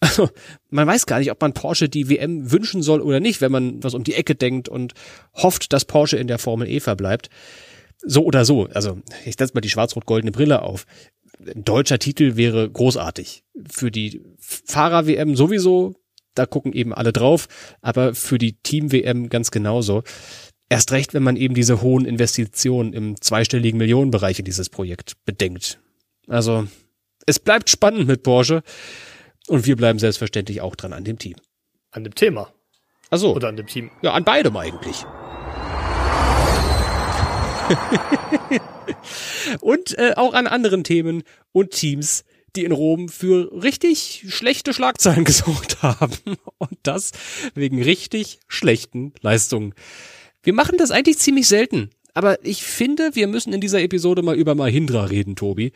Also, 0.00 0.28
man 0.70 0.86
weiß 0.86 1.06
gar 1.06 1.18
nicht, 1.18 1.30
ob 1.30 1.40
man 1.40 1.54
Porsche 1.54 1.88
die 1.88 2.10
WM 2.10 2.50
wünschen 2.52 2.82
soll 2.82 3.00
oder 3.00 3.18
nicht, 3.18 3.40
wenn 3.40 3.52
man 3.52 3.82
was 3.82 3.94
um 3.94 4.04
die 4.04 4.14
Ecke 4.14 4.34
denkt 4.34 4.68
und 4.68 4.92
hofft, 5.34 5.72
dass 5.72 5.84
Porsche 5.84 6.18
in 6.18 6.26
der 6.26 6.38
Formel 6.38 6.68
E 6.68 6.80
verbleibt. 6.80 7.30
So 8.02 8.24
oder 8.24 8.44
so. 8.44 8.66
Also, 8.66 9.00
ich 9.24 9.36
setze 9.38 9.54
mal 9.54 9.62
die 9.62 9.70
schwarz-rot-goldene 9.70 10.32
Brille 10.32 10.62
auf. 10.62 10.86
Ein 11.46 11.64
deutscher 11.64 11.98
Titel 11.98 12.36
wäre 12.36 12.68
großartig. 12.70 13.42
Für 13.70 13.90
die 13.90 14.22
Fahrer-WM 14.38 15.34
sowieso, 15.34 15.94
da 16.34 16.44
gucken 16.44 16.72
eben 16.72 16.92
alle 16.92 17.12
drauf, 17.12 17.48
aber 17.80 18.14
für 18.14 18.38
die 18.38 18.52
Team-WM 18.52 19.30
ganz 19.30 19.50
genauso. 19.50 20.02
Erst 20.68 20.92
recht, 20.92 21.14
wenn 21.14 21.22
man 21.22 21.36
eben 21.36 21.54
diese 21.54 21.80
hohen 21.80 22.04
Investitionen 22.04 22.92
im 22.92 23.20
zweistelligen 23.20 23.78
Millionenbereich 23.78 24.38
in 24.38 24.44
dieses 24.44 24.68
Projekt 24.68 25.14
bedenkt. 25.24 25.78
Also, 26.26 26.66
es 27.24 27.38
bleibt 27.38 27.70
spannend 27.70 28.06
mit 28.06 28.22
Porsche. 28.22 28.62
Und 29.46 29.66
wir 29.66 29.76
bleiben 29.76 29.98
selbstverständlich 29.98 30.60
auch 30.60 30.76
dran 30.76 30.92
an 30.92 31.04
dem 31.04 31.18
Team. 31.18 31.36
An 31.90 32.04
dem 32.04 32.14
Thema. 32.14 32.52
Also 33.10 33.34
Oder 33.34 33.48
an 33.48 33.56
dem 33.56 33.66
Team. 33.66 33.90
Ja, 34.02 34.12
an 34.12 34.24
beidem 34.24 34.56
eigentlich. 34.56 35.04
und 39.60 39.96
äh, 39.98 40.14
auch 40.16 40.34
an 40.34 40.46
anderen 40.46 40.84
Themen 40.84 41.22
und 41.52 41.70
Teams, 41.70 42.24
die 42.56 42.64
in 42.64 42.72
Rom 42.72 43.08
für 43.08 43.50
richtig 43.62 44.24
schlechte 44.28 44.74
Schlagzeilen 44.74 45.24
gesorgt 45.24 45.82
haben. 45.82 46.36
Und 46.58 46.78
das 46.82 47.12
wegen 47.54 47.82
richtig 47.82 48.40
schlechten 48.48 49.12
Leistungen. 49.20 49.74
Wir 50.42 50.52
machen 50.52 50.78
das 50.78 50.90
eigentlich 50.90 51.18
ziemlich 51.18 51.46
selten. 51.48 51.90
Aber 52.14 52.42
ich 52.44 52.62
finde, 52.62 53.10
wir 53.14 53.26
müssen 53.26 53.52
in 53.52 53.60
dieser 53.60 53.82
Episode 53.82 54.22
mal 54.22 54.36
über 54.36 54.54
Mahindra 54.54 55.04
reden, 55.04 55.36
Tobi. 55.36 55.72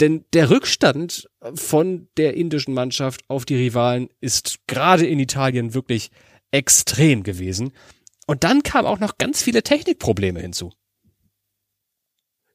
Denn 0.00 0.24
der 0.32 0.50
Rückstand 0.50 1.28
von 1.54 2.08
der 2.16 2.34
indischen 2.34 2.74
Mannschaft 2.74 3.22
auf 3.28 3.44
die 3.44 3.56
Rivalen 3.56 4.08
ist 4.20 4.60
gerade 4.66 5.06
in 5.06 5.18
Italien 5.18 5.74
wirklich 5.74 6.10
extrem 6.50 7.22
gewesen. 7.22 7.72
Und 8.26 8.44
dann 8.44 8.62
kamen 8.62 8.86
auch 8.86 9.00
noch 9.00 9.18
ganz 9.18 9.42
viele 9.42 9.62
Technikprobleme 9.62 10.40
hinzu. 10.40 10.72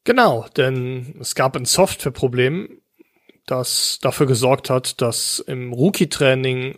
Genau, 0.03 0.47
denn 0.55 1.17
es 1.19 1.35
gab 1.35 1.55
ein 1.57 1.65
Softwareproblem, 1.65 2.81
das 3.45 3.99
dafür 4.01 4.25
gesorgt 4.25 4.69
hat, 4.69 5.01
dass 5.01 5.39
im 5.39 5.73
Rookie-Training 5.73 6.77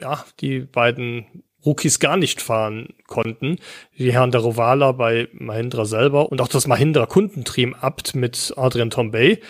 ja, 0.00 0.24
die 0.40 0.60
beiden 0.60 1.43
Rookies 1.64 1.98
gar 1.98 2.16
nicht 2.16 2.42
fahren 2.42 2.88
konnten. 3.06 3.56
Die 3.98 4.12
Herren 4.12 4.30
der 4.30 4.40
Rovala 4.40 4.92
bei 4.92 5.28
Mahindra 5.32 5.84
selber 5.84 6.30
und 6.30 6.40
auch 6.40 6.48
das 6.48 6.66
Mahindra 6.66 7.06
Kundenteam 7.06 7.74
Abt 7.74 8.14
mit 8.14 8.52
Adrian 8.56 8.90
Tombay. 8.90 9.40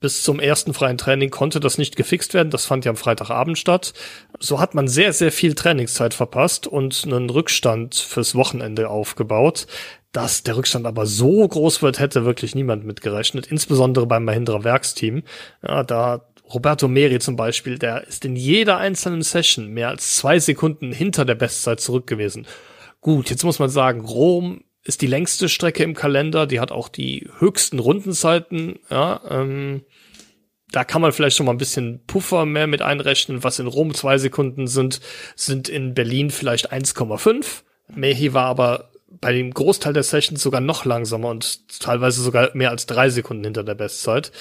Bis 0.00 0.22
zum 0.22 0.38
ersten 0.38 0.74
freien 0.74 0.96
Training 0.96 1.30
konnte 1.30 1.58
das 1.58 1.76
nicht 1.76 1.96
gefixt 1.96 2.32
werden. 2.32 2.50
Das 2.50 2.66
fand 2.66 2.84
ja 2.84 2.90
am 2.90 2.96
Freitagabend 2.96 3.58
statt. 3.58 3.94
So 4.38 4.60
hat 4.60 4.74
man 4.74 4.86
sehr, 4.86 5.12
sehr 5.12 5.32
viel 5.32 5.54
Trainingszeit 5.54 6.14
verpasst 6.14 6.68
und 6.68 7.02
einen 7.04 7.30
Rückstand 7.30 7.96
fürs 7.96 8.36
Wochenende 8.36 8.90
aufgebaut. 8.90 9.66
Dass 10.12 10.44
der 10.44 10.56
Rückstand 10.56 10.86
aber 10.86 11.04
so 11.04 11.46
groß 11.46 11.82
wird, 11.82 11.98
hätte 11.98 12.24
wirklich 12.24 12.54
niemand 12.54 12.84
mitgerechnet, 12.84 13.48
insbesondere 13.48 14.06
beim 14.06 14.24
Mahindra 14.24 14.62
Werksteam. 14.62 15.22
Ja, 15.66 15.82
da 15.82 16.22
Roberto 16.52 16.88
Meri 16.88 17.18
zum 17.18 17.36
Beispiel, 17.36 17.78
der 17.78 18.06
ist 18.06 18.24
in 18.24 18.36
jeder 18.36 18.78
einzelnen 18.78 19.22
Session 19.22 19.68
mehr 19.68 19.88
als 19.88 20.16
zwei 20.16 20.38
Sekunden 20.38 20.92
hinter 20.92 21.24
der 21.24 21.34
Bestzeit 21.34 21.80
zurück 21.80 22.06
gewesen. 22.06 22.46
Gut, 23.00 23.30
jetzt 23.30 23.44
muss 23.44 23.58
man 23.58 23.68
sagen, 23.68 24.00
Rom 24.00 24.64
ist 24.82 25.02
die 25.02 25.06
längste 25.06 25.48
Strecke 25.48 25.82
im 25.82 25.94
Kalender, 25.94 26.46
die 26.46 26.60
hat 26.60 26.72
auch 26.72 26.88
die 26.88 27.28
höchsten 27.38 27.78
Rundenzeiten, 27.78 28.78
ja, 28.90 29.20
ähm, 29.28 29.82
da 30.70 30.84
kann 30.84 31.02
man 31.02 31.12
vielleicht 31.12 31.36
schon 31.36 31.46
mal 31.46 31.52
ein 31.52 31.58
bisschen 31.58 32.04
Puffer 32.06 32.44
mehr 32.44 32.66
mit 32.66 32.82
einrechnen. 32.82 33.42
Was 33.42 33.58
in 33.58 33.66
Rom 33.66 33.94
zwei 33.94 34.18
Sekunden 34.18 34.66
sind, 34.66 35.00
sind 35.34 35.68
in 35.68 35.94
Berlin 35.94 36.30
vielleicht 36.30 36.72
1,5. 36.72 37.62
Mehi 37.94 38.34
war 38.34 38.44
aber 38.44 38.90
bei 39.10 39.32
dem 39.32 39.52
Großteil 39.52 39.92
der 39.92 40.02
Sessions 40.02 40.42
sogar 40.42 40.60
noch 40.60 40.84
langsamer 40.84 41.28
und 41.28 41.80
teilweise 41.80 42.22
sogar 42.22 42.50
mehr 42.54 42.70
als 42.70 42.86
drei 42.86 43.10
Sekunden 43.10 43.44
hinter 43.44 43.64
der 43.64 43.74
Bestzeit. 43.74 44.32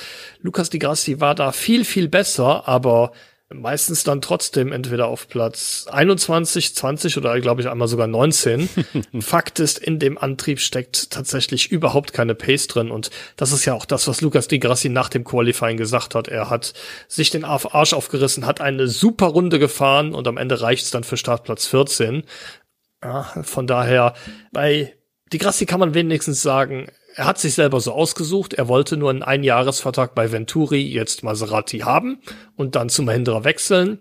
Lukas 0.42 0.70
Di 0.70 0.80
Grassi 0.80 1.20
war 1.20 1.36
da 1.36 1.52
viel, 1.52 1.86
viel 1.86 2.10
besser, 2.10 2.68
aber 2.68 3.12
meistens 3.50 4.04
dann 4.04 4.22
trotzdem 4.22 4.74
entweder 4.74 5.08
auf 5.08 5.30
Platz 5.30 5.86
21, 5.90 6.76
20 6.76 7.18
oder 7.18 7.40
glaube 7.40 7.62
ich 7.62 7.70
einmal 7.70 7.88
sogar 7.88 8.08
19. 8.08 8.68
Fakt 9.22 9.60
ist, 9.60 9.80
in 9.80 10.00
dem 10.00 10.18
Antrieb 10.18 10.60
steckt 10.60 11.12
tatsächlich 11.12 11.72
überhaupt 11.72 12.12
keine 12.12 12.36
Pace 12.36 12.68
drin 12.68 12.92
und 12.92 13.10
das 13.38 13.54
ist 13.54 13.64
ja 13.64 13.74
auch 13.74 13.86
das, 13.86 14.08
was 14.08 14.20
Lukas 14.20 14.50
Di 14.50 14.60
Grassi 14.60 14.90
nach 14.90 15.08
dem 15.08 15.24
Qualifying 15.24 15.78
gesagt 15.78 16.14
hat. 16.14 16.28
Er 16.28 16.50
hat 16.50 16.74
sich 17.08 17.30
den 17.30 17.46
Arsch 17.46 17.94
aufgerissen, 17.94 18.46
hat 18.46 18.60
eine 18.60 18.90
super 18.90 19.28
Runde 19.28 19.60
gefahren 19.60 20.14
und 20.14 20.28
am 20.28 20.36
Ende 20.36 20.60
reicht 20.60 20.84
es 20.84 20.92
dann 20.92 21.06
für 21.06 21.16
Startplatz 21.16 21.68
14. 21.68 22.24
Ja, 23.04 23.24
von 23.44 23.68
daher, 23.68 24.14
bei 24.52 24.96
Di 25.32 25.38
Grassi 25.38 25.66
kann 25.66 25.80
man 25.80 25.94
wenigstens 25.94 26.42
sagen, 26.42 26.88
er 27.16 27.26
hat 27.26 27.40
sich 27.40 27.56
selber 27.56 27.80
so 27.80 27.92
ausgesucht, 27.94 28.54
er 28.54 28.68
wollte 28.68 28.96
nur 28.96 29.10
einen 29.10 29.24
Einjahresvertrag 29.24 30.14
bei 30.14 30.32
Venturi, 30.32 30.82
jetzt 30.82 31.24
Maserati 31.24 31.80
haben 31.80 32.22
und 32.56 32.76
dann 32.76 32.90
zu 32.90 33.02
Mahindra 33.02 33.44
wechseln. 33.44 34.00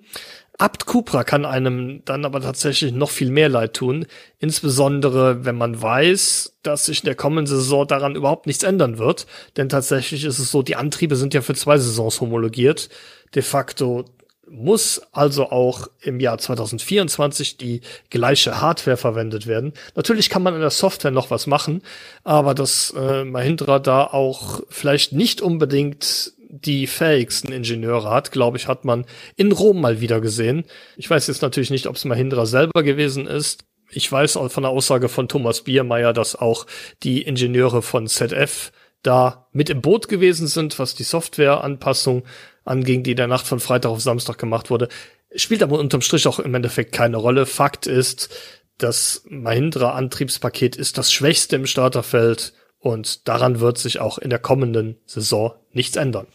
Abt 0.59 0.87
Cupra 0.87 1.25
kann 1.25 1.45
einem 1.45 2.03
dann 2.07 2.25
aber 2.25 2.41
tatsächlich 2.41 2.93
noch 2.93 3.11
viel 3.11 3.31
mehr 3.31 3.51
leid 3.51 3.75
tun, 3.75 4.07
insbesondere 4.39 5.45
wenn 5.45 5.57
man 5.57 5.81
weiß, 5.81 6.59
dass 6.63 6.87
sich 6.87 7.01
in 7.01 7.07
der 7.07 7.15
kommenden 7.15 7.47
Saison 7.47 7.87
daran 7.87 8.17
überhaupt 8.17 8.47
nichts 8.47 8.63
ändern 8.63 8.97
wird, 8.97 9.27
denn 9.57 9.69
tatsächlich 9.69 10.25
ist 10.25 10.39
es 10.39 10.51
so, 10.51 10.63
die 10.63 10.77
Antriebe 10.77 11.17
sind 11.17 11.35
ja 11.35 11.43
für 11.43 11.55
zwei 11.55 11.77
Saisons 11.77 12.21
homologiert. 12.21 12.89
De 13.35 13.43
facto 13.43 14.05
muss 14.49 15.03
also 15.13 15.51
auch 15.51 15.89
im 16.01 16.21
Jahr 16.21 16.39
2024 16.39 17.57
die 17.57 17.81
gleiche 18.11 18.61
Hardware 18.61 18.97
verwendet 18.97 19.47
werden. 19.47 19.73
Natürlich 19.95 20.31
kann 20.31 20.43
man 20.43 20.55
in 20.55 20.61
der 20.61 20.71
Software 20.71 21.11
noch 21.11 21.31
was 21.31 21.47
machen, 21.47 21.83
aber 22.25 22.55
dass 22.55 22.95
äh, 22.97 23.25
Mahindra 23.25 23.79
da 23.79 24.05
auch 24.05 24.61
vielleicht 24.69 25.13
nicht 25.13 25.41
unbedingt 25.41 26.33
die 26.49 26.87
fähigsten 26.87 27.53
Ingenieure 27.53 28.11
hat, 28.11 28.33
glaube 28.33 28.57
ich, 28.57 28.69
hat 28.69 28.85
man 28.85 29.05
in 29.37 29.53
Rom 29.53 29.81
mal 29.81 30.01
wieder 30.01 30.21
gesehen. 30.21 30.65
Ich 30.97 31.11
weiß 31.11 31.27
jetzt 31.27 31.43
natürlich 31.43 31.71
nicht, 31.71 31.87
ob 31.87 31.97
es 31.97 32.05
Mahindra 32.05 32.47
selber 32.47 32.83
gewesen 32.83 33.27
ist. 33.27 33.65
Ich 33.91 34.11
weiß 34.11 34.37
auch 34.37 34.51
von 34.51 34.63
der 34.63 34.73
Aussage 34.73 35.09
von 35.09 35.29
Thomas 35.29 35.63
Biermeier, 35.63 36.13
dass 36.13 36.37
auch 36.37 36.67
die 37.03 37.23
Ingenieure 37.23 37.83
von 37.83 38.07
ZF 38.07 38.73
da 39.03 39.47
mit 39.53 39.71
im 39.71 39.81
Boot 39.81 40.09
gewesen 40.09 40.47
sind, 40.47 40.79
was 40.79 40.95
die 40.95 41.05
Softwareanpassung 41.05 42.25
anging, 42.67 43.03
die 43.03 43.15
der 43.15 43.27
Nacht 43.27 43.47
von 43.47 43.61
Freitag 43.61 43.91
auf 43.91 44.01
Samstag 44.01 44.39
gemacht 44.39 44.71
wurde. 44.71 44.89
Spielt 45.35 45.63
aber 45.63 45.79
unterm 45.79 46.03
Strich 46.03 46.27
auch 46.27 46.39
im 46.39 46.55
Endeffekt 46.55 46.93
keine 46.93 47.17
Rolle. 47.17 47.47
Fakt 47.47 47.87
ist, 47.87 48.31
das 48.79 49.23
Mahindra-Antriebspaket 49.29 50.77
ist 50.77 50.99
das 50.99 51.13
schwächste 51.13 51.57
im 51.57 51.67
Starterfeld 51.67 52.53
und 52.79 53.27
daran 53.29 53.61
wird 53.61 53.79
sich 53.79 54.01
auch 54.01 54.19
in 54.19 54.31
der 54.31 54.39
kommenden 54.39 54.97
Saison 55.07 55.55
nichts 55.73 55.97
ändern. 55.97 56.27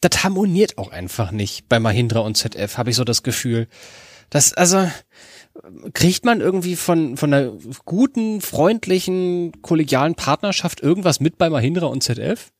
Das 0.00 0.24
harmoniert 0.24 0.78
auch 0.78 0.90
einfach 0.90 1.30
nicht 1.30 1.68
bei 1.68 1.80
Mahindra 1.80 2.20
und 2.20 2.36
ZF, 2.36 2.76
habe 2.76 2.90
ich 2.90 2.96
so 2.96 3.04
das 3.04 3.22
Gefühl. 3.22 3.66
Das, 4.30 4.52
also, 4.52 4.90
kriegt 5.94 6.24
man 6.24 6.40
irgendwie 6.40 6.76
von, 6.76 7.16
von 7.16 7.32
einer 7.32 7.52
guten, 7.84 8.40
freundlichen, 8.40 9.62
kollegialen 9.62 10.14
Partnerschaft 10.14 10.80
irgendwas 10.80 11.20
mit 11.20 11.38
bei 11.38 11.48
Mahindra 11.48 11.86
und 11.86 12.02
ZF? 12.02 12.50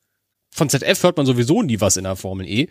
Von 0.57 0.71
ZF 0.71 1.03
hört 1.03 1.19
man 1.19 1.27
sowieso 1.27 1.63
nie 1.63 1.83
was 1.83 1.99
in 1.99 2.05
der 2.05 2.17
Formel 2.17 2.49
E. 2.49 2.69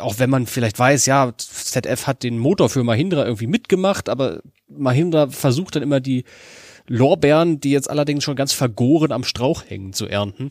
Auch 0.00 0.18
wenn 0.18 0.28
man 0.28 0.48
vielleicht 0.48 0.80
weiß, 0.80 1.06
ja, 1.06 1.32
ZF 1.38 2.08
hat 2.08 2.24
den 2.24 2.38
Motor 2.38 2.68
für 2.68 2.82
Mahindra 2.82 3.24
irgendwie 3.24 3.46
mitgemacht, 3.46 4.08
aber 4.08 4.42
Mahindra 4.66 5.28
versucht 5.28 5.76
dann 5.76 5.84
immer 5.84 6.00
die 6.00 6.24
Lorbeeren, 6.88 7.60
die 7.60 7.70
jetzt 7.70 7.88
allerdings 7.88 8.24
schon 8.24 8.34
ganz 8.34 8.52
vergoren 8.52 9.12
am 9.12 9.22
Strauch 9.22 9.62
hängen, 9.66 9.92
zu 9.92 10.08
ernten 10.08 10.48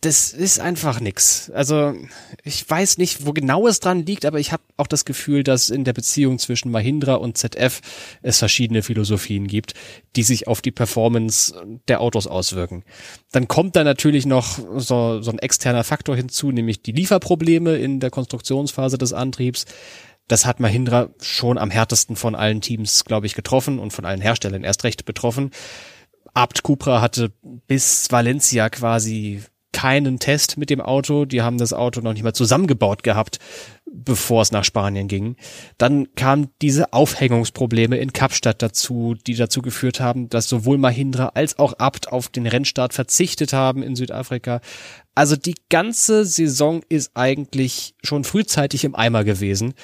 das 0.00 0.32
ist 0.32 0.60
einfach 0.60 1.00
nix. 1.00 1.50
Also 1.50 1.94
ich 2.42 2.68
weiß 2.68 2.98
nicht, 2.98 3.26
wo 3.26 3.32
genau 3.32 3.66
es 3.66 3.80
dran 3.80 4.04
liegt, 4.04 4.24
aber 4.24 4.38
ich 4.38 4.52
habe 4.52 4.62
auch 4.76 4.86
das 4.86 5.04
Gefühl, 5.04 5.42
dass 5.42 5.70
in 5.70 5.84
der 5.84 5.92
Beziehung 5.92 6.38
zwischen 6.38 6.70
Mahindra 6.70 7.14
und 7.14 7.36
ZF 7.36 7.80
es 8.22 8.38
verschiedene 8.38 8.82
Philosophien 8.82 9.46
gibt, 9.46 9.74
die 10.16 10.22
sich 10.22 10.46
auf 10.46 10.62
die 10.62 10.70
Performance 10.70 11.54
der 11.88 12.00
Autos 12.00 12.26
auswirken. 12.26 12.84
Dann 13.32 13.48
kommt 13.48 13.76
da 13.76 13.84
natürlich 13.84 14.26
noch 14.26 14.58
so, 14.76 15.20
so 15.20 15.30
ein 15.30 15.38
externer 15.38 15.84
Faktor 15.84 16.16
hinzu, 16.16 16.50
nämlich 16.50 16.82
die 16.82 16.92
Lieferprobleme 16.92 17.76
in 17.76 18.00
der 18.00 18.10
Konstruktionsphase 18.10 18.98
des 18.98 19.12
Antriebs. 19.12 19.64
Das 20.28 20.46
hat 20.46 20.60
Mahindra 20.60 21.10
schon 21.20 21.58
am 21.58 21.70
härtesten 21.70 22.16
von 22.16 22.34
allen 22.34 22.60
Teams, 22.60 23.04
glaube 23.04 23.26
ich, 23.26 23.34
getroffen 23.34 23.78
und 23.78 23.92
von 23.92 24.06
allen 24.06 24.22
Herstellern 24.22 24.64
erst 24.64 24.84
recht 24.84 25.04
betroffen. 25.04 25.50
Abt 26.32 26.62
Cupra 26.62 27.00
hatte 27.00 27.32
bis 27.66 28.10
Valencia 28.10 28.68
quasi 28.70 29.42
keinen 29.84 30.18
Test 30.18 30.56
mit 30.56 30.70
dem 30.70 30.80
Auto. 30.80 31.26
Die 31.26 31.42
haben 31.42 31.58
das 31.58 31.74
Auto 31.74 32.00
noch 32.00 32.14
nicht 32.14 32.22
mal 32.22 32.32
zusammengebaut 32.32 33.02
gehabt, 33.02 33.38
bevor 33.84 34.40
es 34.40 34.50
nach 34.50 34.64
Spanien 34.64 35.08
ging. 35.08 35.36
Dann 35.76 36.08
kamen 36.14 36.48
diese 36.62 36.94
Aufhängungsprobleme 36.94 37.98
in 37.98 38.14
Kapstadt 38.14 38.62
dazu, 38.62 39.14
die 39.26 39.34
dazu 39.34 39.60
geführt 39.60 40.00
haben, 40.00 40.30
dass 40.30 40.48
sowohl 40.48 40.78
Mahindra 40.78 41.32
als 41.34 41.58
auch 41.58 41.74
Abt 41.74 42.10
auf 42.10 42.30
den 42.30 42.46
Rennstart 42.46 42.94
verzichtet 42.94 43.52
haben 43.52 43.82
in 43.82 43.94
Südafrika. 43.94 44.62
Also 45.14 45.36
die 45.36 45.56
ganze 45.68 46.24
Saison 46.24 46.80
ist 46.88 47.10
eigentlich 47.12 47.94
schon 48.02 48.24
frühzeitig 48.24 48.84
im 48.84 48.94
Eimer 48.94 49.22
gewesen. 49.22 49.74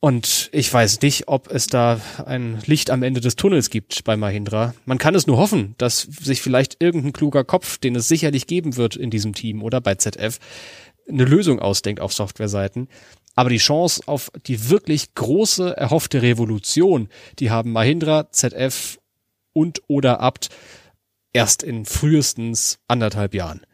Und 0.00 0.48
ich 0.52 0.72
weiß 0.72 1.00
nicht, 1.00 1.26
ob 1.26 1.50
es 1.50 1.66
da 1.66 2.00
ein 2.24 2.60
Licht 2.66 2.90
am 2.90 3.02
Ende 3.02 3.20
des 3.20 3.34
Tunnels 3.34 3.68
gibt 3.68 4.04
bei 4.04 4.16
Mahindra. 4.16 4.74
Man 4.84 4.98
kann 4.98 5.16
es 5.16 5.26
nur 5.26 5.38
hoffen, 5.38 5.74
dass 5.78 6.02
sich 6.02 6.40
vielleicht 6.40 6.76
irgendein 6.80 7.12
kluger 7.12 7.42
Kopf, 7.42 7.78
den 7.78 7.96
es 7.96 8.06
sicherlich 8.06 8.46
geben 8.46 8.76
wird 8.76 8.94
in 8.94 9.10
diesem 9.10 9.34
Team 9.34 9.62
oder 9.62 9.80
bei 9.80 9.96
ZF, 9.96 10.38
eine 11.08 11.24
Lösung 11.24 11.58
ausdenkt 11.58 12.00
auf 12.00 12.12
Softwareseiten. 12.12 12.88
Aber 13.34 13.50
die 13.50 13.58
Chance 13.58 14.02
auf 14.06 14.30
die 14.46 14.68
wirklich 14.68 15.14
große 15.14 15.76
erhoffte 15.76 16.22
Revolution, 16.22 17.08
die 17.40 17.50
haben 17.50 17.72
Mahindra, 17.72 18.30
ZF 18.30 19.00
und 19.52 19.82
oder 19.88 20.20
Abt 20.20 20.48
erst 21.32 21.64
in 21.64 21.84
frühestens 21.84 22.78
anderthalb 22.86 23.34
Jahren. 23.34 23.66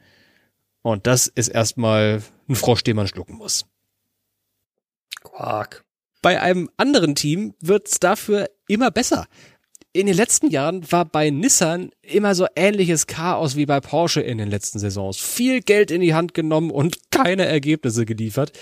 Und 0.80 1.06
das 1.06 1.26
ist 1.26 1.48
erstmal 1.48 2.22
ein 2.48 2.54
Frosch, 2.56 2.82
den 2.82 2.96
man 2.96 3.08
schlucken 3.08 3.36
muss. 3.36 3.66
Quark. 5.22 5.84
Bei 6.24 6.40
einem 6.40 6.70
anderen 6.78 7.14
Team 7.14 7.52
wird's 7.60 8.00
dafür 8.00 8.48
immer 8.66 8.90
besser. 8.90 9.26
In 9.92 10.06
den 10.06 10.16
letzten 10.16 10.48
Jahren 10.48 10.90
war 10.90 11.04
bei 11.04 11.28
Nissan 11.28 11.90
immer 12.00 12.34
so 12.34 12.46
ähnliches 12.56 13.06
Chaos 13.06 13.56
wie 13.56 13.66
bei 13.66 13.78
Porsche 13.80 14.22
in 14.22 14.38
den 14.38 14.48
letzten 14.48 14.78
Saisons. 14.78 15.18
Viel 15.18 15.60
Geld 15.60 15.90
in 15.90 16.00
die 16.00 16.14
Hand 16.14 16.32
genommen 16.32 16.70
und 16.70 17.10
keine 17.10 17.44
Ergebnisse 17.44 18.06
geliefert. 18.06 18.52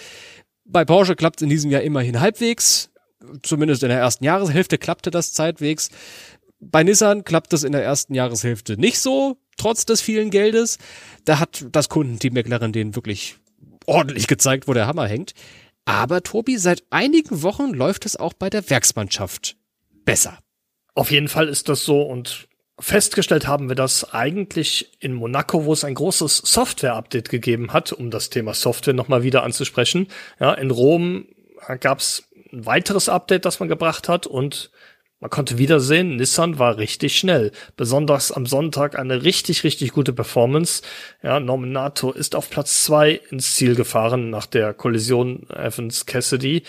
Bei 0.64 0.84
Porsche 0.84 1.14
klappt 1.14 1.40
in 1.40 1.50
diesem 1.50 1.70
Jahr 1.70 1.82
immerhin 1.82 2.18
halbwegs. 2.18 2.90
Zumindest 3.44 3.84
in 3.84 3.90
der 3.90 3.98
ersten 3.98 4.24
Jahreshälfte 4.24 4.76
klappte 4.76 5.12
das 5.12 5.32
zeitwegs. 5.32 5.90
Bei 6.58 6.82
Nissan 6.82 7.22
klappt 7.22 7.52
es 7.52 7.62
in 7.62 7.70
der 7.70 7.84
ersten 7.84 8.16
Jahreshälfte 8.16 8.76
nicht 8.76 8.98
so, 8.98 9.36
trotz 9.56 9.86
des 9.86 10.00
vielen 10.00 10.30
Geldes. 10.30 10.78
Da 11.26 11.38
hat 11.38 11.64
das 11.70 11.88
Kundenteam 11.88 12.34
McLaren 12.34 12.72
den 12.72 12.96
wirklich 12.96 13.36
ordentlich 13.86 14.26
gezeigt, 14.26 14.66
wo 14.66 14.72
der 14.72 14.88
Hammer 14.88 15.06
hängt. 15.06 15.34
Aber 15.84 16.22
Tobi, 16.22 16.58
seit 16.58 16.84
einigen 16.90 17.42
Wochen 17.42 17.72
läuft 17.72 18.06
es 18.06 18.16
auch 18.16 18.32
bei 18.32 18.50
der 18.50 18.68
Werksmannschaft 18.70 19.56
besser. 20.04 20.38
Auf 20.94 21.10
jeden 21.10 21.28
Fall 21.28 21.48
ist 21.48 21.68
das 21.68 21.84
so 21.84 22.02
und 22.02 22.48
festgestellt 22.78 23.46
haben 23.46 23.68
wir 23.68 23.76
das 23.76 24.12
eigentlich 24.12 24.96
in 25.00 25.14
Monaco, 25.14 25.64
wo 25.64 25.72
es 25.72 25.84
ein 25.84 25.94
großes 25.94 26.38
Software-Update 26.38 27.28
gegeben 27.28 27.72
hat, 27.72 27.92
um 27.92 28.10
das 28.10 28.30
Thema 28.30 28.54
Software 28.54 28.94
nochmal 28.94 29.22
wieder 29.22 29.42
anzusprechen. 29.42 30.08
Ja, 30.40 30.52
in 30.54 30.70
Rom 30.70 31.26
gab 31.80 32.00
es 32.00 32.24
ein 32.52 32.66
weiteres 32.66 33.08
Update, 33.08 33.44
das 33.44 33.60
man 33.60 33.68
gebracht 33.68 34.08
hat 34.08 34.26
und 34.26 34.70
man 35.22 35.30
konnte 35.30 35.56
wieder 35.56 35.78
sehen, 35.78 36.16
Nissan 36.16 36.58
war 36.58 36.78
richtig 36.78 37.16
schnell. 37.16 37.52
Besonders 37.76 38.32
am 38.32 38.44
Sonntag 38.44 38.98
eine 38.98 39.22
richtig, 39.22 39.62
richtig 39.62 39.92
gute 39.92 40.12
Performance. 40.12 40.82
Ja, 41.22 41.38
Nominato 41.38 42.10
ist 42.10 42.34
auf 42.34 42.50
Platz 42.50 42.82
zwei 42.82 43.20
ins 43.30 43.54
Ziel 43.54 43.76
gefahren 43.76 44.30
nach 44.30 44.46
der 44.46 44.74
Kollision 44.74 45.48
Evans 45.48 46.06
Cassidy 46.06 46.64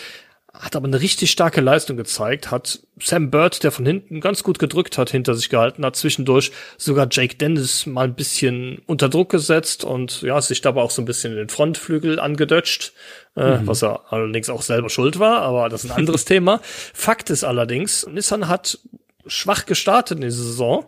hat 0.54 0.76
aber 0.76 0.86
eine 0.86 1.02
richtig 1.02 1.32
starke 1.32 1.62
Leistung 1.62 1.98
gezeigt, 1.98 2.52
hat 2.52 2.80
Sam 3.02 3.32
Bird, 3.32 3.64
der 3.64 3.72
von 3.72 3.88
hinten 3.88 4.22
ganz 4.22 4.44
gut 4.44 4.60
gedrückt 4.60 5.00
hat, 5.00 5.10
hinter 5.10 5.34
sich 5.34 5.50
gehalten, 5.50 5.84
hat 5.84 5.96
zwischendurch 5.96 6.52
sogar 6.78 7.08
Jake 7.10 7.36
Dennis 7.36 7.88
mal 7.88 8.06
ein 8.06 8.14
bisschen 8.14 8.80
unter 8.86 9.10
Druck 9.10 9.30
gesetzt 9.30 9.84
und 9.84 10.22
ja, 10.22 10.40
sich 10.40 10.62
dabei 10.62 10.82
auch 10.82 10.92
so 10.92 11.02
ein 11.02 11.06
bisschen 11.06 11.32
in 11.32 11.40
den 11.40 11.50
Frontflügel 11.50 12.20
angedötscht, 12.20 12.94
äh, 13.36 13.58
mhm. 13.58 13.68
was 13.68 13.82
er 13.82 14.14
allerdings 14.14 14.50
auch 14.50 14.62
selber 14.62 14.92
schuld 14.92 15.18
war, 15.18 15.42
aber 15.42 15.70
das 15.70 15.86
ist 15.86 15.92
ein 15.92 15.98
anderes 15.98 16.26
Thema. 16.26 16.62
Fakt 16.64 17.32
ist 17.32 17.44
allerdings, 17.44 18.06
Nissan 18.06 18.48
hat 18.48 18.78
schwach 19.26 19.66
gestartet 19.66 20.20
in 20.20 20.26
die 20.26 20.32
Saison, 20.32 20.86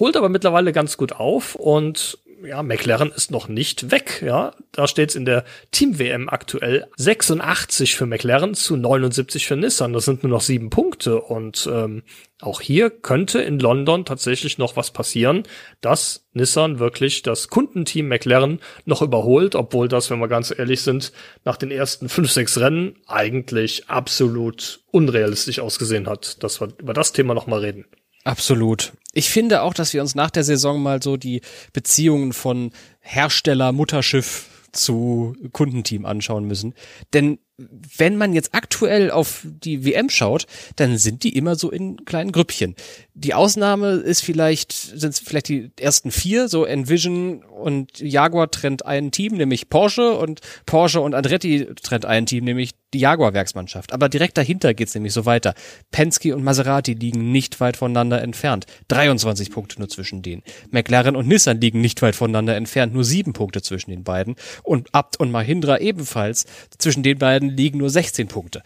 holt 0.00 0.16
aber 0.16 0.30
mittlerweile 0.30 0.72
ganz 0.72 0.96
gut 0.96 1.12
auf 1.12 1.54
und 1.54 2.18
ja, 2.44 2.62
McLaren 2.62 3.12
ist 3.12 3.30
noch 3.30 3.48
nicht 3.48 3.90
weg, 3.90 4.22
ja. 4.24 4.52
Da 4.72 4.86
steht's 4.86 5.14
in 5.14 5.24
der 5.24 5.44
Team-WM 5.70 6.28
aktuell 6.28 6.86
86 6.96 7.96
für 7.96 8.06
McLaren 8.06 8.54
zu 8.54 8.76
79 8.76 9.46
für 9.46 9.56
Nissan. 9.56 9.92
Das 9.92 10.04
sind 10.04 10.22
nur 10.22 10.30
noch 10.30 10.40
sieben 10.40 10.70
Punkte. 10.70 11.20
Und 11.20 11.68
ähm, 11.70 12.02
auch 12.40 12.60
hier 12.60 12.90
könnte 12.90 13.40
in 13.40 13.58
London 13.58 14.04
tatsächlich 14.04 14.58
noch 14.58 14.76
was 14.76 14.90
passieren, 14.90 15.44
dass 15.80 16.26
Nissan 16.32 16.78
wirklich 16.78 17.22
das 17.22 17.48
Kundenteam 17.48 18.08
McLaren 18.08 18.60
noch 18.84 19.02
überholt, 19.02 19.54
obwohl 19.54 19.88
das, 19.88 20.10
wenn 20.10 20.18
wir 20.18 20.28
ganz 20.28 20.52
ehrlich 20.56 20.82
sind, 20.82 21.12
nach 21.44 21.56
den 21.56 21.70
ersten 21.70 22.08
fünf, 22.08 22.30
sechs 22.30 22.58
Rennen 22.58 22.96
eigentlich 23.06 23.88
absolut 23.88 24.80
unrealistisch 24.90 25.60
ausgesehen 25.60 26.08
hat, 26.08 26.42
dass 26.42 26.60
wir 26.60 26.68
über 26.78 26.94
das 26.94 27.12
Thema 27.12 27.34
noch 27.34 27.46
mal 27.46 27.60
reden. 27.60 27.86
Absolut. 28.24 28.92
Ich 29.12 29.30
finde 29.30 29.62
auch, 29.62 29.74
dass 29.74 29.92
wir 29.92 30.00
uns 30.00 30.14
nach 30.14 30.30
der 30.30 30.44
Saison 30.44 30.82
mal 30.82 31.02
so 31.02 31.16
die 31.16 31.42
Beziehungen 31.72 32.32
von 32.32 32.72
Hersteller, 33.00 33.72
Mutterschiff 33.72 34.48
zu 34.72 35.36
Kundenteam 35.52 36.06
anschauen 36.06 36.46
müssen. 36.46 36.74
Denn 37.12 37.38
wenn 37.58 38.16
man 38.16 38.32
jetzt 38.32 38.54
aktuell 38.54 39.10
auf 39.10 39.44
die 39.44 39.84
WM 39.84 40.08
schaut, 40.08 40.46
dann 40.76 40.96
sind 40.98 41.22
die 41.22 41.36
immer 41.36 41.54
so 41.54 41.70
in 41.70 42.04
kleinen 42.04 42.32
Grüppchen. 42.32 42.74
Die 43.14 43.34
Ausnahme 43.34 43.92
ist 43.92 44.22
vielleicht, 44.22 44.72
sind 44.72 45.10
es 45.10 45.20
vielleicht 45.20 45.48
die 45.48 45.70
ersten 45.78 46.10
vier, 46.10 46.48
so 46.48 46.64
Envision 46.64 47.44
und 47.44 48.00
Jaguar 48.00 48.50
trennt 48.50 48.86
ein 48.86 49.10
Team, 49.10 49.34
nämlich 49.36 49.68
Porsche 49.68 50.14
und 50.14 50.40
Porsche 50.66 51.00
und 51.00 51.14
Andretti 51.14 51.66
trennt 51.82 52.06
ein 52.06 52.26
Team, 52.26 52.44
nämlich 52.44 52.72
die 52.94 53.00
Jaguar-Werksmannschaft. 53.00 53.92
Aber 53.92 54.08
direkt 54.08 54.36
dahinter 54.36 54.74
geht's 54.74 54.94
nämlich 54.94 55.12
so 55.12 55.24
weiter. 55.24 55.54
Penske 55.90 56.34
und 56.34 56.44
Maserati 56.44 56.94
liegen 56.94 57.32
nicht 57.32 57.60
weit 57.60 57.76
voneinander 57.76 58.20
entfernt. 58.20 58.66
23 58.88 59.50
Punkte 59.50 59.78
nur 59.78 59.88
zwischen 59.88 60.22
denen. 60.22 60.42
McLaren 60.70 61.16
und 61.16 61.26
Nissan 61.26 61.60
liegen 61.60 61.80
nicht 61.80 62.02
weit 62.02 62.16
voneinander 62.16 62.56
entfernt, 62.56 62.92
nur 62.92 63.04
sieben 63.04 63.32
Punkte 63.32 63.62
zwischen 63.62 63.90
den 63.90 64.04
beiden. 64.04 64.36
Und 64.62 64.88
Abt 64.92 65.18
und 65.18 65.30
Mahindra 65.30 65.78
ebenfalls. 65.78 66.44
Zwischen 66.78 67.02
den 67.02 67.18
beiden 67.18 67.41
liegen 67.48 67.78
nur 67.78 67.90
16 67.90 68.28
Punkte. 68.28 68.62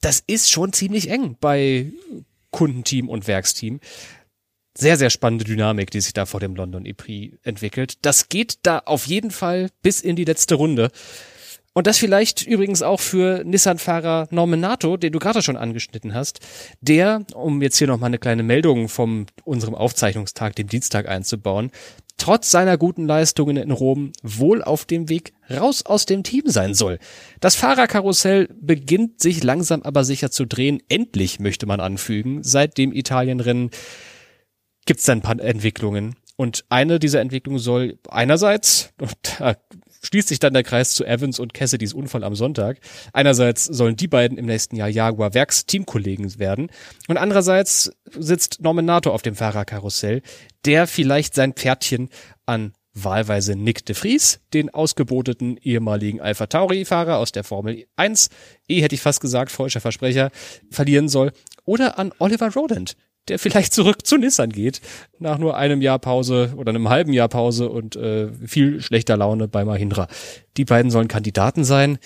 Das 0.00 0.22
ist 0.26 0.50
schon 0.50 0.72
ziemlich 0.72 1.08
eng 1.10 1.36
bei 1.40 1.92
Kundenteam 2.50 3.08
und 3.08 3.26
Werksteam. 3.26 3.80
Sehr, 4.76 4.96
sehr 4.96 5.10
spannende 5.10 5.44
Dynamik, 5.44 5.90
die 5.90 6.00
sich 6.00 6.12
da 6.12 6.26
vor 6.26 6.40
dem 6.40 6.56
London 6.56 6.84
E-Prix 6.84 7.36
entwickelt. 7.42 7.98
Das 8.02 8.28
geht 8.28 8.58
da 8.62 8.80
auf 8.80 9.06
jeden 9.06 9.30
Fall 9.30 9.70
bis 9.82 10.00
in 10.00 10.16
die 10.16 10.24
letzte 10.24 10.56
Runde. 10.56 10.90
Und 11.76 11.88
das 11.88 11.98
vielleicht 11.98 12.46
übrigens 12.46 12.82
auch 12.82 13.00
für 13.00 13.42
Nissan-Fahrer 13.44 14.28
Norman 14.30 14.60
Nato, 14.60 14.96
den 14.96 15.12
du 15.12 15.18
gerade 15.18 15.42
schon 15.42 15.56
angeschnitten 15.56 16.14
hast, 16.14 16.38
der, 16.80 17.24
um 17.34 17.62
jetzt 17.62 17.78
hier 17.78 17.88
nochmal 17.88 18.08
eine 18.08 18.18
kleine 18.18 18.44
Meldung 18.44 18.88
vom 18.88 19.26
unserem 19.42 19.74
Aufzeichnungstag, 19.74 20.54
dem 20.54 20.68
Dienstag 20.68 21.08
einzubauen, 21.08 21.72
trotz 22.16 22.50
seiner 22.50 22.78
guten 22.78 23.06
Leistungen 23.06 23.56
in 23.56 23.70
Rom 23.70 24.12
wohl 24.22 24.62
auf 24.62 24.84
dem 24.84 25.08
Weg 25.08 25.34
raus 25.50 25.84
aus 25.84 26.06
dem 26.06 26.22
Team 26.22 26.44
sein 26.46 26.74
soll. 26.74 26.98
Das 27.40 27.54
Fahrerkarussell 27.54 28.48
beginnt 28.60 29.20
sich 29.20 29.42
langsam 29.42 29.82
aber 29.82 30.04
sicher 30.04 30.30
zu 30.30 30.46
drehen. 30.46 30.82
Endlich 30.88 31.40
möchte 31.40 31.66
man 31.66 31.80
anfügen. 31.80 32.42
Seit 32.42 32.78
dem 32.78 32.92
Italienrennen 32.92 33.70
gibt 34.86 35.00
es 35.00 35.08
ein 35.08 35.22
paar 35.22 35.38
Entwicklungen. 35.40 36.16
Und 36.36 36.64
eine 36.68 36.98
dieser 36.98 37.20
Entwicklungen 37.20 37.60
soll 37.60 37.98
einerseits, 38.08 38.92
und 39.00 39.16
da 39.38 39.56
schließt 40.04 40.28
sich 40.28 40.38
dann 40.38 40.52
der 40.52 40.62
Kreis 40.62 40.94
zu 40.94 41.04
Evans 41.04 41.38
und 41.38 41.54
Cassidys 41.54 41.94
Unfall 41.94 42.24
am 42.24 42.34
Sonntag. 42.34 42.78
Einerseits 43.12 43.64
sollen 43.64 43.96
die 43.96 44.08
beiden 44.08 44.38
im 44.38 44.46
nächsten 44.46 44.76
Jahr 44.76 44.88
Jaguar 44.88 45.34
Werks 45.34 45.66
Teamkollegen 45.66 46.38
werden 46.38 46.70
und 47.08 47.16
andererseits 47.16 47.92
sitzt 48.16 48.62
Norman 48.62 48.84
Nato 48.84 49.10
auf 49.10 49.22
dem 49.22 49.34
Fahrerkarussell, 49.34 50.22
der 50.64 50.86
vielleicht 50.86 51.34
sein 51.34 51.54
Pferdchen 51.54 52.10
an 52.46 52.72
wahlweise 52.94 53.56
Nick 53.56 53.84
de 53.86 53.94
Vries, 53.94 54.40
den 54.52 54.70
ausgeboteten 54.72 55.56
ehemaligen 55.56 56.20
Alpha 56.20 56.46
Tauri-Fahrer 56.46 57.18
aus 57.18 57.32
der 57.32 57.44
Formel 57.44 57.86
1, 57.96 58.30
eh 58.68 58.80
hätte 58.80 58.94
ich 58.94 59.02
fast 59.02 59.20
gesagt, 59.20 59.50
falscher 59.50 59.80
Versprecher, 59.80 60.30
verlieren 60.70 61.08
soll, 61.08 61.32
oder 61.64 61.98
an 61.98 62.12
Oliver 62.18 62.52
Rodent, 62.52 62.96
der 63.28 63.38
vielleicht 63.38 63.72
zurück 63.72 64.06
zu 64.06 64.16
Nissan 64.16 64.50
geht, 64.50 64.80
nach 65.18 65.38
nur 65.38 65.56
einem 65.56 65.80
Jahr 65.82 65.98
Pause 65.98 66.52
oder 66.56 66.70
einem 66.70 66.88
halben 66.88 67.12
Jahr 67.12 67.28
Pause 67.28 67.68
und 67.68 67.96
äh, 67.96 68.28
viel 68.46 68.80
schlechter 68.80 69.16
Laune 69.16 69.48
bei 69.48 69.64
Mahindra. 69.64 70.08
Die 70.56 70.64
beiden 70.64 70.90
sollen 70.90 71.08
Kandidaten 71.08 71.64
sein, 71.64 71.98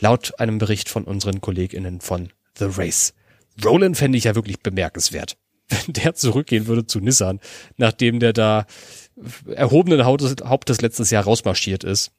laut 0.00 0.38
einem 0.38 0.58
Bericht 0.58 0.88
von 0.88 1.04
unseren 1.04 1.40
KollegInnen 1.40 2.00
von 2.00 2.30
The 2.58 2.66
Race. 2.76 3.14
Roland 3.64 3.96
fände 3.96 4.18
ich 4.18 4.24
ja 4.24 4.34
wirklich 4.34 4.60
bemerkenswert, 4.60 5.36
wenn 5.68 5.94
der 5.94 6.14
zurückgehen 6.14 6.66
würde 6.66 6.86
zu 6.86 7.00
Nissan, 7.00 7.40
nachdem 7.76 8.20
der 8.20 8.32
da 8.32 8.66
erhobenen 9.46 10.04
Hauptes 10.04 10.80
letztes 10.80 11.10
Jahr 11.10 11.24
rausmarschiert 11.24 11.82
ist 11.84 12.12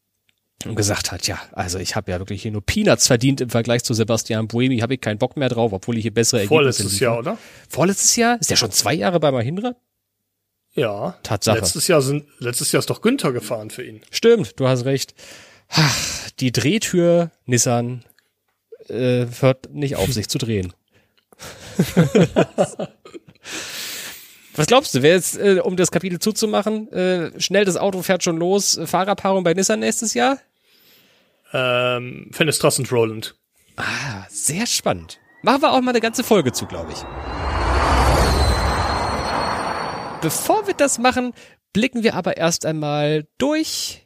und 0.65 0.75
gesagt 0.75 1.11
hat, 1.11 1.27
ja, 1.27 1.39
also 1.53 1.79
ich 1.79 1.95
habe 1.95 2.11
ja 2.11 2.19
wirklich 2.19 2.41
hier 2.41 2.51
nur 2.51 2.61
Peanuts 2.61 3.07
verdient 3.07 3.39
im 3.41 3.49
Vergleich 3.49 3.83
zu 3.83 3.93
Sebastian 3.93 4.47
Buemi, 4.47 4.79
habe 4.79 4.95
ich 4.95 5.01
keinen 5.01 5.17
Bock 5.17 5.37
mehr 5.37 5.49
drauf, 5.49 5.71
obwohl 5.71 5.97
ich 5.97 6.01
hier 6.01 6.13
bessere 6.13 6.41
Ergebnisse 6.41 6.83
Vorletztes 6.83 6.99
Jahr, 6.99 7.19
oder? 7.19 7.37
Vorletztes 7.69 8.15
Jahr? 8.17 8.37
Ist 8.39 8.49
der 8.49 8.57
schon 8.57 8.71
zwei 8.71 8.93
Jahre 8.93 9.19
bei 9.19 9.31
Mahindra? 9.31 9.75
Ja. 10.73 11.17
Tatsache. 11.23 11.59
Letztes 11.59 11.87
Jahr 11.87 12.01
sind, 12.01 12.25
letztes 12.39 12.71
Jahr 12.71 12.79
ist 12.79 12.89
doch 12.89 13.01
Günther 13.01 13.31
gefahren 13.31 13.69
für 13.69 13.83
ihn. 13.83 14.01
Stimmt, 14.11 14.59
du 14.59 14.67
hast 14.67 14.85
recht. 14.85 15.13
Ach, 15.69 16.29
die 16.39 16.51
Drehtür 16.51 17.31
Nissan 17.45 18.03
äh, 18.89 19.27
hört 19.39 19.73
nicht 19.73 19.95
auf, 19.95 20.11
sich 20.11 20.27
zu 20.27 20.37
drehen. 20.37 20.73
Was 24.55 24.67
glaubst 24.67 24.93
du, 24.93 25.01
wer 25.03 25.13
jetzt, 25.13 25.37
äh, 25.37 25.61
um 25.63 25.77
das 25.77 25.89
Kapitel 25.89 26.19
zuzumachen, 26.19 26.91
äh, 26.91 27.31
schnell 27.39 27.63
das 27.63 27.77
Auto 27.77 28.01
fährt 28.01 28.23
schon 28.23 28.35
los, 28.37 28.77
Fahrerpaarung 28.83 29.45
bei 29.45 29.53
Nissan 29.53 29.79
nächstes 29.79 30.13
Jahr? 30.13 30.37
Ähm, 31.53 32.29
Fenestras 32.31 32.79
und 32.79 32.91
Roland. 32.91 33.35
Ah, 33.75 34.25
sehr 34.29 34.65
spannend. 34.65 35.19
Machen 35.41 35.61
wir 35.61 35.71
auch 35.71 35.81
mal 35.81 35.91
eine 35.91 36.01
ganze 36.01 36.23
Folge 36.23 36.51
zu, 36.51 36.65
glaube 36.65 36.91
ich. 36.91 36.99
Bevor 40.21 40.67
wir 40.67 40.73
das 40.73 40.99
machen, 40.99 41.33
blicken 41.71 42.03
wir 42.03 42.15
aber 42.15 42.35
erst 42.35 42.65
einmal 42.65 43.25
durch 43.37 44.05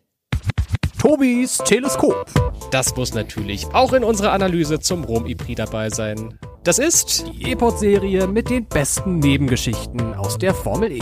Tobis 1.00 1.58
Teleskop. 1.58 2.26
Das 2.72 2.96
muss 2.96 3.14
natürlich 3.14 3.66
auch 3.74 3.94
in 3.94 4.04
unserer 4.04 4.32
Analyse 4.32 4.80
zum 4.80 5.04
Rom-Ipri 5.04 5.56
dabei 5.56 5.90
sein. 5.90 6.40
Das 6.64 6.80
ist 6.80 7.26
Die 7.28 7.52
E-Pod-Serie 7.52 8.28
mit 8.28 8.50
den 8.50 8.68
besten 8.68 9.20
Nebengeschichten 9.20 10.14
aus 10.14 10.38
der 10.38 10.54
Formel 10.54 10.92
E. 10.92 11.02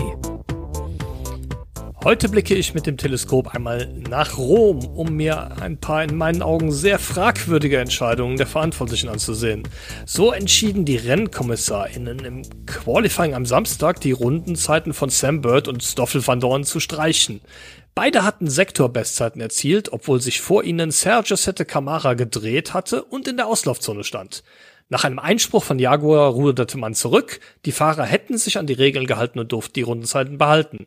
Heute 2.04 2.30
blicke 2.30 2.56
ich 2.56 2.74
mit 2.74 2.88
dem 2.88 2.98
Teleskop 2.98 3.54
einmal 3.54 3.88
nach 4.10 4.36
Rom, 4.36 4.84
um 4.84 5.16
mir 5.16 5.62
ein 5.62 5.78
paar 5.78 6.04
in 6.04 6.18
meinen 6.18 6.42
Augen 6.42 6.72
sehr 6.72 6.98
fragwürdige 6.98 7.78
Entscheidungen 7.78 8.38
der 8.38 8.48
Verantwortlichen 8.48 9.08
anzusehen. 9.08 9.68
So 10.08 10.32
entschieden 10.32 10.84
die 10.84 10.98
RennkommissarInnen 10.98 12.26
im 12.26 12.42
Qualifying 12.66 13.36
am 13.36 13.46
Samstag 13.46 14.02
die 14.02 14.14
Rundenzeiten 14.14 14.96
von 14.96 15.12
Sam 15.12 15.42
Bird 15.42 15.68
und 15.68 15.84
Stoffel 15.84 16.26
van 16.26 16.40
Dorn 16.40 16.64
zu 16.64 16.80
streichen. 16.80 17.40
Beide 17.94 18.24
hatten 18.24 18.50
Sektorbestzeiten 18.50 19.40
erzielt, 19.40 19.94
obwohl 19.94 20.22
sich 20.22 20.42
vor 20.42 20.64
ihnen 20.64 20.90
Sergio 20.90 21.36
Sette 21.36 21.66
Camara 21.66 22.16
gedreht 22.16 22.74
hatte 22.74 23.04
und 23.04 23.28
in 23.28 23.38
der 23.38 23.46
Auslaufzone 23.46 24.04
stand. 24.04 24.44
Nach 24.92 25.06
einem 25.06 25.20
Einspruch 25.20 25.64
von 25.64 25.80
Jaguar 25.80 26.32
ruderte 26.32 26.78
man 26.78 26.94
zurück, 26.96 27.40
die 27.66 27.72
Fahrer 27.72 28.04
hätten 28.04 28.38
sich 28.38 28.58
an 28.58 28.68
die 28.68 28.74
Regeln 28.74 29.08
gehalten 29.08 29.40
und 29.40 29.54
durften 29.54 29.76
die 29.76 29.84
Rundenzeiten 29.84 30.38
behalten. 30.38 30.86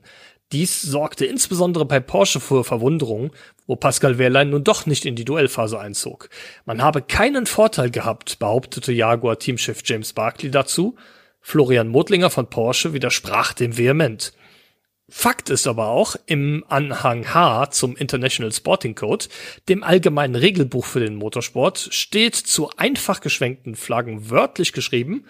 Dies 0.53 0.83
sorgte 0.83 1.27
insbesondere 1.27 1.85
bei 1.85 2.01
Porsche 2.01 2.39
für 2.39 2.65
Verwunderung, 2.65 3.33
wo 3.67 3.77
Pascal 3.77 4.19
Wehrlein 4.19 4.51
nun 4.51 4.63
doch 4.63 4.87
nicht 4.87 5.05
in 5.05 5.17
die 5.17 5.25
Duellphase 5.25 5.81
einzog. 5.81 6.29
Man 6.65 6.83
habe 6.83 7.03
keinen 7.03 7.47
Vorteil 7.47 7.91
gehabt, 7.91 8.39
behauptete 8.39 8.93
Jaguar-Teamchef 8.93 9.83
James 9.85 10.13
Barkley 10.13 10.51
dazu. 10.51 10.97
Florian 11.41 11.89
Modlinger 11.89 12.31
von 12.31 12.49
Porsche 12.49 12.93
widersprach 12.93 13.53
dem 13.53 13.77
vehement. 13.77 14.33
Fakt 15.09 15.51
ist 15.51 15.67
aber 15.67 15.89
auch, 15.89 16.17
im 16.27 16.65
Anhang 16.69 17.35
H 17.35 17.71
zum 17.71 17.95
International 17.95 18.53
Sporting 18.53 18.95
Code, 18.95 19.27
dem 19.69 19.83
allgemeinen 19.83 20.35
Regelbuch 20.35 20.87
für 20.87 21.01
den 21.01 21.17
Motorsport, 21.17 21.89
steht 21.91 22.35
zu 22.35 22.71
einfach 22.77 23.21
geschwenkten 23.21 23.77
Flaggen 23.77 24.31
wörtlich 24.31 24.73
geschrieben, 24.73 25.27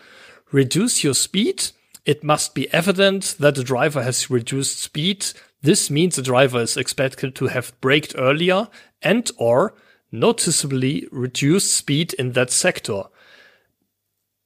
Reduce 0.52 1.04
your 1.04 1.14
speed. 1.14 1.74
It 2.04 2.22
must 2.22 2.54
be 2.54 2.72
evident 2.72 3.36
that 3.38 3.54
the 3.54 3.64
driver 3.64 4.02
has 4.02 4.28
reduced 4.30 4.80
speed. 4.80 5.26
This 5.62 5.90
means 5.90 6.16
the 6.16 6.22
driver 6.22 6.60
is 6.60 6.76
expected 6.76 7.34
to 7.36 7.46
have 7.46 7.78
braked 7.80 8.14
earlier 8.18 8.68
and 9.00 9.30
or 9.38 9.74
noticeably 10.12 11.08
reduced 11.10 11.72
speed 11.72 12.12
in 12.14 12.32
that 12.32 12.50
sector. 12.50 13.04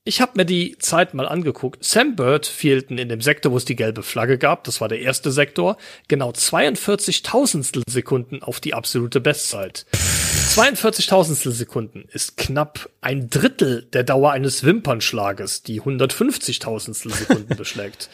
Ich 0.09 0.23
habe 0.23 0.33
mir 0.37 0.47
die 0.47 0.79
Zeit 0.79 1.13
mal 1.13 1.29
angeguckt. 1.29 1.85
Sam 1.85 2.17
Bird 2.17 2.47
fehlten 2.47 2.97
in 2.97 3.11
dem 3.11 3.21
Sektor, 3.21 3.53
wo 3.53 3.59
es 3.59 3.67
die 3.67 3.77
gelbe 3.77 4.03
Flagge 4.03 4.39
gab, 4.39 4.65
das 4.65 4.81
war 4.81 4.89
der 4.89 5.01
erste 5.01 5.31
Sektor, 5.31 5.77
genau 6.09 6.33
42 6.33 7.23
Tausendstel 7.23 7.83
Sekunden 7.87 8.43
auf 8.43 8.59
die 8.59 8.73
absolute 8.73 9.21
Bestzeit. 9.21 9.85
42 9.93 11.09
Tausendstel 11.09 11.53
Sekunden 11.53 12.09
ist 12.11 12.39
knapp 12.39 12.89
ein 13.03 13.29
Drittel 13.29 13.83
der 13.83 14.03
Dauer 14.03 14.33
eines 14.33 14.65
Wimpernschlages, 14.65 15.63
die 15.63 15.81
150 15.81 16.59
Tausendstel 16.59 17.13
Sekunden 17.13 17.55
beschlägt. 17.59 18.09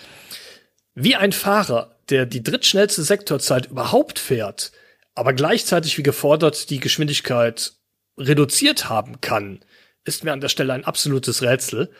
Wie 0.97 1.14
ein 1.14 1.30
Fahrer, 1.30 1.95
der 2.11 2.26
die 2.26 2.42
drittschnellste 2.42 3.05
Sektorzeit 3.05 3.66
überhaupt 3.66 4.18
fährt, 4.18 4.72
aber 5.14 5.32
gleichzeitig 5.32 5.97
wie 5.97 6.03
gefordert 6.03 6.70
die 6.70 6.80
Geschwindigkeit 6.80 7.74
reduziert 8.18 8.88
haben 8.88 9.20
kann, 9.20 9.61
ist 10.05 10.25
mir 10.25 10.33
an 10.33 10.41
der 10.41 10.49
Stelle 10.49 10.73
ein 10.73 10.85
absolutes 10.85 11.43
Rätsel. 11.43 11.91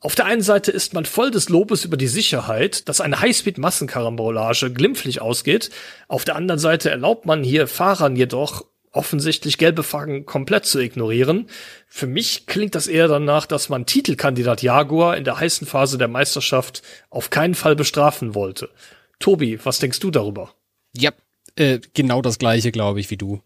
Auf 0.00 0.14
der 0.14 0.26
einen 0.26 0.42
Seite 0.42 0.70
ist 0.70 0.94
man 0.94 1.04
voll 1.04 1.32
des 1.32 1.48
Lobes 1.48 1.84
über 1.84 1.96
die 1.96 2.06
Sicherheit, 2.06 2.88
dass 2.88 3.00
eine 3.00 3.20
Highspeed-Massenkarambolage 3.20 4.72
glimpflich 4.72 5.20
ausgeht. 5.20 5.70
Auf 6.06 6.24
der 6.24 6.36
anderen 6.36 6.60
Seite 6.60 6.88
erlaubt 6.90 7.26
man 7.26 7.42
hier 7.42 7.66
Fahrern 7.66 8.14
jedoch 8.14 8.64
offensichtlich 8.92 9.58
gelbe 9.58 9.82
Flaggen 9.82 10.24
komplett 10.24 10.66
zu 10.66 10.78
ignorieren. 10.78 11.48
Für 11.88 12.06
mich 12.06 12.46
klingt 12.46 12.74
das 12.74 12.86
eher 12.86 13.08
danach, 13.08 13.46
dass 13.46 13.68
man 13.68 13.86
Titelkandidat 13.86 14.62
Jaguar 14.62 15.16
in 15.16 15.24
der 15.24 15.38
heißen 15.38 15.66
Phase 15.66 15.98
der 15.98 16.08
Meisterschaft 16.08 16.82
auf 17.10 17.30
keinen 17.30 17.54
Fall 17.54 17.76
bestrafen 17.76 18.34
wollte. 18.34 18.70
Tobi, 19.18 19.58
was 19.64 19.78
denkst 19.78 20.00
du 20.00 20.10
darüber? 20.10 20.54
Ja, 20.96 21.12
äh, 21.56 21.80
genau 21.94 22.22
das 22.22 22.38
gleiche, 22.38 22.70
glaube 22.70 23.00
ich, 23.00 23.10
wie 23.10 23.16
du. 23.16 23.42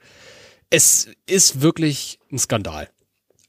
Es 0.70 1.08
ist 1.26 1.60
wirklich 1.60 2.18
ein 2.30 2.38
Skandal. 2.38 2.88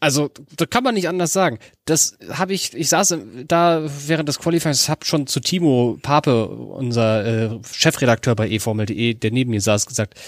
Also, 0.04 0.32
da 0.58 0.66
kann 0.66 0.84
man 0.84 0.96
nicht 0.96 1.08
anders 1.08 1.32
sagen. 1.32 1.60
Das 1.86 2.18
habe 2.30 2.54
ich, 2.54 2.74
ich 2.74 2.90
saß 2.90 3.18
da 3.48 3.86
während 4.06 4.28
des 4.28 4.38
Qualifyings, 4.38 4.90
hab 4.90 5.06
schon 5.06 5.28
zu 5.28 5.40
Timo 5.40 5.98
Pape, 6.02 6.50
unser 6.50 7.26
äh, 7.26 7.60
Chefredakteur 7.72 8.36
bei 8.36 8.50
eFormel.de, 8.50 9.14
der 9.14 9.32
neben 9.32 9.52
mir 9.52 9.62
saß, 9.62 9.86
gesagt, 9.86 10.20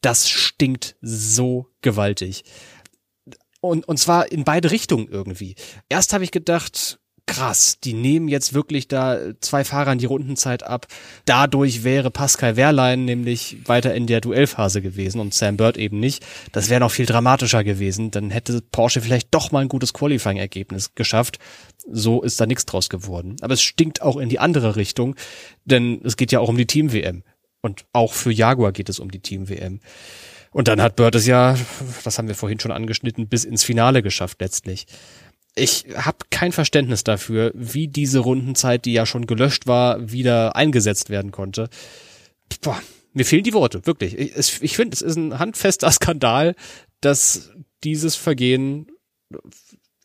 das 0.00 0.30
stinkt 0.30 0.96
so 1.02 1.66
gewaltig. 1.82 2.44
Und, 3.60 3.86
und 3.86 3.98
zwar 3.98 4.32
in 4.32 4.44
beide 4.44 4.70
Richtungen 4.70 5.08
irgendwie. 5.08 5.56
Erst 5.90 6.14
habe 6.14 6.24
ich 6.24 6.30
gedacht, 6.30 6.98
krass, 7.28 7.78
die 7.84 7.92
nehmen 7.92 8.26
jetzt 8.26 8.54
wirklich 8.54 8.88
da 8.88 9.18
zwei 9.40 9.62
Fahrern 9.62 9.98
die 9.98 10.06
Rundenzeit 10.06 10.64
ab. 10.64 10.88
Dadurch 11.26 11.84
wäre 11.84 12.10
Pascal 12.10 12.56
Wehrlein 12.56 13.04
nämlich 13.04 13.58
weiter 13.66 13.94
in 13.94 14.08
der 14.08 14.20
Duellphase 14.20 14.82
gewesen 14.82 15.20
und 15.20 15.32
Sam 15.32 15.56
Bird 15.56 15.76
eben 15.76 16.00
nicht. 16.00 16.26
Das 16.50 16.68
wäre 16.68 16.80
noch 16.80 16.90
viel 16.90 17.06
dramatischer 17.06 17.62
gewesen. 17.62 18.10
Dann 18.10 18.30
hätte 18.30 18.60
Porsche 18.72 19.00
vielleicht 19.00 19.28
doch 19.32 19.52
mal 19.52 19.60
ein 19.60 19.68
gutes 19.68 19.92
Qualifying-Ergebnis 19.92 20.94
geschafft. 20.96 21.38
So 21.90 22.22
ist 22.22 22.40
da 22.40 22.46
nichts 22.46 22.66
draus 22.66 22.88
geworden. 22.88 23.36
Aber 23.42 23.54
es 23.54 23.62
stinkt 23.62 24.02
auch 24.02 24.16
in 24.16 24.28
die 24.28 24.40
andere 24.40 24.74
Richtung, 24.74 25.14
denn 25.64 26.00
es 26.02 26.16
geht 26.16 26.32
ja 26.32 26.40
auch 26.40 26.48
um 26.48 26.56
die 26.56 26.66
Team-WM. 26.66 27.22
Und 27.60 27.84
auch 27.92 28.14
für 28.14 28.32
Jaguar 28.32 28.72
geht 28.72 28.88
es 28.88 28.98
um 28.98 29.10
die 29.10 29.20
Team-WM. 29.20 29.80
Und 30.50 30.66
dann 30.66 30.80
hat 30.80 30.96
Bird 30.96 31.14
es 31.14 31.26
ja, 31.26 31.56
das 32.04 32.16
haben 32.16 32.28
wir 32.28 32.34
vorhin 32.34 32.58
schon 32.58 32.72
angeschnitten, 32.72 33.28
bis 33.28 33.44
ins 33.44 33.64
Finale 33.64 34.02
geschafft 34.02 34.40
letztlich 34.40 34.86
ich 35.58 35.86
habe 35.94 36.18
kein 36.30 36.52
Verständnis 36.52 37.04
dafür, 37.04 37.52
wie 37.54 37.88
diese 37.88 38.20
Rundenzeit, 38.20 38.84
die 38.84 38.92
ja 38.92 39.06
schon 39.06 39.26
gelöscht 39.26 39.66
war, 39.66 40.10
wieder 40.10 40.56
eingesetzt 40.56 41.10
werden 41.10 41.30
konnte. 41.30 41.68
Boah, 42.62 42.80
mir 43.12 43.24
fehlen 43.24 43.44
die 43.44 43.52
Worte, 43.52 43.86
wirklich. 43.86 44.16
Ich, 44.16 44.62
ich 44.62 44.76
finde, 44.76 44.94
es 44.94 45.02
ist 45.02 45.16
ein 45.16 45.38
handfester 45.38 45.90
Skandal, 45.90 46.54
dass 47.00 47.50
dieses 47.84 48.16
Vergehen 48.16 48.86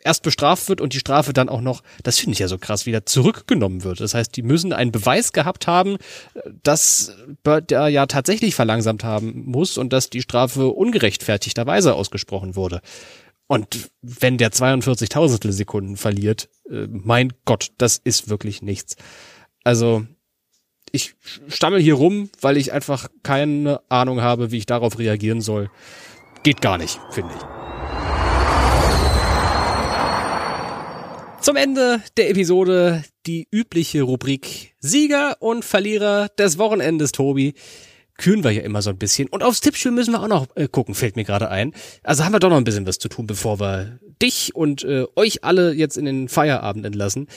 erst 0.03 0.23
bestraft 0.23 0.69
wird 0.69 0.81
und 0.81 0.93
die 0.93 0.99
Strafe 0.99 1.33
dann 1.33 1.49
auch 1.49 1.61
noch, 1.61 1.81
das 2.03 2.19
finde 2.19 2.33
ich 2.33 2.39
ja 2.39 2.47
so 2.47 2.57
krass, 2.57 2.85
wieder 2.85 3.05
zurückgenommen 3.05 3.83
wird. 3.83 3.99
Das 3.99 4.13
heißt, 4.13 4.35
die 4.35 4.43
müssen 4.43 4.73
einen 4.73 4.91
Beweis 4.91 5.31
gehabt 5.31 5.67
haben, 5.67 5.97
dass 6.61 7.15
Bird 7.43 7.71
ja, 7.71 7.87
ja 7.87 8.05
tatsächlich 8.05 8.55
verlangsamt 8.55 9.03
haben 9.03 9.43
muss 9.45 9.77
und 9.77 9.93
dass 9.93 10.09
die 10.09 10.21
Strafe 10.21 10.67
ungerechtfertigterweise 10.67 11.95
ausgesprochen 11.95 12.55
wurde. 12.55 12.81
Und 13.47 13.91
wenn 14.01 14.37
der 14.37 14.51
42 14.51 15.09
Tausendstel 15.09 15.51
Sekunden 15.51 15.97
verliert, 15.97 16.49
äh, 16.69 16.87
mein 16.89 17.33
Gott, 17.45 17.71
das 17.77 17.97
ist 17.97 18.29
wirklich 18.29 18.61
nichts. 18.61 18.95
Also 19.63 20.05
ich 20.91 21.15
stammel 21.47 21.81
hier 21.81 21.95
rum, 21.95 22.29
weil 22.41 22.57
ich 22.57 22.71
einfach 22.71 23.09
keine 23.23 23.81
Ahnung 23.89 24.21
habe, 24.21 24.51
wie 24.51 24.57
ich 24.57 24.65
darauf 24.65 24.99
reagieren 24.99 25.41
soll. 25.41 25.69
Geht 26.43 26.61
gar 26.61 26.77
nicht, 26.77 26.99
finde 27.11 27.33
ich. 27.35 27.41
Zum 31.41 31.55
Ende 31.57 32.01
der 32.15 32.29
Episode 32.29 33.03
die 33.25 33.47
übliche 33.51 34.03
Rubrik 34.03 34.75
Sieger 34.79 35.41
und 35.41 35.65
Verlierer 35.65 36.29
des 36.29 36.57
Wochenendes, 36.57 37.11
Tobi 37.11 37.53
kühlen 38.23 38.45
wir 38.45 38.51
ja 38.51 38.61
immer 38.61 38.81
so 38.81 38.89
ein 38.89 38.97
bisschen. 38.97 39.27
Und 39.27 39.43
aufs 39.43 39.59
Tippspiel 39.59 39.91
müssen 39.91 40.13
wir 40.13 40.23
auch 40.23 40.29
noch 40.29 40.47
äh, 40.55 40.69
gucken, 40.69 40.95
fällt 40.95 41.17
mir 41.17 41.25
gerade 41.25 41.49
ein. 41.49 41.73
Also 42.03 42.23
haben 42.23 42.31
wir 42.31 42.39
doch 42.39 42.49
noch 42.49 42.55
ein 42.55 42.63
bisschen 42.63 42.87
was 42.87 42.97
zu 42.97 43.09
tun, 43.09 43.27
bevor 43.27 43.59
wir 43.59 43.99
dich 44.21 44.55
und 44.55 44.85
äh, 44.85 45.05
euch 45.17 45.43
alle 45.43 45.73
jetzt 45.73 45.97
in 45.97 46.05
den 46.05 46.29
Feierabend 46.29 46.85
entlassen. 46.85 47.27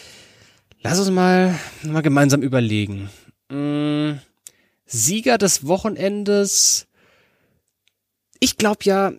Lass 0.82 1.00
uns 1.00 1.10
mal, 1.10 1.58
mal 1.82 2.02
gemeinsam 2.02 2.40
überlegen. 2.40 3.10
Hm, 3.50 4.20
Sieger 4.86 5.38
des 5.38 5.66
Wochenendes. 5.66 6.86
Ich 8.38 8.56
glaube 8.56 8.84
ja, 8.84 9.12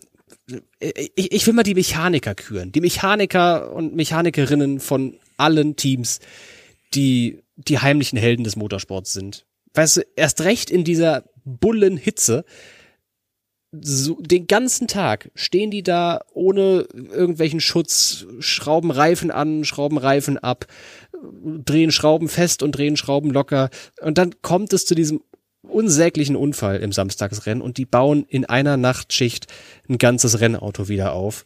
äh, 0.80 1.10
ich, 1.16 1.34
ich 1.34 1.48
will 1.48 1.54
mal 1.54 1.64
die 1.64 1.76
Mechaniker 1.76 2.34
küren. 2.34 2.72
Die 2.72 2.80
Mechaniker 2.80 3.74
und 3.74 3.94
Mechanikerinnen 3.94 4.80
von 4.80 5.20
allen 5.36 5.76
Teams, 5.76 6.22
die 6.94 7.44
die 7.58 7.80
heimlichen 7.80 8.18
Helden 8.18 8.46
des 8.46 8.56
Motorsports 8.56 9.12
sind. 9.12 9.46
weißt 9.74 9.98
du, 9.98 10.02
erst 10.16 10.40
recht 10.42 10.70
in 10.70 10.86
dieser 10.86 11.26
Bullenhitze, 11.48 12.46
so 13.72 14.16
den 14.22 14.48
ganzen 14.48 14.88
Tag 14.88 15.32
stehen 15.36 15.72
die 15.72 15.84
da 15.84 16.22
ohne 16.34 16.88
irgendwelchen 16.94 17.60
Schutz, 17.60 18.26
schrauben 18.40 18.92
Reifen 18.92 19.32
an, 19.32 19.66
schrauben 19.66 19.98
Reifen 19.98 20.38
ab, 20.38 20.68
drehen 21.12 21.92
Schrauben 21.92 22.30
fest 22.30 22.64
und 22.64 22.74
drehen 22.74 22.98
Schrauben 22.98 23.32
locker. 23.32 23.70
Und 24.02 24.18
dann 24.18 24.42
kommt 24.42 24.74
es 24.74 24.86
zu 24.86 24.96
diesem 24.96 25.22
unsäglichen 25.64 26.36
Unfall 26.36 26.78
im 26.78 26.92
Samstagsrennen 26.92 27.62
und 27.62 27.78
die 27.78 27.86
bauen 27.86 28.26
in 28.28 28.46
einer 28.46 28.78
Nachtschicht 28.78 29.48
ein 29.90 29.98
ganzes 29.98 30.40
Rennauto 30.40 30.88
wieder 30.88 31.14
auf. 31.14 31.44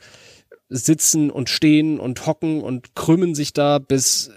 Sitzen 0.69 1.31
und 1.31 1.49
stehen 1.49 1.99
und 1.99 2.25
hocken 2.27 2.61
und 2.61 2.95
krümmen 2.95 3.35
sich 3.35 3.51
da 3.51 3.79
bis 3.79 4.31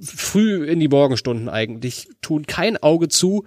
früh 0.00 0.64
in 0.64 0.80
die 0.80 0.88
Morgenstunden 0.88 1.48
eigentlich, 1.48 2.08
tun 2.22 2.46
kein 2.46 2.76
Auge 2.76 3.08
zu 3.08 3.44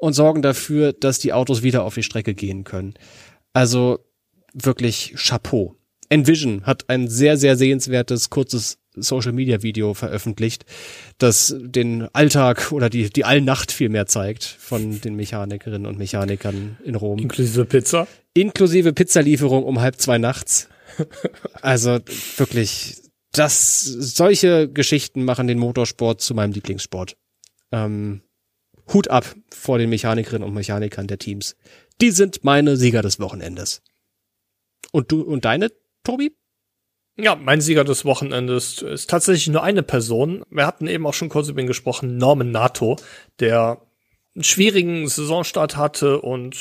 und 0.00 0.14
sorgen 0.14 0.42
dafür, 0.42 0.92
dass 0.92 1.18
die 1.18 1.32
Autos 1.32 1.62
wieder 1.62 1.84
auf 1.84 1.94
die 1.94 2.02
Strecke 2.02 2.34
gehen 2.34 2.64
können. 2.64 2.94
Also 3.52 4.00
wirklich 4.52 5.14
Chapeau. 5.16 5.76
Envision 6.08 6.66
hat 6.66 6.88
ein 6.88 7.08
sehr, 7.08 7.36
sehr 7.36 7.56
sehenswertes, 7.56 8.30
kurzes 8.30 8.78
Social 8.96 9.32
Media 9.32 9.62
Video 9.62 9.94
veröffentlicht, 9.94 10.64
das 11.18 11.54
den 11.58 12.08
Alltag 12.12 12.72
oder 12.72 12.90
die, 12.90 13.10
die 13.10 13.24
Allnacht 13.24 13.70
viel 13.70 13.88
mehr 13.88 14.06
zeigt 14.06 14.44
von 14.44 15.00
den 15.00 15.14
Mechanikerinnen 15.14 15.86
und 15.86 15.98
Mechanikern 15.98 16.78
in 16.84 16.96
Rom. 16.96 17.20
Inklusive 17.20 17.64
Pizza. 17.64 18.08
Inklusive 18.34 18.92
Pizzalieferung 18.92 19.62
um 19.64 19.80
halb 19.80 19.96
zwei 20.00 20.18
nachts. 20.18 20.68
Also 21.62 22.00
wirklich, 22.36 22.96
das, 23.32 23.82
solche 23.82 24.68
Geschichten 24.68 25.24
machen 25.24 25.46
den 25.46 25.58
Motorsport 25.58 26.20
zu 26.20 26.34
meinem 26.34 26.52
Lieblingssport. 26.52 27.16
Ähm, 27.70 28.22
Hut 28.92 29.08
ab 29.08 29.34
vor 29.50 29.78
den 29.78 29.90
Mechanikerinnen 29.90 30.46
und 30.46 30.54
Mechanikern 30.54 31.06
der 31.06 31.18
Teams. 31.18 31.56
Die 32.00 32.10
sind 32.10 32.44
meine 32.44 32.76
Sieger 32.76 33.02
des 33.02 33.20
Wochenendes. 33.20 33.82
Und 34.92 35.12
du 35.12 35.22
und 35.22 35.44
deine, 35.44 35.70
Tobi? 36.02 36.34
Ja, 37.16 37.36
mein 37.36 37.60
Sieger 37.60 37.84
des 37.84 38.04
Wochenendes 38.04 38.82
ist 38.82 39.10
tatsächlich 39.10 39.48
nur 39.48 39.62
eine 39.62 39.82
Person. 39.82 40.42
Wir 40.50 40.66
hatten 40.66 40.86
eben 40.86 41.06
auch 41.06 41.14
schon 41.14 41.28
kurz 41.28 41.48
über 41.48 41.60
ihn 41.60 41.66
gesprochen, 41.66 42.16
Norman 42.16 42.50
Nato, 42.50 42.96
der 43.40 43.82
einen 44.34 44.44
schwierigen 44.44 45.06
Saisonstart 45.06 45.76
hatte 45.76 46.20
und 46.20 46.56